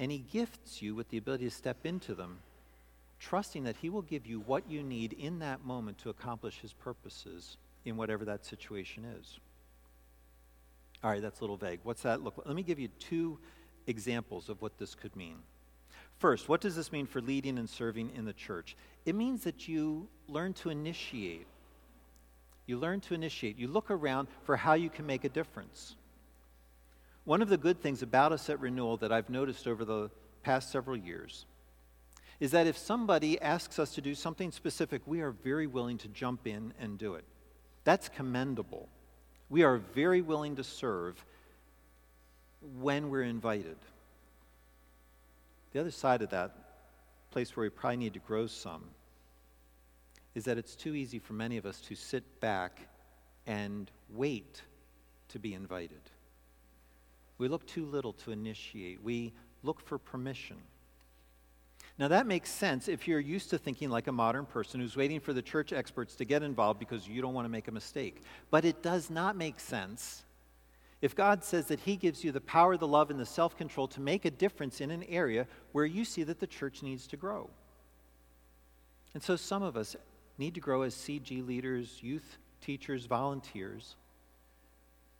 And 0.00 0.10
he 0.10 0.18
gifts 0.18 0.82
you 0.82 0.96
with 0.96 1.10
the 1.10 1.18
ability 1.18 1.44
to 1.44 1.50
step 1.50 1.86
into 1.86 2.14
them, 2.16 2.38
trusting 3.20 3.62
that 3.64 3.76
he 3.76 3.88
will 3.88 4.02
give 4.02 4.26
you 4.26 4.40
what 4.40 4.68
you 4.68 4.82
need 4.82 5.12
in 5.12 5.38
that 5.38 5.64
moment 5.64 5.98
to 5.98 6.10
accomplish 6.10 6.58
his 6.58 6.72
purposes 6.72 7.56
in 7.84 7.96
whatever 7.96 8.24
that 8.26 8.44
situation 8.44 9.04
is. 9.20 9.38
All 11.02 11.10
right, 11.10 11.20
that's 11.20 11.40
a 11.40 11.42
little 11.42 11.56
vague. 11.56 11.80
What's 11.82 12.02
that 12.02 12.22
look 12.22 12.38
like? 12.38 12.46
Let 12.46 12.56
me 12.56 12.62
give 12.62 12.78
you 12.78 12.88
two 12.98 13.38
examples 13.86 14.48
of 14.48 14.62
what 14.62 14.78
this 14.78 14.94
could 14.94 15.16
mean. 15.16 15.36
First, 16.18 16.48
what 16.48 16.60
does 16.60 16.76
this 16.76 16.92
mean 16.92 17.06
for 17.06 17.20
leading 17.20 17.58
and 17.58 17.68
serving 17.68 18.12
in 18.14 18.24
the 18.24 18.32
church? 18.32 18.76
It 19.04 19.16
means 19.16 19.42
that 19.44 19.66
you 19.66 20.08
learn 20.28 20.52
to 20.54 20.70
initiate. 20.70 21.46
You 22.66 22.78
learn 22.78 23.00
to 23.00 23.14
initiate. 23.14 23.58
You 23.58 23.66
look 23.66 23.90
around 23.90 24.28
for 24.44 24.56
how 24.56 24.74
you 24.74 24.88
can 24.88 25.04
make 25.04 25.24
a 25.24 25.28
difference. 25.28 25.96
One 27.24 27.42
of 27.42 27.48
the 27.48 27.56
good 27.56 27.80
things 27.80 28.02
about 28.02 28.32
us 28.32 28.48
at 28.48 28.60
Renewal 28.60 28.96
that 28.98 29.10
I've 29.12 29.30
noticed 29.30 29.66
over 29.66 29.84
the 29.84 30.10
past 30.44 30.70
several 30.70 30.96
years 30.96 31.46
is 32.40 32.50
that 32.52 32.66
if 32.66 32.76
somebody 32.76 33.40
asks 33.40 33.78
us 33.78 33.94
to 33.94 34.00
do 34.00 34.14
something 34.14 34.50
specific, 34.50 35.02
we 35.06 35.20
are 35.20 35.30
very 35.30 35.66
willing 35.66 35.98
to 35.98 36.08
jump 36.08 36.46
in 36.46 36.72
and 36.80 36.98
do 36.98 37.14
it. 37.14 37.24
That's 37.84 38.08
commendable. 38.08 38.88
We 39.48 39.62
are 39.62 39.78
very 39.78 40.22
willing 40.22 40.56
to 40.56 40.64
serve 40.64 41.22
when 42.80 43.10
we're 43.10 43.24
invited. 43.24 43.76
The 45.72 45.80
other 45.80 45.90
side 45.90 46.22
of 46.22 46.30
that, 46.30 46.54
place 47.30 47.56
where 47.56 47.64
we 47.64 47.70
probably 47.70 47.96
need 47.96 48.14
to 48.14 48.20
grow 48.20 48.46
some, 48.46 48.84
is 50.34 50.44
that 50.44 50.58
it's 50.58 50.76
too 50.76 50.94
easy 50.94 51.18
for 51.18 51.32
many 51.32 51.56
of 51.56 51.66
us 51.66 51.80
to 51.80 51.94
sit 51.94 52.40
back 52.40 52.80
and 53.46 53.90
wait 54.10 54.62
to 55.28 55.38
be 55.38 55.54
invited. 55.54 56.00
We 57.38 57.48
look 57.48 57.66
too 57.66 57.86
little 57.86 58.12
to 58.14 58.30
initiate, 58.30 59.02
we 59.02 59.32
look 59.62 59.80
for 59.80 59.98
permission. 59.98 60.56
Now, 61.98 62.08
that 62.08 62.26
makes 62.26 62.50
sense 62.50 62.88
if 62.88 63.06
you're 63.06 63.20
used 63.20 63.50
to 63.50 63.58
thinking 63.58 63.90
like 63.90 64.06
a 64.06 64.12
modern 64.12 64.46
person 64.46 64.80
who's 64.80 64.96
waiting 64.96 65.20
for 65.20 65.32
the 65.32 65.42
church 65.42 65.72
experts 65.72 66.16
to 66.16 66.24
get 66.24 66.42
involved 66.42 66.80
because 66.80 67.06
you 67.06 67.20
don't 67.20 67.34
want 67.34 67.44
to 67.44 67.50
make 67.50 67.68
a 67.68 67.72
mistake. 67.72 68.22
But 68.50 68.64
it 68.64 68.82
does 68.82 69.10
not 69.10 69.36
make 69.36 69.60
sense 69.60 70.24
if 71.02 71.16
God 71.16 71.44
says 71.44 71.66
that 71.66 71.80
He 71.80 71.96
gives 71.96 72.24
you 72.24 72.32
the 72.32 72.40
power, 72.40 72.76
the 72.76 72.86
love, 72.86 73.10
and 73.10 73.20
the 73.20 73.26
self 73.26 73.56
control 73.56 73.88
to 73.88 74.00
make 74.00 74.24
a 74.24 74.30
difference 74.30 74.80
in 74.80 74.90
an 74.90 75.02
area 75.04 75.46
where 75.72 75.84
you 75.84 76.04
see 76.04 76.22
that 76.22 76.40
the 76.40 76.46
church 76.46 76.82
needs 76.82 77.06
to 77.08 77.16
grow. 77.16 77.50
And 79.12 79.22
so 79.22 79.36
some 79.36 79.62
of 79.62 79.76
us 79.76 79.96
need 80.38 80.54
to 80.54 80.60
grow 80.60 80.82
as 80.82 80.94
CG 80.94 81.46
leaders, 81.46 81.98
youth 82.02 82.38
teachers, 82.62 83.06
volunteers, 83.06 83.96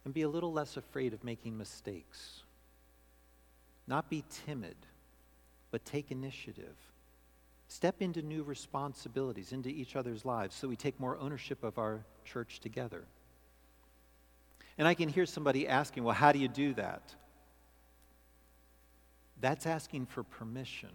and 0.04 0.14
be 0.14 0.22
a 0.22 0.28
little 0.28 0.52
less 0.52 0.76
afraid 0.76 1.12
of 1.12 1.24
making 1.24 1.58
mistakes. 1.58 2.44
Not 3.86 4.08
be 4.08 4.24
timid, 4.46 4.76
but 5.72 5.84
take 5.84 6.12
initiative. 6.12 6.76
Step 7.66 8.02
into 8.02 8.22
new 8.22 8.44
responsibilities, 8.44 9.52
into 9.52 9.70
each 9.70 9.96
other's 9.96 10.24
lives, 10.24 10.54
so 10.54 10.68
we 10.68 10.76
take 10.76 11.00
more 11.00 11.18
ownership 11.18 11.64
of 11.64 11.78
our 11.78 12.04
church 12.24 12.60
together. 12.60 13.02
And 14.78 14.86
I 14.86 14.94
can 14.94 15.08
hear 15.08 15.26
somebody 15.26 15.66
asking, 15.66 16.04
well, 16.04 16.14
how 16.14 16.30
do 16.30 16.38
you 16.38 16.48
do 16.48 16.74
that? 16.74 17.14
That's 19.40 19.66
asking 19.66 20.06
for 20.06 20.22
permission. 20.22 20.90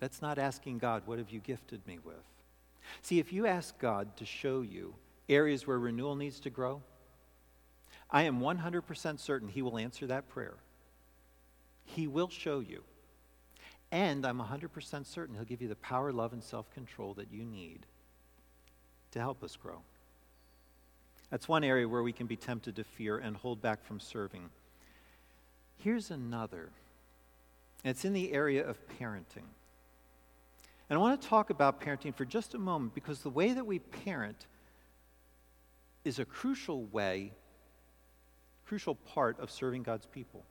That's 0.00 0.20
not 0.20 0.38
asking 0.38 0.78
God, 0.78 1.02
what 1.06 1.18
have 1.18 1.30
you 1.30 1.40
gifted 1.40 1.86
me 1.86 1.98
with? 2.02 2.14
See, 3.02 3.18
if 3.18 3.32
you 3.32 3.46
ask 3.46 3.78
God 3.78 4.16
to 4.16 4.24
show 4.24 4.62
you 4.62 4.94
areas 5.28 5.66
where 5.66 5.78
renewal 5.78 6.16
needs 6.16 6.40
to 6.40 6.50
grow, 6.50 6.82
I 8.10 8.22
am 8.22 8.40
100% 8.40 9.20
certain 9.20 9.48
He 9.48 9.62
will 9.62 9.78
answer 9.78 10.06
that 10.06 10.28
prayer. 10.28 10.54
He 11.84 12.06
will 12.06 12.28
show 12.28 12.60
you. 12.60 12.82
And 13.92 14.26
I'm 14.26 14.38
100% 14.38 15.06
certain 15.06 15.34
He'll 15.34 15.44
give 15.44 15.62
you 15.62 15.68
the 15.68 15.76
power, 15.76 16.12
love, 16.12 16.32
and 16.32 16.42
self 16.42 16.70
control 16.72 17.14
that 17.14 17.32
you 17.32 17.44
need 17.44 17.86
to 19.12 19.18
help 19.18 19.42
us 19.42 19.56
grow. 19.56 19.80
That's 21.30 21.48
one 21.48 21.64
area 21.64 21.88
where 21.88 22.02
we 22.02 22.12
can 22.12 22.26
be 22.26 22.36
tempted 22.36 22.76
to 22.76 22.84
fear 22.84 23.18
and 23.18 23.36
hold 23.36 23.60
back 23.60 23.84
from 23.84 23.98
serving. 23.98 24.50
Here's 25.78 26.10
another. 26.10 26.70
It's 27.84 28.04
in 28.04 28.12
the 28.12 28.32
area 28.32 28.66
of 28.66 28.78
parenting. 28.98 29.46
And 30.88 30.96
I 30.96 31.00
want 31.00 31.20
to 31.20 31.28
talk 31.28 31.50
about 31.50 31.80
parenting 31.80 32.14
for 32.14 32.24
just 32.24 32.54
a 32.54 32.58
moment 32.58 32.94
because 32.94 33.20
the 33.20 33.30
way 33.30 33.52
that 33.52 33.66
we 33.66 33.80
parent 33.80 34.46
is 36.04 36.18
a 36.20 36.24
crucial 36.24 36.84
way, 36.84 37.32
crucial 38.66 38.94
part 38.94 39.38
of 39.40 39.50
serving 39.50 39.82
God's 39.82 40.06
people. 40.06 40.44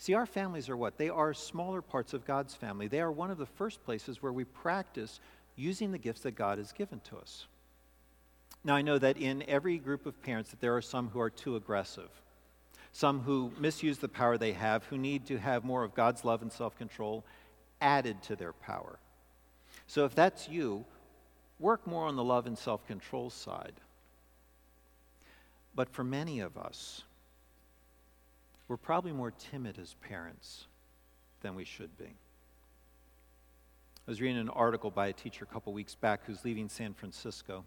See, 0.00 0.14
our 0.14 0.24
families 0.24 0.70
are 0.70 0.78
what? 0.78 0.96
They 0.96 1.10
are 1.10 1.34
smaller 1.34 1.82
parts 1.82 2.14
of 2.14 2.24
God's 2.24 2.54
family. 2.54 2.88
They 2.88 3.02
are 3.02 3.12
one 3.12 3.30
of 3.30 3.36
the 3.36 3.44
first 3.44 3.84
places 3.84 4.22
where 4.22 4.32
we 4.32 4.44
practice 4.44 5.20
using 5.56 5.92
the 5.92 5.98
gifts 5.98 6.22
that 6.22 6.30
God 6.30 6.56
has 6.56 6.72
given 6.72 7.00
to 7.00 7.18
us. 7.18 7.46
Now, 8.64 8.76
I 8.76 8.80
know 8.80 8.96
that 8.96 9.18
in 9.18 9.44
every 9.46 9.76
group 9.76 10.06
of 10.06 10.22
parents 10.22 10.52
that 10.52 10.60
there 10.62 10.74
are 10.74 10.80
some 10.80 11.10
who 11.10 11.20
are 11.20 11.28
too 11.28 11.54
aggressive, 11.54 12.08
some 12.92 13.20
who 13.20 13.52
misuse 13.58 13.98
the 13.98 14.08
power 14.08 14.38
they 14.38 14.52
have, 14.52 14.84
who 14.84 14.96
need 14.96 15.26
to 15.26 15.36
have 15.36 15.64
more 15.64 15.84
of 15.84 15.94
God's 15.94 16.24
love 16.24 16.40
and 16.40 16.50
self-control 16.50 17.22
added 17.82 18.22
to 18.22 18.36
their 18.36 18.54
power. 18.54 18.98
So 19.86 20.06
if 20.06 20.14
that's 20.14 20.48
you, 20.48 20.86
work 21.58 21.86
more 21.86 22.06
on 22.06 22.16
the 22.16 22.24
love 22.24 22.46
and 22.46 22.56
self-control 22.56 23.28
side. 23.28 23.74
But 25.74 25.90
for 25.90 26.04
many 26.04 26.40
of 26.40 26.56
us, 26.56 27.02
we're 28.70 28.76
probably 28.76 29.10
more 29.10 29.32
timid 29.32 29.80
as 29.80 29.94
parents 29.94 30.68
than 31.40 31.56
we 31.56 31.64
should 31.64 31.98
be. 31.98 32.04
I 32.04 32.10
was 34.06 34.20
reading 34.20 34.38
an 34.38 34.48
article 34.48 34.92
by 34.92 35.08
a 35.08 35.12
teacher 35.12 35.44
a 35.44 35.52
couple 35.52 35.72
weeks 35.72 35.96
back 35.96 36.20
who's 36.24 36.44
leaving 36.44 36.68
San 36.68 36.94
Francisco 36.94 37.64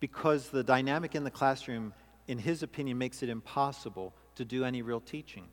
because 0.00 0.48
the 0.48 0.64
dynamic 0.64 1.14
in 1.14 1.22
the 1.22 1.30
classroom, 1.30 1.94
in 2.26 2.38
his 2.38 2.64
opinion, 2.64 2.98
makes 2.98 3.22
it 3.22 3.28
impossible 3.28 4.12
to 4.34 4.44
do 4.44 4.64
any 4.64 4.82
real 4.82 4.98
teaching. 4.98 5.44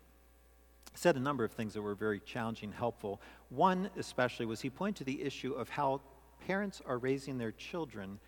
He 0.91 0.97
said 0.97 1.17
a 1.17 1.19
number 1.19 1.43
of 1.43 1.51
things 1.51 1.76
that 1.76 1.84
were 1.84 1.93
very 1.93 2.19
challenging, 2.19 2.71
helpful. 2.71 3.21
One, 3.49 3.91
especially, 3.95 4.47
was 4.47 4.61
he 4.61 4.71
pointed 4.71 4.97
to 4.97 5.03
the 5.03 5.21
issue 5.21 5.53
of 5.53 5.69
how 5.69 6.01
parents 6.47 6.82
are 6.84 6.97
raising 6.97 7.38
their 7.38 7.51
children 7.51 8.19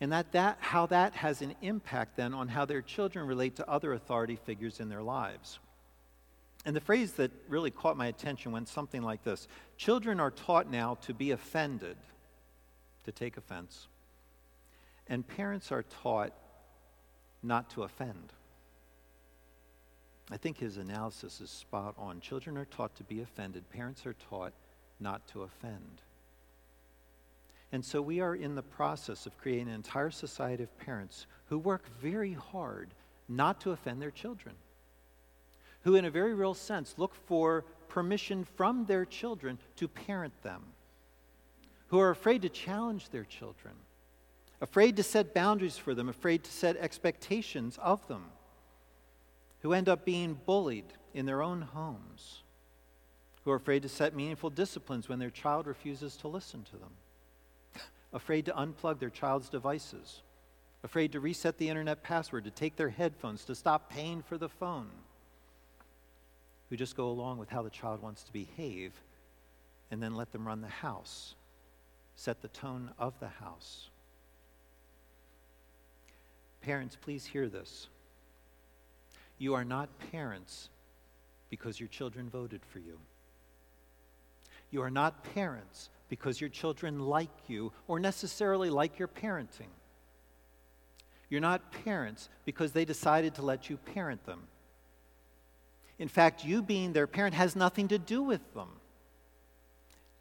and 0.00 0.12
that, 0.12 0.32
that 0.32 0.58
how 0.60 0.86
that 0.86 1.14
has 1.14 1.42
an 1.42 1.54
impact 1.62 2.16
then 2.16 2.34
on 2.34 2.48
how 2.48 2.64
their 2.64 2.82
children 2.82 3.26
relate 3.26 3.56
to 3.56 3.68
other 3.68 3.92
authority 3.92 4.36
figures 4.36 4.80
in 4.80 4.88
their 4.88 5.02
lives. 5.02 5.58
And 6.64 6.74
the 6.74 6.80
phrase 6.80 7.12
that 7.12 7.30
really 7.48 7.70
caught 7.70 7.96
my 7.96 8.06
attention 8.06 8.52
went 8.52 8.68
something 8.68 9.02
like 9.02 9.24
this 9.24 9.48
Children 9.76 10.20
are 10.20 10.30
taught 10.30 10.70
now 10.70 10.96
to 11.02 11.14
be 11.14 11.30
offended, 11.30 11.96
to 13.04 13.12
take 13.12 13.36
offense 13.36 13.88
and 15.08 15.26
parents 15.26 15.70
are 15.70 15.84
taught 16.02 16.32
not 17.42 17.70
to 17.70 17.82
offend. 17.84 18.32
I 20.30 20.36
think 20.36 20.58
his 20.58 20.76
analysis 20.76 21.40
is 21.40 21.50
spot 21.50 21.94
on. 21.96 22.20
Children 22.20 22.58
are 22.58 22.64
taught 22.64 22.96
to 22.96 23.04
be 23.04 23.20
offended, 23.20 23.68
parents 23.70 24.06
are 24.06 24.14
taught 24.14 24.52
not 24.98 25.26
to 25.28 25.42
offend. 25.42 26.02
And 27.72 27.84
so 27.84 28.00
we 28.00 28.20
are 28.20 28.34
in 28.34 28.54
the 28.54 28.62
process 28.62 29.26
of 29.26 29.36
creating 29.38 29.68
an 29.68 29.74
entire 29.74 30.10
society 30.10 30.62
of 30.62 30.78
parents 30.78 31.26
who 31.46 31.58
work 31.58 31.88
very 32.00 32.32
hard 32.32 32.90
not 33.28 33.60
to 33.62 33.72
offend 33.72 34.00
their 34.00 34.10
children, 34.10 34.54
who, 35.82 35.96
in 35.96 36.04
a 36.04 36.10
very 36.10 36.34
real 36.34 36.54
sense, 36.54 36.94
look 36.96 37.14
for 37.14 37.64
permission 37.88 38.44
from 38.56 38.84
their 38.86 39.04
children 39.04 39.58
to 39.76 39.88
parent 39.88 40.32
them, 40.42 40.62
who 41.88 41.98
are 41.98 42.10
afraid 42.10 42.42
to 42.42 42.48
challenge 42.48 43.08
their 43.08 43.24
children, 43.24 43.74
afraid 44.60 44.96
to 44.96 45.02
set 45.02 45.34
boundaries 45.34 45.76
for 45.76 45.94
them, 45.94 46.08
afraid 46.08 46.44
to 46.44 46.52
set 46.52 46.76
expectations 46.76 47.78
of 47.82 48.06
them, 48.06 48.26
who 49.62 49.72
end 49.72 49.88
up 49.88 50.04
being 50.04 50.38
bullied 50.46 50.92
in 51.14 51.26
their 51.26 51.42
own 51.42 51.62
homes, 51.62 52.42
who 53.44 53.50
are 53.50 53.56
afraid 53.56 53.82
to 53.82 53.88
set 53.88 54.14
meaningful 54.14 54.50
disciplines 54.50 55.08
when 55.08 55.18
their 55.18 55.30
child 55.30 55.66
refuses 55.66 56.16
to 56.16 56.28
listen 56.28 56.62
to 56.62 56.76
them 56.76 56.90
afraid 58.16 58.46
to 58.46 58.52
unplug 58.52 58.98
their 58.98 59.10
child's 59.10 59.50
devices, 59.50 60.22
afraid 60.82 61.12
to 61.12 61.20
reset 61.20 61.58
the 61.58 61.68
internet 61.68 62.02
password, 62.02 62.44
to 62.44 62.50
take 62.50 62.74
their 62.74 62.88
headphones, 62.88 63.44
to 63.44 63.54
stop 63.54 63.90
paying 63.90 64.22
for 64.22 64.38
the 64.38 64.48
phone, 64.48 64.88
who 66.70 66.76
just 66.76 66.96
go 66.96 67.10
along 67.10 67.36
with 67.36 67.50
how 67.50 67.62
the 67.62 67.70
child 67.70 68.00
wants 68.00 68.22
to 68.24 68.32
behave 68.32 68.92
and 69.90 70.02
then 70.02 70.14
let 70.14 70.32
them 70.32 70.46
run 70.46 70.62
the 70.62 70.66
house, 70.66 71.34
set 72.16 72.40
the 72.40 72.48
tone 72.48 72.90
of 72.98 73.12
the 73.20 73.28
house. 73.28 73.90
Parents, 76.62 76.96
please 76.98 77.26
hear 77.26 77.50
this. 77.50 77.86
You 79.36 79.52
are 79.52 79.64
not 79.64 79.90
parents 80.10 80.70
because 81.50 81.78
your 81.78 81.90
children 81.90 82.30
voted 82.30 82.62
for 82.64 82.78
you. 82.78 82.98
You 84.70 84.80
are 84.80 84.90
not 84.90 85.22
parents 85.34 85.90
because 86.08 86.40
your 86.40 86.50
children 86.50 87.00
like 87.00 87.30
you 87.48 87.72
or 87.88 87.98
necessarily 87.98 88.70
like 88.70 88.98
your 88.98 89.08
parenting. 89.08 89.70
You're 91.28 91.40
not 91.40 91.72
parents 91.84 92.28
because 92.44 92.72
they 92.72 92.84
decided 92.84 93.34
to 93.34 93.42
let 93.42 93.68
you 93.68 93.76
parent 93.76 94.24
them. 94.26 94.42
In 95.98 96.08
fact, 96.08 96.44
you 96.44 96.62
being 96.62 96.92
their 96.92 97.06
parent 97.06 97.34
has 97.34 97.56
nothing 97.56 97.88
to 97.88 97.98
do 97.98 98.22
with 98.22 98.54
them. 98.54 98.68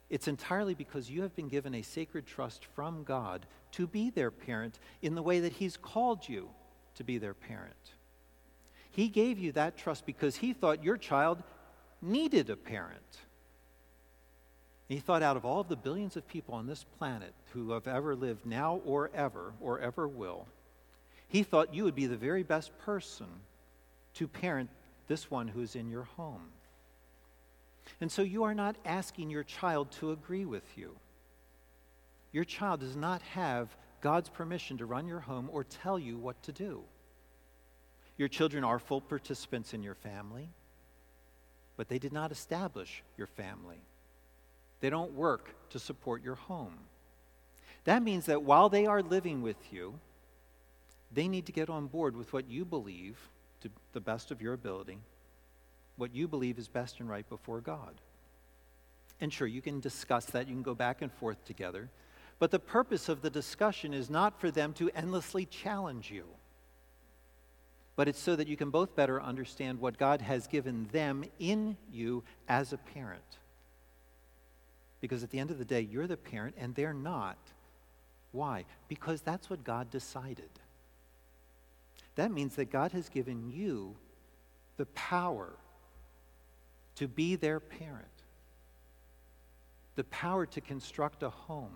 It's 0.10 0.28
entirely 0.28 0.74
because 0.74 1.10
you 1.10 1.24
have 1.24 1.36
been 1.36 1.48
given 1.48 1.76
a 1.76 1.82
sacred 1.82 2.26
trust 2.26 2.66
from 2.76 3.04
God 3.04 3.46
to 3.74 3.88
be 3.88 4.10
their 4.10 4.32
parent 4.32 4.80
in 5.02 5.16
the 5.16 5.24
way 5.24 5.40
that 5.42 5.54
He's 5.54 5.78
called 5.78 6.30
you 6.30 6.50
to 6.96 7.04
be 7.04 7.18
their 7.18 7.34
parent. 7.34 7.74
He 8.92 9.10
gave 9.10 9.38
you 9.38 9.52
that 9.54 9.78
trust 9.78 10.06
because 10.06 10.38
He 10.38 10.54
thought 10.54 10.84
your 10.84 10.98
child 10.98 11.44
needed 12.02 12.50
a 12.50 12.56
parent. 12.56 13.20
He 14.88 15.00
thought 15.00 15.24
out 15.24 15.38
of 15.38 15.46
all 15.46 15.62
of 15.62 15.68
the 15.68 15.76
billions 15.76 16.16
of 16.16 16.28
people 16.28 16.54
on 16.54 16.68
this 16.68 16.86
planet 17.00 17.34
who 17.54 17.72
have 17.72 17.88
ever 17.88 18.16
lived 18.16 18.46
now 18.46 18.82
or 18.86 19.10
ever, 19.14 19.54
or 19.60 19.80
ever 19.80 20.08
will, 20.08 20.46
he 21.28 21.44
thought 21.44 21.74
you 21.74 21.84
would 21.86 21.96
be 21.96 22.06
the 22.06 22.16
very 22.16 22.44
best 22.44 22.78
person 22.80 23.28
to 24.16 24.28
parent 24.28 24.70
this 25.08 25.30
one 25.32 25.48
who 25.48 25.62
is 25.62 25.76
in 25.76 25.90
your 25.90 26.04
home. 26.04 26.50
And 28.00 28.12
so 28.12 28.22
you 28.22 28.44
are 28.44 28.54
not 28.54 28.76
asking 28.86 29.30
your 29.30 29.44
child 29.44 29.92
to 29.94 30.12
agree 30.12 30.46
with 30.46 30.66
you. 30.76 30.96
Your 32.32 32.44
child 32.44 32.82
does 32.82 32.96
not 32.96 33.22
have 33.22 33.76
God's 34.02 34.30
permission 34.30 34.78
to 34.78 34.86
run 34.86 35.08
your 35.08 35.20
home 35.20 35.50
or 35.52 35.64
tell 35.64 35.98
you 35.98 36.18
what 36.18 36.42
to 36.44 36.52
do. 36.52 36.84
Your 38.18 38.28
children 38.28 38.64
are 38.64 38.80
full 38.80 39.02
participants 39.02 39.74
in 39.74 39.84
your 39.84 39.96
family, 39.96 40.50
but 41.76 41.90
they 41.90 42.00
did 42.00 42.14
not 42.14 42.32
establish 42.32 43.04
your 43.18 43.28
family. 43.28 43.82
They 44.80 44.90
don't 44.90 45.14
work 45.14 45.56
to 45.70 45.80
support 45.80 46.24
your 46.24 46.36
home. 46.36 46.78
That 47.86 48.04
means 48.04 48.26
that 48.26 48.44
while 48.44 48.70
they 48.70 48.86
are 48.86 49.02
living 49.02 49.42
with 49.42 49.72
you, 49.72 50.00
they 51.12 51.28
need 51.28 51.46
to 51.46 51.52
get 51.52 51.70
on 51.70 51.88
board 51.88 52.16
with 52.16 52.34
what 52.34 52.50
you 52.50 52.66
believe 52.66 53.18
to 53.62 53.70
the 53.94 54.02
best 54.02 54.32
of 54.32 54.42
your 54.42 54.54
ability, 54.54 54.98
what 55.98 56.14
you 56.14 56.28
believe 56.28 56.58
is 56.58 56.68
best 56.68 57.00
and 57.00 57.10
right 57.10 57.28
before 57.30 57.62
God. 57.62 58.02
And 59.22 59.32
sure, 59.32 59.48
you 59.48 59.62
can 59.62 59.80
discuss 59.80 60.26
that, 60.26 60.48
you 60.48 60.54
can 60.54 60.64
go 60.64 60.76
back 60.76 61.02
and 61.02 61.12
forth 61.12 61.44
together. 61.46 61.90
But 62.38 62.52
the 62.52 62.60
purpose 62.60 63.08
of 63.08 63.22
the 63.22 63.30
discussion 63.30 63.94
is 63.94 64.10
not 64.10 64.42
for 64.42 64.52
them 64.52 64.74
to 64.74 64.90
endlessly 64.94 65.46
challenge 65.46 66.12
you, 66.12 66.26
but 67.96 68.10
it's 68.10 68.20
so 68.20 68.36
that 68.36 68.50
you 68.50 68.58
can 68.58 68.72
both 68.72 68.94
better 68.96 69.22
understand 69.22 69.80
what 69.80 69.98
God 69.98 70.22
has 70.22 70.48
given 70.48 70.90
them 70.92 71.24
in 71.40 71.78
you 71.90 72.24
as 72.50 72.74
a 72.74 72.78
parent. 72.78 73.38
Because 75.06 75.24
at 75.24 75.30
the 75.30 75.38
end 75.38 75.52
of 75.52 75.60
the 75.60 75.66
day, 75.66 75.82
you're 75.82 76.08
the 76.08 76.18
parent 76.18 76.56
and 76.58 76.74
they're 76.74 76.92
not. 76.92 77.38
Why? 78.32 78.66
Because 78.88 79.22
that's 79.22 79.52
what 79.52 79.64
God 79.64 79.92
decided. 79.92 80.50
That 82.16 82.32
means 82.32 82.56
that 82.56 82.72
God 82.72 82.92
has 82.94 83.08
given 83.08 83.52
you 83.52 83.94
the 84.78 84.88
power 84.88 85.54
to 86.96 87.08
be 87.08 87.36
their 87.36 87.60
parent, 87.60 88.08
the 89.96 90.06
power 90.06 90.48
to 90.48 90.60
construct 90.60 91.22
a 91.22 91.30
home 91.30 91.76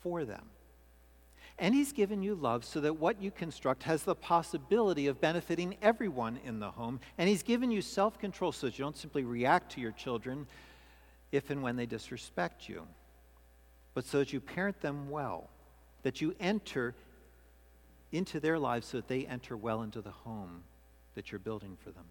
for 0.00 0.24
them. 0.24 0.44
And 1.58 1.74
He's 1.74 1.92
given 1.92 2.22
you 2.22 2.36
love 2.36 2.64
so 2.64 2.80
that 2.82 3.00
what 3.00 3.20
you 3.20 3.32
construct 3.32 3.82
has 3.82 4.04
the 4.04 4.14
possibility 4.14 5.08
of 5.08 5.20
benefiting 5.20 5.74
everyone 5.82 6.38
in 6.44 6.60
the 6.60 6.70
home. 6.70 7.00
And 7.18 7.28
He's 7.28 7.42
given 7.42 7.72
you 7.72 7.82
self 7.82 8.16
control 8.20 8.52
so 8.52 8.68
that 8.68 8.78
you 8.78 8.84
don't 8.84 8.96
simply 8.96 9.24
react 9.24 9.72
to 9.72 9.80
your 9.80 9.90
children 9.90 10.46
if 11.32 11.48
and 11.48 11.62
when 11.62 11.76
they 11.76 11.86
disrespect 11.86 12.68
you, 12.68 12.86
but 13.94 14.04
so 14.04 14.18
that 14.18 14.32
you 14.32 14.40
parent 14.40 14.80
them 14.80 15.10
well, 15.10 15.48
that 16.02 16.20
you 16.20 16.34
enter 16.38 16.94
into 18.12 18.38
their 18.38 18.58
lives 18.58 18.86
so 18.86 18.98
that 18.98 19.08
they 19.08 19.24
enter 19.26 19.56
well 19.56 19.82
into 19.82 20.02
the 20.02 20.10
home 20.10 20.62
that 21.14 21.32
you're 21.32 21.38
building 21.38 21.76
for 21.82 21.90
them. 21.90 22.04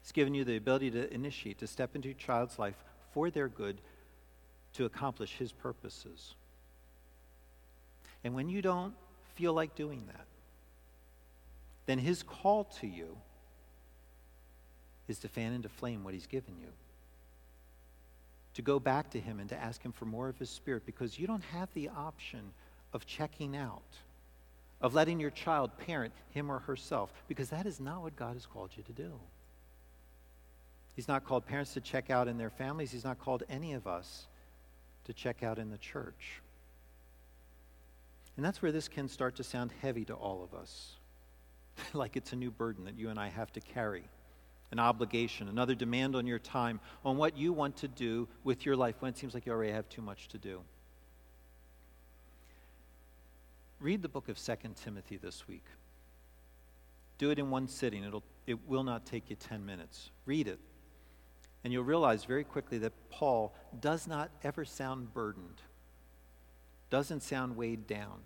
It's 0.00 0.12
given 0.12 0.34
you 0.34 0.44
the 0.44 0.56
ability 0.56 0.92
to 0.92 1.12
initiate, 1.12 1.58
to 1.58 1.66
step 1.66 1.94
into 1.94 2.08
your 2.08 2.16
child's 2.16 2.58
life 2.58 2.76
for 3.12 3.30
their 3.30 3.48
good, 3.48 3.80
to 4.74 4.84
accomplish 4.84 5.36
his 5.36 5.52
purposes. 5.52 6.34
And 8.24 8.34
when 8.34 8.48
you 8.48 8.62
don't 8.62 8.94
feel 9.34 9.52
like 9.52 9.74
doing 9.74 10.04
that, 10.06 10.26
then 11.86 11.98
his 11.98 12.22
call 12.22 12.64
to 12.80 12.86
you 12.86 13.16
is 15.08 15.18
to 15.20 15.28
fan 15.28 15.52
into 15.52 15.68
flame 15.68 16.04
what 16.04 16.14
he's 16.14 16.28
given 16.28 16.54
you 16.60 16.68
to 18.54 18.62
go 18.62 18.78
back 18.78 19.10
to 19.10 19.20
Him 19.20 19.40
and 19.40 19.48
to 19.48 19.56
ask 19.56 19.82
Him 19.82 19.92
for 19.92 20.04
more 20.04 20.28
of 20.28 20.38
His 20.38 20.50
Spirit 20.50 20.84
because 20.86 21.18
you 21.18 21.26
don't 21.26 21.44
have 21.44 21.68
the 21.74 21.88
option 21.88 22.52
of 22.92 23.06
checking 23.06 23.56
out, 23.56 23.82
of 24.80 24.94
letting 24.94 25.18
your 25.18 25.30
child 25.30 25.70
parent 25.78 26.12
him 26.30 26.50
or 26.50 26.58
herself, 26.60 27.12
because 27.28 27.50
that 27.50 27.66
is 27.66 27.80
not 27.80 28.02
what 28.02 28.16
God 28.16 28.34
has 28.34 28.46
called 28.46 28.70
you 28.76 28.82
to 28.82 28.92
do. 28.92 29.12
He's 30.94 31.08
not 31.08 31.24
called 31.24 31.46
parents 31.46 31.72
to 31.74 31.80
check 31.80 32.10
out 32.10 32.28
in 32.28 32.36
their 32.36 32.50
families, 32.50 32.92
He's 32.92 33.04
not 33.04 33.18
called 33.18 33.44
any 33.48 33.72
of 33.72 33.86
us 33.86 34.26
to 35.04 35.12
check 35.12 35.42
out 35.42 35.58
in 35.58 35.70
the 35.70 35.78
church. 35.78 36.42
And 38.36 38.44
that's 38.44 38.62
where 38.62 38.72
this 38.72 38.88
can 38.88 39.08
start 39.08 39.36
to 39.36 39.44
sound 39.44 39.72
heavy 39.80 40.04
to 40.06 40.14
all 40.14 40.42
of 40.42 40.58
us, 40.58 40.92
like 41.94 42.16
it's 42.16 42.32
a 42.32 42.36
new 42.36 42.50
burden 42.50 42.84
that 42.84 42.98
you 42.98 43.08
and 43.08 43.18
I 43.18 43.28
have 43.28 43.52
to 43.54 43.60
carry 43.60 44.04
an 44.72 44.80
obligation, 44.80 45.48
another 45.48 45.74
demand 45.74 46.16
on 46.16 46.26
your 46.26 46.38
time, 46.38 46.80
on 47.04 47.18
what 47.18 47.36
you 47.36 47.52
want 47.52 47.76
to 47.76 47.86
do 47.86 48.26
with 48.42 48.64
your 48.64 48.74
life 48.74 48.96
when 49.00 49.10
it 49.10 49.18
seems 49.18 49.34
like 49.34 49.44
you 49.44 49.52
already 49.52 49.70
have 49.70 49.86
too 49.90 50.00
much 50.00 50.28
to 50.28 50.38
do. 50.38 50.62
Read 53.78 54.00
the 54.00 54.08
book 54.08 54.30
of 54.30 54.42
2 54.42 54.54
Timothy 54.82 55.18
this 55.18 55.46
week. 55.46 55.66
Do 57.18 57.30
it 57.30 57.38
in 57.38 57.50
one 57.50 57.68
sitting. 57.68 58.02
It'll, 58.02 58.24
it 58.46 58.66
will 58.66 58.82
not 58.82 59.04
take 59.04 59.28
you 59.28 59.36
10 59.36 59.64
minutes. 59.66 60.10
Read 60.24 60.48
it. 60.48 60.58
And 61.62 61.72
you'll 61.72 61.84
realize 61.84 62.24
very 62.24 62.42
quickly 62.42 62.78
that 62.78 62.92
Paul 63.10 63.54
does 63.78 64.08
not 64.08 64.30
ever 64.42 64.64
sound 64.64 65.12
burdened, 65.12 65.60
doesn't 66.88 67.22
sound 67.22 67.56
weighed 67.56 67.86
down. 67.86 68.20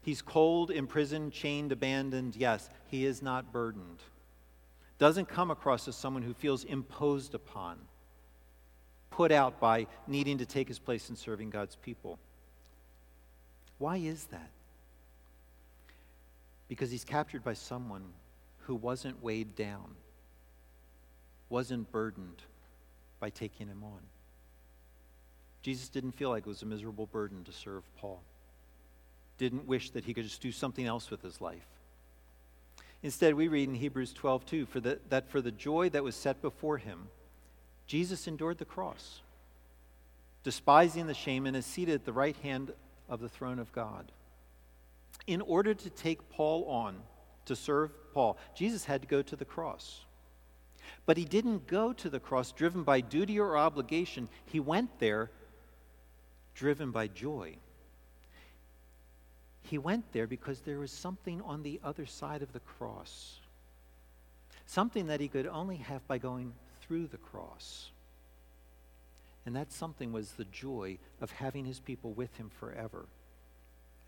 He's 0.00 0.22
cold, 0.22 0.70
imprisoned, 0.70 1.32
chained, 1.32 1.72
abandoned. 1.72 2.36
Yes, 2.36 2.70
he 2.86 3.04
is 3.04 3.20
not 3.20 3.52
burdened 3.52 4.02
doesn't 5.00 5.30
come 5.30 5.50
across 5.50 5.88
as 5.88 5.96
someone 5.96 6.22
who 6.22 6.34
feels 6.34 6.62
imposed 6.62 7.34
upon, 7.34 7.78
put 9.10 9.32
out 9.32 9.58
by 9.58 9.86
needing 10.06 10.38
to 10.38 10.46
take 10.46 10.68
his 10.68 10.78
place 10.78 11.08
in 11.08 11.16
serving 11.16 11.48
God's 11.48 11.74
people. 11.74 12.18
Why 13.78 13.96
is 13.96 14.26
that? 14.26 14.50
Because 16.68 16.90
he's 16.90 17.02
captured 17.02 17.42
by 17.42 17.54
someone 17.54 18.04
who 18.58 18.74
wasn't 18.74 19.22
weighed 19.22 19.56
down, 19.56 19.96
wasn't 21.48 21.90
burdened 21.90 22.42
by 23.20 23.30
taking 23.30 23.68
him 23.68 23.82
on. 23.82 24.00
Jesus 25.62 25.88
didn't 25.88 26.12
feel 26.12 26.28
like 26.28 26.46
it 26.46 26.48
was 26.48 26.60
a 26.60 26.66
miserable 26.66 27.06
burden 27.06 27.42
to 27.44 27.52
serve 27.52 27.84
Paul, 27.96 28.20
didn't 29.38 29.66
wish 29.66 29.90
that 29.90 30.04
he 30.04 30.12
could 30.12 30.24
just 30.24 30.42
do 30.42 30.52
something 30.52 30.84
else 30.84 31.10
with 31.10 31.22
his 31.22 31.40
life. 31.40 31.66
Instead, 33.02 33.34
we 33.34 33.48
read 33.48 33.68
in 33.68 33.74
Hebrews 33.74 34.12
12, 34.12 34.44
2, 34.44 34.66
for 34.66 34.80
the, 34.80 34.98
that 35.08 35.30
for 35.30 35.40
the 35.40 35.50
joy 35.50 35.88
that 35.90 36.04
was 36.04 36.14
set 36.14 36.42
before 36.42 36.78
him, 36.78 37.08
Jesus 37.86 38.28
endured 38.28 38.58
the 38.58 38.64
cross, 38.64 39.20
despising 40.44 41.06
the 41.06 41.14
shame, 41.14 41.46
and 41.46 41.56
is 41.56 41.64
seated 41.64 41.94
at 41.94 42.04
the 42.04 42.12
right 42.12 42.36
hand 42.36 42.72
of 43.08 43.20
the 43.20 43.28
throne 43.28 43.58
of 43.58 43.72
God. 43.72 44.12
In 45.26 45.40
order 45.40 45.74
to 45.74 45.90
take 45.90 46.30
Paul 46.30 46.64
on, 46.66 46.96
to 47.46 47.56
serve 47.56 47.90
Paul, 48.12 48.38
Jesus 48.54 48.84
had 48.84 49.02
to 49.02 49.08
go 49.08 49.22
to 49.22 49.36
the 49.36 49.44
cross. 49.44 50.04
But 51.06 51.16
he 51.16 51.24
didn't 51.24 51.66
go 51.66 51.92
to 51.94 52.10
the 52.10 52.20
cross 52.20 52.52
driven 52.52 52.82
by 52.82 53.00
duty 53.00 53.38
or 53.40 53.56
obligation. 53.56 54.28
He 54.46 54.60
went 54.60 54.98
there 54.98 55.30
driven 56.54 56.90
by 56.90 57.08
joy. 57.08 57.56
He 59.70 59.78
went 59.78 60.10
there 60.10 60.26
because 60.26 60.62
there 60.62 60.80
was 60.80 60.90
something 60.90 61.40
on 61.42 61.62
the 61.62 61.78
other 61.84 62.04
side 62.04 62.42
of 62.42 62.52
the 62.52 62.58
cross, 62.58 63.38
something 64.66 65.06
that 65.06 65.20
he 65.20 65.28
could 65.28 65.46
only 65.46 65.76
have 65.76 66.04
by 66.08 66.18
going 66.18 66.54
through 66.80 67.06
the 67.06 67.18
cross. 67.18 67.92
And 69.46 69.54
that 69.54 69.70
something 69.70 70.10
was 70.10 70.32
the 70.32 70.46
joy 70.46 70.98
of 71.20 71.30
having 71.30 71.64
his 71.64 71.78
people 71.78 72.10
with 72.14 72.36
him 72.36 72.50
forever 72.50 73.06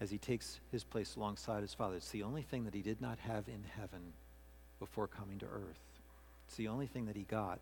as 0.00 0.10
he 0.10 0.18
takes 0.18 0.58
his 0.72 0.82
place 0.82 1.14
alongside 1.14 1.62
his 1.62 1.74
Father. 1.74 1.94
It's 1.94 2.10
the 2.10 2.24
only 2.24 2.42
thing 2.42 2.64
that 2.64 2.74
he 2.74 2.82
did 2.82 3.00
not 3.00 3.20
have 3.20 3.46
in 3.46 3.62
heaven 3.78 4.14
before 4.80 5.06
coming 5.06 5.38
to 5.38 5.46
earth. 5.46 5.78
It's 6.48 6.56
the 6.56 6.66
only 6.66 6.88
thing 6.88 7.06
that 7.06 7.14
he 7.14 7.22
got 7.22 7.60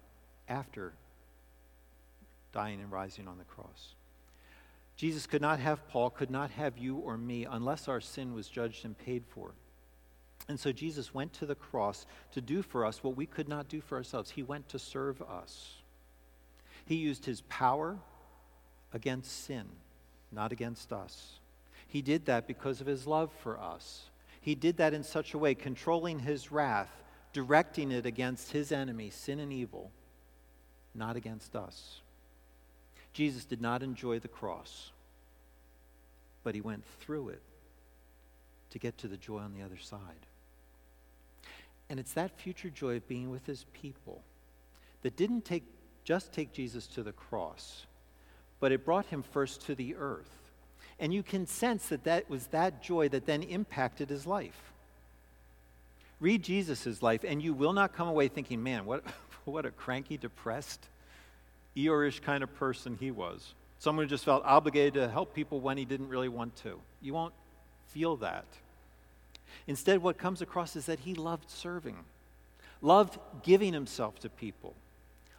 after 0.48 0.94
dying 2.50 2.80
and 2.80 2.90
rising 2.90 3.28
on 3.28 3.36
the 3.36 3.44
cross. 3.44 3.94
Jesus 5.00 5.26
could 5.26 5.40
not 5.40 5.60
have 5.60 5.88
Paul, 5.88 6.10
could 6.10 6.30
not 6.30 6.50
have 6.50 6.76
you 6.76 6.96
or 6.96 7.16
me 7.16 7.46
unless 7.50 7.88
our 7.88 8.02
sin 8.02 8.34
was 8.34 8.50
judged 8.50 8.84
and 8.84 8.98
paid 8.98 9.24
for. 9.26 9.52
And 10.46 10.60
so 10.60 10.72
Jesus 10.72 11.14
went 11.14 11.32
to 11.32 11.46
the 11.46 11.54
cross 11.54 12.04
to 12.32 12.42
do 12.42 12.60
for 12.60 12.84
us 12.84 13.02
what 13.02 13.16
we 13.16 13.24
could 13.24 13.48
not 13.48 13.66
do 13.66 13.80
for 13.80 13.96
ourselves. 13.96 14.28
He 14.28 14.42
went 14.42 14.68
to 14.68 14.78
serve 14.78 15.22
us. 15.22 15.76
He 16.84 16.96
used 16.96 17.24
his 17.24 17.40
power 17.48 17.96
against 18.92 19.46
sin, 19.46 19.64
not 20.30 20.52
against 20.52 20.92
us. 20.92 21.38
He 21.88 22.02
did 22.02 22.26
that 22.26 22.46
because 22.46 22.82
of 22.82 22.86
his 22.86 23.06
love 23.06 23.32
for 23.42 23.58
us. 23.58 24.10
He 24.42 24.54
did 24.54 24.76
that 24.76 24.92
in 24.92 25.02
such 25.02 25.32
a 25.32 25.38
way, 25.38 25.54
controlling 25.54 26.18
his 26.18 26.52
wrath, 26.52 26.90
directing 27.32 27.90
it 27.90 28.04
against 28.04 28.52
his 28.52 28.70
enemy, 28.70 29.08
sin 29.08 29.40
and 29.40 29.50
evil, 29.50 29.92
not 30.94 31.16
against 31.16 31.56
us. 31.56 32.02
Jesus 33.12 33.44
did 33.44 33.60
not 33.60 33.82
enjoy 33.82 34.18
the 34.18 34.28
cross, 34.28 34.90
but 36.44 36.54
he 36.54 36.60
went 36.60 36.84
through 37.00 37.30
it 37.30 37.42
to 38.70 38.78
get 38.78 38.96
to 38.98 39.08
the 39.08 39.16
joy 39.16 39.38
on 39.38 39.54
the 39.54 39.62
other 39.62 39.78
side. 39.78 40.26
And 41.88 41.98
it's 41.98 42.12
that 42.12 42.38
future 42.38 42.70
joy 42.70 42.96
of 42.96 43.08
being 43.08 43.30
with 43.30 43.46
his 43.46 43.64
people 43.72 44.22
that 45.02 45.16
didn't 45.16 45.44
take, 45.44 45.64
just 46.04 46.32
take 46.32 46.52
Jesus 46.52 46.86
to 46.88 47.02
the 47.02 47.12
cross, 47.12 47.86
but 48.60 48.70
it 48.70 48.84
brought 48.84 49.06
him 49.06 49.22
first 49.22 49.66
to 49.66 49.74
the 49.74 49.96
earth. 49.96 50.30
And 51.00 51.12
you 51.12 51.22
can 51.22 51.46
sense 51.46 51.88
that 51.88 52.04
that 52.04 52.30
was 52.30 52.48
that 52.48 52.82
joy 52.82 53.08
that 53.08 53.26
then 53.26 53.42
impacted 53.42 54.08
his 54.10 54.26
life. 54.26 54.72
Read 56.20 56.42
Jesus' 56.42 57.02
life, 57.02 57.24
and 57.24 57.42
you 57.42 57.54
will 57.54 57.72
not 57.72 57.94
come 57.94 58.06
away 58.06 58.28
thinking, 58.28 58.62
man, 58.62 58.84
what, 58.84 59.02
what 59.44 59.64
a 59.64 59.70
cranky, 59.70 60.16
depressed, 60.16 60.86
Eeyore-ish 61.76 62.20
kind 62.20 62.42
of 62.42 62.54
person 62.54 62.96
he 62.98 63.10
was. 63.10 63.54
Someone 63.78 64.04
who 64.04 64.10
just 64.10 64.24
felt 64.24 64.44
obligated 64.44 64.94
to 64.94 65.08
help 65.08 65.34
people 65.34 65.60
when 65.60 65.78
he 65.78 65.84
didn't 65.84 66.08
really 66.08 66.28
want 66.28 66.54
to. 66.56 66.80
You 67.00 67.14
won't 67.14 67.34
feel 67.88 68.16
that. 68.18 68.44
Instead, 69.66 70.02
what 70.02 70.18
comes 70.18 70.42
across 70.42 70.76
is 70.76 70.86
that 70.86 71.00
he 71.00 71.14
loved 71.14 71.50
serving, 71.50 71.96
loved 72.82 73.18
giving 73.42 73.72
himself 73.72 74.18
to 74.20 74.28
people, 74.28 74.74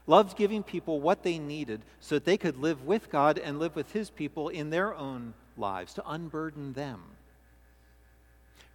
loved 0.08 0.38
giving 0.38 0.64
people 0.64 1.00
what 1.00 1.24
they 1.24 1.38
needed 1.38 1.82
so 2.00 2.16
that 2.16 2.26
they 2.26 2.38
could 2.38 2.58
live 2.58 2.84
with 2.86 3.10
God 3.10 3.38
and 3.38 3.60
live 3.60 3.76
with 3.76 3.92
his 3.94 4.10
people 4.10 4.50
in 4.50 4.70
their 4.70 4.96
own 4.96 5.34
lives, 5.58 5.94
to 5.94 6.10
unburden 6.10 6.74
them. 6.74 7.02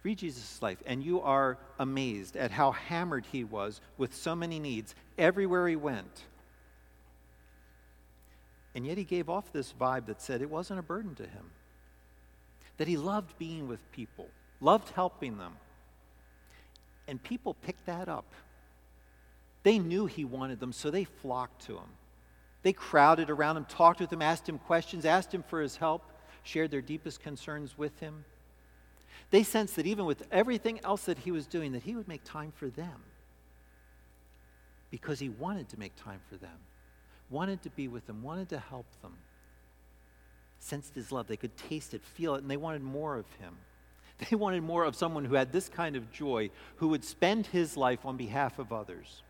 Read 0.03 0.19
Jesus' 0.19 0.61
life, 0.61 0.77
and 0.85 1.03
you 1.03 1.19
are 1.21 1.57
amazed 1.79 2.37
at 2.37 2.51
how 2.51 2.71
hammered 2.71 3.25
he 3.31 3.43
was 3.43 3.81
with 3.97 4.15
so 4.15 4.35
many 4.35 4.59
needs 4.59 4.95
everywhere 5.17 5.67
he 5.67 5.75
went. 5.75 6.23
And 8.77 8.85
yet 8.85 8.99
he 8.99 9.05
gave 9.05 9.27
off 9.27 9.51
this 9.51 9.73
vibe 9.73 10.05
that 10.05 10.21
said 10.21 10.39
it 10.39 10.51
wasn't 10.51 10.79
a 10.79 10.83
burden 10.83 11.15
to 11.15 11.23
him. 11.23 11.49
That 12.77 12.87
he 12.87 12.95
loved 12.95 13.35
being 13.39 13.67
with 13.67 13.91
people, 13.91 14.27
loved 14.61 14.89
helping 14.89 15.39
them. 15.39 15.53
And 17.07 17.21
people 17.23 17.55
picked 17.55 17.87
that 17.87 18.07
up. 18.07 18.31
They 19.63 19.79
knew 19.79 20.05
he 20.05 20.25
wanted 20.25 20.59
them, 20.59 20.73
so 20.73 20.91
they 20.91 21.05
flocked 21.05 21.65
to 21.65 21.77
him. 21.77 21.89
They 22.61 22.71
crowded 22.71 23.31
around 23.31 23.57
him, 23.57 23.65
talked 23.65 23.99
with 23.99 24.13
him, 24.13 24.21
asked 24.21 24.47
him 24.47 24.59
questions, 24.59 25.05
asked 25.05 25.33
him 25.33 25.41
for 25.41 25.59
his 25.59 25.77
help, 25.77 26.03
shared 26.43 26.69
their 26.69 26.79
deepest 26.79 27.19
concerns 27.19 27.79
with 27.79 27.99
him. 27.99 28.25
They 29.31 29.41
sensed 29.41 29.75
that 29.77 29.87
even 29.87 30.05
with 30.05 30.21
everything 30.31 30.81
else 30.83 31.05
that 31.05 31.17
he 31.17 31.31
was 31.31 31.47
doing, 31.47 31.71
that 31.71 31.81
he 31.81 31.95
would 31.95 32.07
make 32.07 32.23
time 32.23 32.53
for 32.55 32.69
them 32.69 33.01
because 34.91 35.17
he 35.17 35.29
wanted 35.29 35.67
to 35.69 35.79
make 35.79 35.95
time 35.95 36.19
for 36.29 36.37
them 36.37 36.59
wanted 37.29 37.61
to 37.63 37.69
be 37.69 37.87
with 37.87 38.07
them, 38.07 38.23
wanted 38.23 38.49
to 38.49 38.59
help 38.59 38.85
them, 39.01 39.13
sensed 40.59 40.95
his 40.95 41.11
love. 41.11 41.27
They 41.27 41.37
could 41.37 41.55
taste 41.57 41.93
it, 41.93 42.03
feel 42.03 42.35
it, 42.35 42.41
and 42.41 42.49
they 42.49 42.57
wanted 42.57 42.81
more 42.81 43.17
of 43.17 43.25
him. 43.39 43.55
They 44.29 44.35
wanted 44.35 44.63
more 44.63 44.83
of 44.83 44.95
someone 44.95 45.25
who 45.25 45.35
had 45.35 45.51
this 45.51 45.69
kind 45.69 45.95
of 45.95 46.11
joy, 46.11 46.49
who 46.77 46.87
would 46.87 47.03
spend 47.03 47.45
his 47.45 47.77
life 47.77 48.03
on 48.03 48.17
behalf 48.17 48.57
of 48.57 48.73
others. 48.73 49.21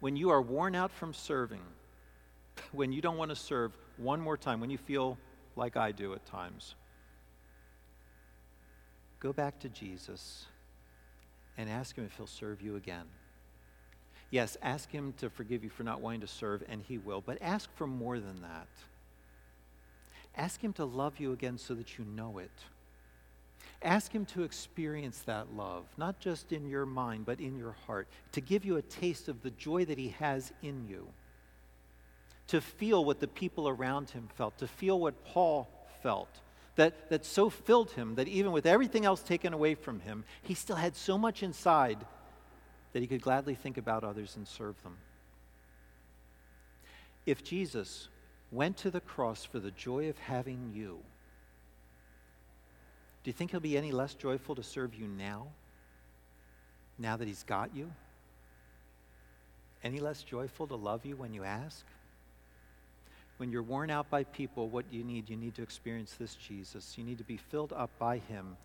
When 0.00 0.16
you 0.16 0.30
are 0.30 0.42
worn 0.42 0.74
out 0.74 0.90
from 0.90 1.14
serving, 1.14 1.62
when 2.72 2.92
you 2.92 3.00
don't 3.00 3.16
want 3.16 3.30
to 3.30 3.36
serve 3.36 3.72
one 3.98 4.20
more 4.20 4.36
time, 4.36 4.60
when 4.60 4.70
you 4.70 4.78
feel 4.78 5.16
like 5.54 5.76
I 5.76 5.92
do 5.92 6.12
at 6.14 6.26
times, 6.26 6.74
go 9.20 9.32
back 9.32 9.60
to 9.60 9.68
Jesus 9.68 10.46
and 11.56 11.70
ask 11.70 11.94
him 11.94 12.04
if 12.04 12.16
he'll 12.16 12.26
serve 12.26 12.60
you 12.60 12.74
again. 12.74 13.04
Yes, 14.32 14.56
ask 14.62 14.90
Him 14.90 15.12
to 15.18 15.28
forgive 15.28 15.62
you 15.62 15.68
for 15.68 15.84
not 15.84 16.00
wanting 16.00 16.22
to 16.22 16.26
serve, 16.26 16.64
and 16.66 16.80
He 16.80 16.96
will, 16.96 17.20
but 17.20 17.36
ask 17.42 17.68
for 17.76 17.86
more 17.86 18.18
than 18.18 18.40
that. 18.40 18.66
Ask 20.34 20.64
Him 20.64 20.72
to 20.72 20.86
love 20.86 21.20
you 21.20 21.32
again 21.32 21.58
so 21.58 21.74
that 21.74 21.98
you 21.98 22.06
know 22.06 22.38
it. 22.38 22.50
Ask 23.82 24.10
Him 24.10 24.24
to 24.26 24.42
experience 24.42 25.20
that 25.26 25.54
love, 25.54 25.84
not 25.98 26.18
just 26.18 26.50
in 26.50 26.66
your 26.66 26.86
mind, 26.86 27.26
but 27.26 27.40
in 27.40 27.58
your 27.58 27.76
heart, 27.86 28.08
to 28.32 28.40
give 28.40 28.64
you 28.64 28.78
a 28.78 28.82
taste 28.82 29.28
of 29.28 29.42
the 29.42 29.50
joy 29.50 29.84
that 29.84 29.98
He 29.98 30.08
has 30.18 30.50
in 30.62 30.88
you, 30.88 31.08
to 32.46 32.62
feel 32.62 33.04
what 33.04 33.20
the 33.20 33.28
people 33.28 33.68
around 33.68 34.08
Him 34.08 34.30
felt, 34.34 34.56
to 34.58 34.66
feel 34.66 34.98
what 34.98 35.26
Paul 35.26 35.68
felt. 36.02 36.40
That, 36.76 37.10
that 37.10 37.26
so 37.26 37.50
filled 37.50 37.90
him 37.90 38.14
that 38.14 38.28
even 38.28 38.50
with 38.50 38.64
everything 38.64 39.04
else 39.04 39.22
taken 39.22 39.52
away 39.52 39.74
from 39.74 40.00
him, 40.00 40.24
he 40.40 40.54
still 40.54 40.76
had 40.76 40.96
so 40.96 41.18
much 41.18 41.42
inside 41.42 41.98
that 42.92 43.00
he 43.00 43.06
could 43.06 43.22
gladly 43.22 43.54
think 43.54 43.78
about 43.78 44.04
others 44.04 44.36
and 44.36 44.46
serve 44.46 44.80
them. 44.82 44.96
If 47.24 47.44
Jesus 47.44 48.08
went 48.50 48.76
to 48.78 48.90
the 48.90 49.00
cross 49.00 49.44
for 49.44 49.58
the 49.58 49.70
joy 49.70 50.08
of 50.08 50.18
having 50.18 50.72
you, 50.74 50.98
do 53.22 53.28
you 53.28 53.32
think 53.32 53.52
he'll 53.52 53.60
be 53.60 53.78
any 53.78 53.92
less 53.92 54.14
joyful 54.14 54.54
to 54.56 54.62
serve 54.62 54.94
you 54.94 55.06
now? 55.06 55.46
Now 56.98 57.16
that 57.16 57.28
he's 57.28 57.44
got 57.44 57.74
you? 57.74 57.90
Any 59.84 60.00
less 60.00 60.22
joyful 60.22 60.66
to 60.66 60.74
love 60.74 61.06
you 61.06 61.16
when 61.16 61.32
you 61.32 61.44
ask? 61.44 61.84
When 63.36 63.50
you're 63.50 63.62
worn 63.62 63.90
out 63.90 64.10
by 64.10 64.24
people, 64.24 64.68
what 64.68 64.84
you 64.90 65.02
need? 65.02 65.30
You 65.30 65.36
need 65.36 65.54
to 65.54 65.62
experience 65.62 66.14
this 66.18 66.34
Jesus. 66.34 66.96
You 66.98 67.04
need 67.04 67.18
to 67.18 67.24
be 67.24 67.36
filled 67.36 67.72
up 67.72 67.90
by 67.98 68.18
him. 68.18 68.56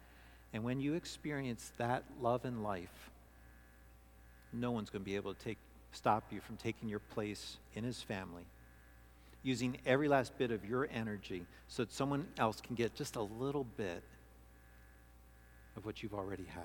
And 0.53 0.63
when 0.63 0.79
you 0.79 0.93
experience 0.93 1.71
that 1.77 2.03
love 2.21 2.45
and 2.45 2.63
life, 2.63 3.11
no 4.53 4.71
one's 4.71 4.89
going 4.89 5.03
to 5.03 5.05
be 5.05 5.15
able 5.15 5.33
to 5.33 5.43
take, 5.43 5.57
stop 5.91 6.23
you 6.31 6.41
from 6.41 6.57
taking 6.57 6.89
your 6.89 6.99
place 6.99 7.57
in 7.75 7.83
his 7.83 8.01
family. 8.01 8.43
Using 9.43 9.77
every 9.85 10.07
last 10.07 10.37
bit 10.37 10.51
of 10.51 10.65
your 10.65 10.87
energy 10.93 11.45
so 11.67 11.83
that 11.83 11.91
someone 11.91 12.27
else 12.37 12.59
can 12.61 12.75
get 12.75 12.95
just 12.95 13.15
a 13.15 13.21
little 13.21 13.65
bit 13.77 14.03
of 15.75 15.85
what 15.85 16.01
you've 16.01 16.13
already 16.13 16.45
had. 16.45 16.63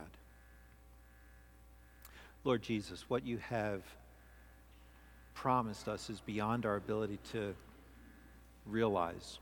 Lord 2.45 2.63
Jesus, 2.63 3.05
what 3.09 3.25
you 3.25 3.39
have 3.39 3.83
promised 5.35 5.89
us 5.89 6.11
is 6.11 6.21
beyond 6.21 6.67
our 6.67 6.77
ability 6.77 7.19
to 7.33 7.55
realize. 8.67 9.39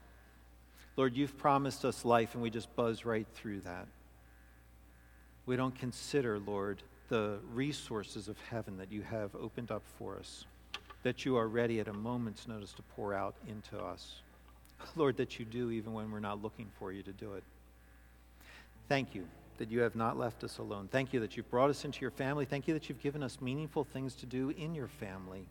Lord, 0.96 1.16
you've 1.16 1.38
promised 1.38 1.84
us 1.84 2.04
life, 2.04 2.34
and 2.34 2.42
we 2.42 2.50
just 2.50 2.74
buzz 2.76 3.06
right 3.06 3.26
through 3.34 3.60
that. 3.60 3.86
We 5.46 5.56
don't 5.56 5.74
consider, 5.74 6.38
Lord, 6.38 6.82
the 7.10 7.38
resources 7.52 8.28
of 8.28 8.38
heaven 8.48 8.78
that 8.78 8.90
you 8.90 9.02
have 9.02 9.34
opened 9.34 9.70
up 9.70 9.82
for 9.98 10.16
us, 10.16 10.46
that 11.02 11.26
you 11.26 11.36
are 11.36 11.48
ready 11.48 11.80
at 11.80 11.88
a 11.88 11.92
moment's 11.92 12.48
notice 12.48 12.72
to 12.72 12.82
pour 12.96 13.12
out 13.12 13.34
into 13.46 13.76
us. 13.78 14.22
Lord, 14.96 15.18
that 15.18 15.38
you 15.38 15.44
do 15.44 15.70
even 15.70 15.92
when 15.92 16.10
we're 16.10 16.20
not 16.20 16.40
looking 16.40 16.68
for 16.78 16.92
you 16.92 17.02
to 17.02 17.12
do 17.12 17.34
it. 17.34 17.42
Thank 18.88 19.14
you. 19.14 19.26
that 19.58 19.70
you 19.70 19.80
have 19.80 19.94
not 19.94 20.16
left 20.16 20.42
us 20.42 20.56
alone. 20.56 20.88
Thank 20.90 21.12
you 21.12 21.20
that 21.20 21.36
you've 21.36 21.50
brought 21.50 21.68
us 21.68 21.84
into 21.84 22.00
your 22.00 22.10
family. 22.10 22.46
Thank 22.46 22.66
you 22.66 22.72
that 22.72 22.88
you've 22.88 23.02
given 23.02 23.22
us 23.22 23.42
meaningful 23.42 23.84
things 23.84 24.14
to 24.14 24.24
do 24.24 24.48
in 24.56 24.74
your 24.74 24.88
family. 24.88 25.46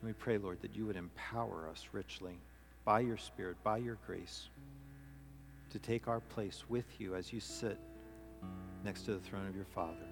And 0.00 0.04
we 0.08 0.14
pray, 0.14 0.38
Lord, 0.38 0.62
that 0.62 0.74
you 0.74 0.86
would 0.86 0.96
empower 0.96 1.68
us 1.70 1.88
richly 1.92 2.38
by 2.86 3.00
your 3.00 3.18
Spirit, 3.18 3.56
by 3.62 3.76
your 3.76 3.98
grace, 4.06 4.48
to 5.68 5.78
take 5.78 6.08
our 6.08 6.20
place 6.20 6.64
with 6.70 6.86
you 6.98 7.14
as 7.14 7.30
you 7.30 7.40
sit 7.40 7.78
next 8.84 9.02
to 9.02 9.12
the 9.12 9.20
throne 9.20 9.46
of 9.46 9.54
your 9.54 9.66
Father. 9.66 10.11